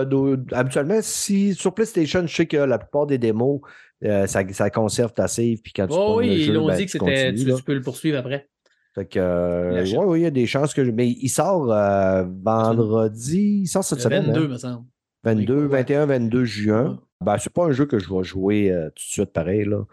[0.53, 3.61] Habituellement, si sur PlayStation, je sais que la plupart des démos,
[4.05, 6.87] euh, ça, ça conserve ta save, puis quand tu Oh, oui, ils l'ont ben, dit
[6.87, 8.49] que tu continues, tu, peux le poursuivre après.
[8.95, 10.91] Fait que, euh, ouais, il y a des chances que je.
[10.91, 14.27] Mais il sort euh, vendredi, il sort cette Le semaine.
[14.27, 14.49] 22, hein?
[14.49, 14.85] me semble.
[15.25, 15.83] 22, Ouais.
[15.83, 16.91] 21, 22 juin.
[16.93, 16.97] Ouais.
[17.27, 19.65] Ben, c'est pas un jeu que je vais jouer euh, tout de suite pareil.
[19.67, 19.85] Là.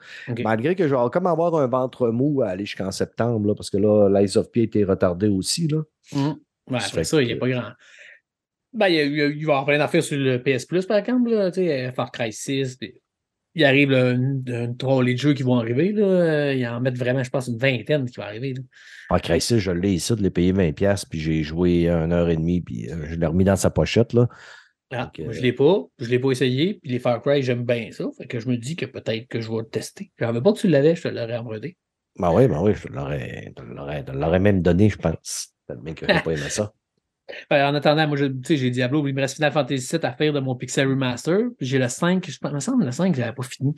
[0.44, 3.70] Malgré que je vais comme avoir un ventre mou à aller jusqu'en septembre, là, parce
[3.70, 5.68] que là, l'Ice of P a été retardé aussi.
[5.68, 5.82] Là.
[6.12, 6.36] Ça
[6.88, 7.70] après ça, il n'y a pas grand.
[8.74, 10.38] Ben, il, y a- il y a- il va y avoir plein d'affaires sur le
[10.42, 11.52] PS Plus, par exemple, là,
[11.94, 12.78] Far Cry 6.
[12.78, 12.94] puis
[13.56, 15.92] Il arrive là, une, une de jeux qui vont arriver.
[15.92, 16.54] Là.
[16.54, 18.54] Ils en mettent vraiment, je pense, une vingtaine qui va arriver.
[18.54, 18.62] Là.
[19.10, 22.36] Ah, Crisis, je l'ai ici, de les payer 20$, puis j'ai joué une heure et
[22.38, 24.14] demie, puis euh, je l'ai remis dans sa pochette.
[24.14, 24.28] Là.
[24.92, 25.84] Ah, Donc, moi, euh, je ne l'ai pas.
[26.00, 26.76] Je ne l'ai pas essayé.
[26.76, 28.06] Puis les Far Cry, j'aime bien ça.
[28.18, 30.12] Fait que je me dis que peut-être que je vais le tester.
[30.18, 31.78] Je savais pas que tu l'avais, je te l'aurais emprunté.
[32.18, 35.54] Ben oui, ben oui, je te l'aurais- même donné, je pense.
[35.68, 36.74] Tellement que j'ai pas aimé ça.
[37.52, 40.56] En attendant, moi, j'ai Diablo, il me reste Final Fantasy VII à faire de mon
[40.56, 41.40] Pixel Remaster.
[41.60, 43.74] J'ai le 5, je il me semble le 5, je l'avais pas fini.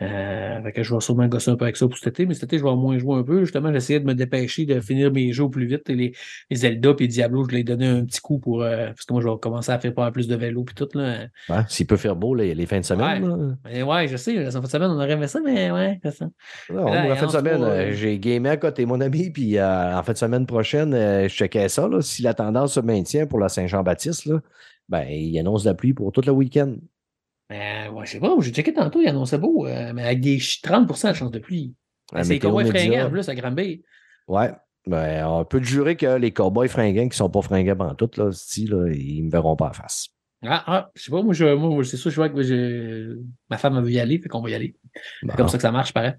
[0.00, 2.34] Euh, fait que je vais sûrement gosser un peu avec ça pour cet été, mais
[2.34, 3.40] cet été, je vais au moins jouer un peu.
[3.40, 5.88] Justement, j'essayais de me dépêcher de finir mes jeux au plus vite.
[5.90, 6.12] Et les,
[6.50, 8.62] les Zelda et Diablo, je ai donné un petit coup pour.
[8.62, 10.88] euh, parce que moi, je vais commencer à faire pas plus de vélo puis tout.
[10.94, 11.26] Là.
[11.68, 13.56] S'il peut faire beau les, les fins de semaine.
[13.64, 13.84] là.
[13.86, 16.26] Ouais, je sais, la fin de semaine, on aurait aimé ça, mais ouais, c'est ça.
[16.72, 19.60] Non, Là, moi, la fin de semaine, euh, j'ai gamé à côté mon ami, puis
[19.60, 21.88] en fin de semaine prochaine, je checkais ça.
[21.88, 24.30] Là, si la tendance se maintient pour la Saint-Jean-Baptiste,
[24.88, 26.74] ben, il annonce la pluie pour tout le week-end.
[27.50, 30.38] Mais ouais, je sais pas, j'ai checké tantôt, il annonçait beau, euh, mais avec des
[30.38, 31.74] ch- 30% de chance de pluie.
[32.12, 32.80] C'est météo comme média.
[32.80, 33.82] fringant en plus à Granby.
[34.28, 34.50] Ouais.
[34.86, 38.10] Ben, on peut te jurer que les cowboys fringants qui sont pas fringants en tout,
[38.16, 40.08] là, si, là, ils me verront pas en face.
[40.44, 43.18] Ah, ah, je sais pas, moi, je, moi c'est sûr, je vois que je-
[43.50, 44.76] ma femme veut y aller, fait qu'on va y aller.
[45.22, 45.30] Bon.
[45.30, 46.12] C'est comme ça que ça marche, pareil.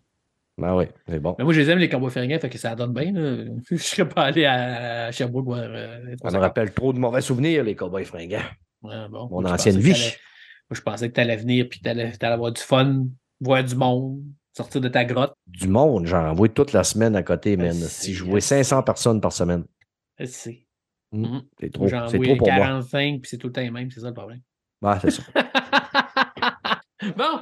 [0.59, 1.35] Ben oui, c'est bon.
[1.37, 3.11] Mais moi, je les aime, les cowboys fringants, fait que ça donne bien.
[3.11, 3.45] là.
[3.69, 5.59] Je serais pas allé à Sherbrooke voir.
[5.61, 8.41] euh, Ça me rappelle trop de mauvais souvenirs, les cowboys fringants.
[8.81, 9.27] Ouais, bon.
[9.29, 9.91] Mon Moi, ancienne vie.
[9.91, 13.05] Moi, je pensais que tu allais venir puis tu allais, avoir du fun,
[13.39, 15.33] voir du monde, sortir de ta grotte.
[15.45, 17.73] Du monde, j'en vois toute la semaine à côté, Ben, man.
[17.75, 19.63] Si je vois 500 personnes par semaine.
[20.19, 21.21] Hmm.
[21.21, 21.41] Mhm.
[21.59, 22.57] c'est trop, J'en vois trop pour moi.
[22.57, 24.41] 45 puis c'est tout le temps les mêmes, c'est ça le problème.
[24.81, 25.23] Ouais, c'est ça.
[27.15, 27.39] bon,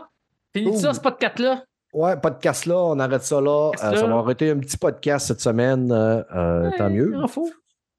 [0.54, 0.78] fini Ouh.
[0.78, 1.64] ça, ce podcast-là?
[1.96, 3.72] Ouais, podcast là, on arrête ça là.
[3.74, 5.92] Euh, ça va arrêter un petit podcast cette semaine.
[5.92, 7.12] euh, euh, tant mieux.
[7.14, 7.50] Il en faut.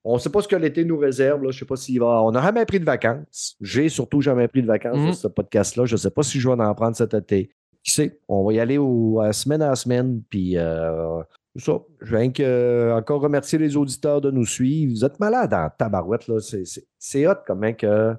[0.05, 1.43] On ne sait pas ce que l'été nous réserve.
[1.43, 1.51] Là.
[1.51, 2.23] Je ne sais pas s'il va.
[2.23, 3.57] On n'a jamais pris de vacances.
[3.61, 5.13] J'ai surtout jamais pris de vacances Mhm.
[5.13, 5.87] sur ce podcast-là.
[5.87, 7.51] Je ne sais pas si je vais en prendre cet été.
[7.83, 8.21] Qui sait?
[8.29, 10.21] On va y aller au, à semaine à semaine.
[10.29, 11.23] Puis euh,
[11.57, 11.79] ça.
[12.03, 14.93] Je viens que, encore remercier les auditeurs de nous suivre.
[14.93, 16.29] Vous êtes malades en tabarouette.
[16.29, 16.39] Là.
[16.41, 18.15] C'est, c'est, c'est hot comment que.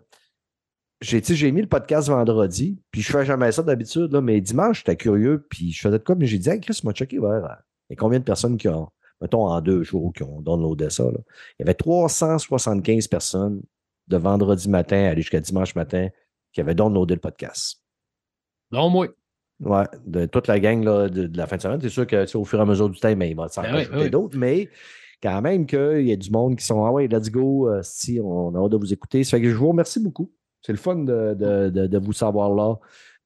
[1.01, 4.95] J'ai, mis le podcast vendredi, puis je fais jamais ça d'habitude, là, mais dimanche, j'étais
[4.95, 7.61] curieux, puis je faisais de quoi, mais j'ai dit, hey, Chris, m'a checké vers.
[7.89, 8.89] Il y a combien de personnes qui ont,
[9.21, 11.19] mettons, en deux jours, qui ont downloadé ça, là?
[11.59, 13.61] Il y avait 375 personnes
[14.07, 16.07] de vendredi matin à aller jusqu'à dimanche matin
[16.51, 17.83] qui avaient downloadé le podcast.
[18.71, 19.07] Non, moi.
[19.59, 21.81] Ouais, de toute la gang là, de, de la fin de semaine.
[21.81, 23.47] C'est sûr que tu sais, au fur et à mesure du temps, mais il va
[23.47, 24.09] s'en Ben oui, rajouter oui.
[24.09, 24.69] d'autres, mais
[25.21, 28.19] quand même qu'il y a du monde qui sont Ah ouais, let's go, euh, si
[28.23, 29.23] on a hâte de vous écouter.
[29.23, 30.31] Ça fait que je vous remercie beaucoup.
[30.61, 32.75] C'est le fun de, de- de- de vous savoir là.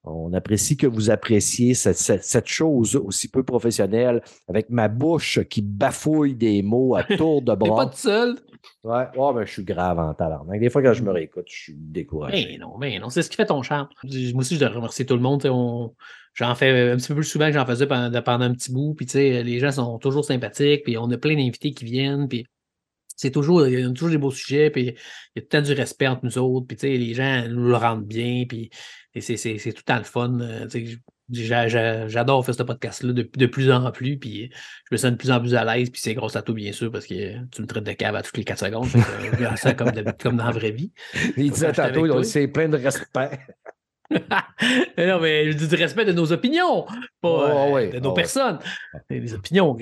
[0.03, 5.39] On apprécie que vous appréciez cette, cette- cette chose aussi peu professionnelle avec ma bouche
[5.47, 7.85] qui bafouille des mots à tour de T'es pas bras.
[7.85, 8.35] tout seul.
[8.83, 10.43] Ouais, ouais, ben, je suis grave en talent.
[10.49, 12.47] Des fois, quand je me réécoute, je suis découragé.
[12.51, 13.89] Mais non, mais non, c'est ce qui fait ton charme.
[14.03, 15.45] Moi aussi, je dois remercier tout le monde.
[15.45, 15.93] On...
[16.33, 18.93] J'en fais un petit peu plus souvent que j'en faisais pendant, pendant un petit bout.
[18.95, 20.83] Puis, tu sais, les gens sont toujours sympathiques.
[20.83, 22.27] Puis, on a plein d'invités qui viennent.
[22.27, 22.45] Puis,
[23.21, 24.69] c'est toujours, il y a toujours des beaux sujets.
[24.69, 24.97] Puis, il y a tout
[25.37, 26.65] le temps du respect entre nous autres.
[26.67, 28.45] Puis, tu sais, les gens nous le rendent bien.
[28.47, 28.69] Puis,
[29.13, 30.39] et c'est tout le temps le fun.
[30.41, 30.67] euh,
[32.07, 34.17] J'adore faire ce podcast-là de, de plus en plus.
[34.17, 34.49] Puis,
[34.89, 35.89] je me sens de plus en plus à l'aise.
[35.89, 38.21] Puis, c'est grâce à toi, bien sûr, parce que tu me traites de cave à
[38.21, 38.87] toutes les 4 secondes.
[38.87, 40.91] Je me sens comme, de- comme dans la vraie vie.
[41.37, 43.39] Il disait tantôt, c'est plein de respect.
[44.97, 46.85] Non, mais je dis du respect de nos opinions,
[47.21, 48.15] pas Oh, euh, oui, de nos oh, oui.
[48.15, 48.59] personnes.
[49.09, 49.73] C'est les opinions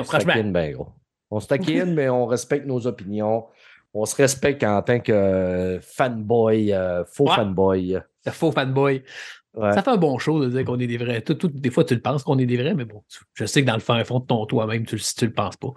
[0.00, 0.32] On se franchement.
[0.50, 0.88] ben, gros.
[1.30, 3.46] On se taquine, mais on respecte nos opinions.
[3.94, 7.34] On se respecte en tant que fanboy, euh, faux Ouais.
[7.36, 7.98] fanboy.
[8.26, 9.02] Le faux fanboy.
[9.54, 9.72] Ouais.
[9.72, 11.22] Ça fait un bon show de dire qu'on est des vrais.
[11.22, 13.02] Tout- tout- des fois, tu le penses qu'on est des vrais, mais bon,
[13.34, 15.56] je sais que dans le fin fond de ton toi-même, tu, le- tu le penses
[15.56, 15.72] pas.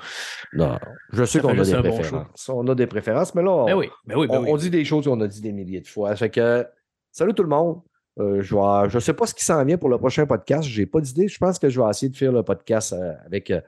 [0.53, 0.77] Non,
[1.11, 2.49] je sais qu'on a des bon préférences.
[2.49, 4.49] on a des préférences, mais là, on, Ben oui, ben oui, ben on, oui.
[4.51, 6.15] on dit des choses qu'on a dit des milliers de fois.
[6.15, 6.67] Fait que,
[7.11, 7.81] salut tout le monde.
[8.19, 10.67] Euh, je ne sais pas ce qui s'en vient pour le prochain podcast.
[10.69, 11.27] Je n'ai pas d'idée.
[11.27, 13.59] Je pense que je vais essayer de faire le podcast euh, avec euh,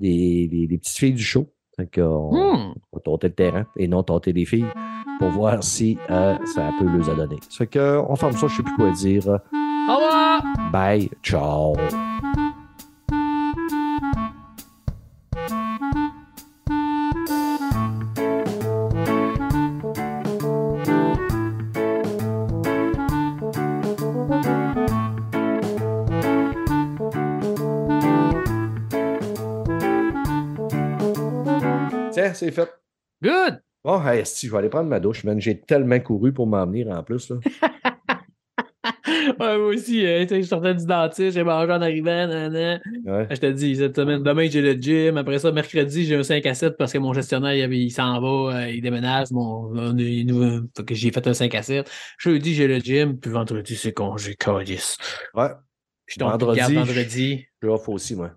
[0.00, 1.46] des, des- des petites filles du show.
[1.76, 2.74] Fait qu'on Hmm.
[2.92, 4.66] va tenter le terrain et non tenter les filles
[5.18, 7.36] pour voir si euh, ça peut les donner.
[7.50, 9.26] Fait que, on ferme ça, je ne sais plus quoi dire.
[9.28, 10.42] Au revoir!
[10.72, 11.74] Bye, ciao.
[32.44, 32.70] C'est fait.
[33.22, 33.60] Good!
[33.84, 35.40] Bon, hey, si, je vais aller prendre ma douche, man.
[35.40, 37.30] J'ai tellement couru pour m'en venir en plus.
[37.30, 37.36] Là.
[39.40, 42.78] Ouais, moi aussi, euh, sais, je sortais du dentiste, j'ai mangé en arrivant, nanana.
[43.04, 43.26] Ouais.
[43.30, 45.16] Je te dis, cette semaine, demain, j'ai le gym.
[45.16, 48.20] Après ça, mercredi, j'ai un 5 à 7 parce que mon gestionnaire, il, il s'en
[48.20, 49.30] va, euh, il déménage.
[49.30, 51.90] Mon, on a une nouvelle- fait que j'ai fait un 5 à 7.
[52.18, 53.18] Jeudi, j'ai le gym.
[53.18, 54.34] Puis vendredi, c'est congé.
[54.36, 54.98] Calice.
[55.34, 55.48] Ouais,
[56.06, 56.74] Je tombe Vendredi, vendredi.
[56.74, 57.36] je- vendredi.
[57.62, 58.32] je suis off aussi, moi.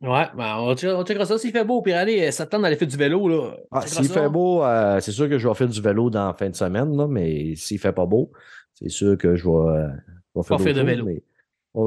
[0.00, 1.80] Ouais, ben, on, on checkera ça s'il fait beau.
[1.80, 3.26] Puis allez, septembre, d'aller faire du vélo.
[3.28, 3.56] Là.
[3.70, 6.34] Ah, s'il fait beau, euh, c'est sûr que je vais faire du vélo dans la
[6.34, 8.30] fin de semaine, là, mais s'il fait pas beau,
[8.74, 9.88] c'est sûr que je vais, euh,
[10.34, 11.04] je vais faire, Pas faire de vélo.
[11.06, 11.22] mais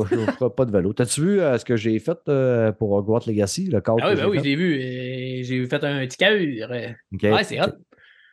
[0.10, 0.94] je ne ferai pas de vélo.
[0.94, 4.16] T'as-tu vu euh, ce que j'ai fait euh, pour Hogwarts Legacy, le Ah oui, ben
[4.16, 5.44] j'ai oui, j'ai vu.
[5.44, 6.72] J'ai fait un petit cahur.
[6.72, 6.88] euh.
[7.14, 7.24] Ok.
[7.24, 7.68] Ouais, c'est hot.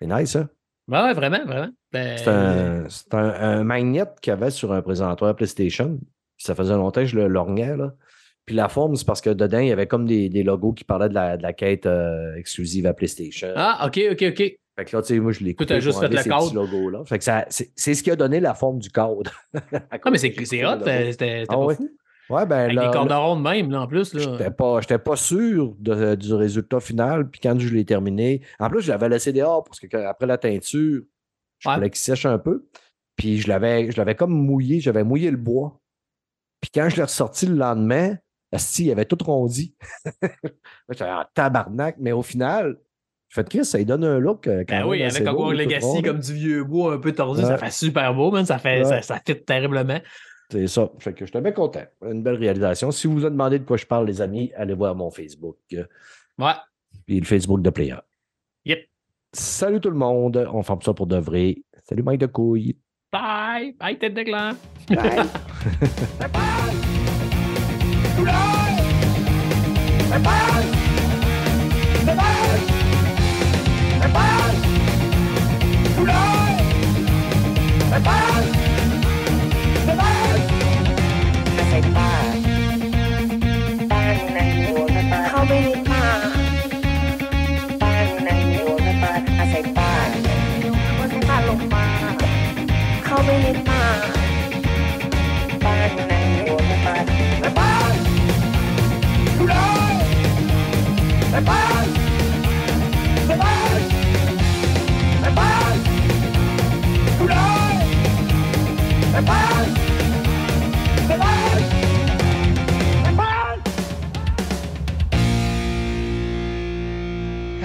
[0.01, 0.49] C'est nice, hein?
[0.89, 1.70] Ouais, ouais, vraiment, vraiment.
[1.93, 3.25] Ben, C'est un, c'est un,
[3.59, 5.99] un magnet qu'il y avait sur un présentoir PlayStation.
[6.37, 7.95] Ça faisait longtemps que je le lorgnais, là.
[8.47, 10.84] Puis la forme, c'est parce que dedans, il y avait comme des, des logos qui
[10.84, 13.49] parlaient de la, de la quête euh, exclusive à PlayStation.
[13.57, 14.36] Ah, ok, ok, ok.
[14.76, 16.45] Fait que là, tu sais, moi, je l'ai coupé juste fait le cadre.
[16.47, 17.05] petits logos-là.
[17.05, 19.30] Fait que ça, c'est, c'est ce qui a donné la forme du cadre.
[19.90, 20.78] Ah, mais c'est c'est hot.
[20.84, 21.88] C'était Ah pas fou.
[22.30, 24.12] Ouais, ben Avec là, des cordes là, rondes même, là, en plus.
[24.18, 24.51] j'étais Là.
[24.51, 27.28] pas, j'étais pas sûr de- du résultat final.
[27.30, 30.38] Puis quand je l'ai terminé, en plus, je l'avais laissé dehors parce que après la
[30.38, 31.03] teinture,
[31.61, 32.66] je voulais qu'il sèche un peu.
[33.16, 35.78] Puis je l'avais, je l'avais comme mouillé, j'avais mouillé le bois.
[36.62, 38.16] Puis quand je l'ai ressorti le lendemain,
[38.55, 39.74] asti, il avait tout rondi.
[40.88, 42.76] J'étais en tabarnak, mais au final,
[43.28, 44.46] je fais Chris, ça lui donne un look.
[44.46, 47.12] euh, Quand Ben même oui, assez avec tout Legacy, comme du vieux bois un peu
[47.12, 48.44] tordu, ça fait super beau, man.
[48.46, 48.84] Ça, fait, Ouais.
[48.84, 49.98] ça, ça fit terriblement.
[50.50, 50.90] C'est ça.
[50.98, 51.82] Fait que j'étais bien content.
[52.02, 52.90] Une belle réalisation.
[52.90, 55.57] Si vous vous demandez de quoi je parle, les amis, allez voir mon Facebook.
[55.72, 55.84] euh,
[56.38, 56.52] Ouais.
[57.07, 57.96] Puis le Facebook de Player.
[58.66, 58.78] Yep.
[59.32, 60.46] Salut tout le monde.
[60.52, 61.57] On forme ça pour de vrai.
[61.82, 62.76] Salut Mike de couille.
[63.12, 63.72] Bye!
[63.78, 64.52] Bye, tête de gland!
[64.88, 65.26] Bye.
[68.14, 68.72] เข้าน
[70.08, 86.04] ในปาาไม่า
[88.24, 91.86] ในหัาอาศัยบ้านในหลงมา
[93.04, 94.24] เขาไม่ได้มา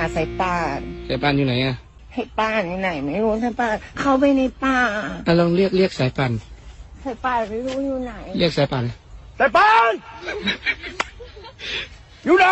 [0.09, 1.75] หาสายป่านสายป่านอยู่ไหนอะ
[2.13, 4.77] ให้ป้านอยู่ไหน ไม่รู้สายป่านเข้าไปในป่า
[5.27, 6.31] อะลองเรียกเรียกสายป่าน
[7.03, 8.83] สายป่านไม่รู้อยู่ไหน เรียกสายป่าน
[9.37, 9.93] แต่ป้าน
[12.25, 12.47] อยู่ไหน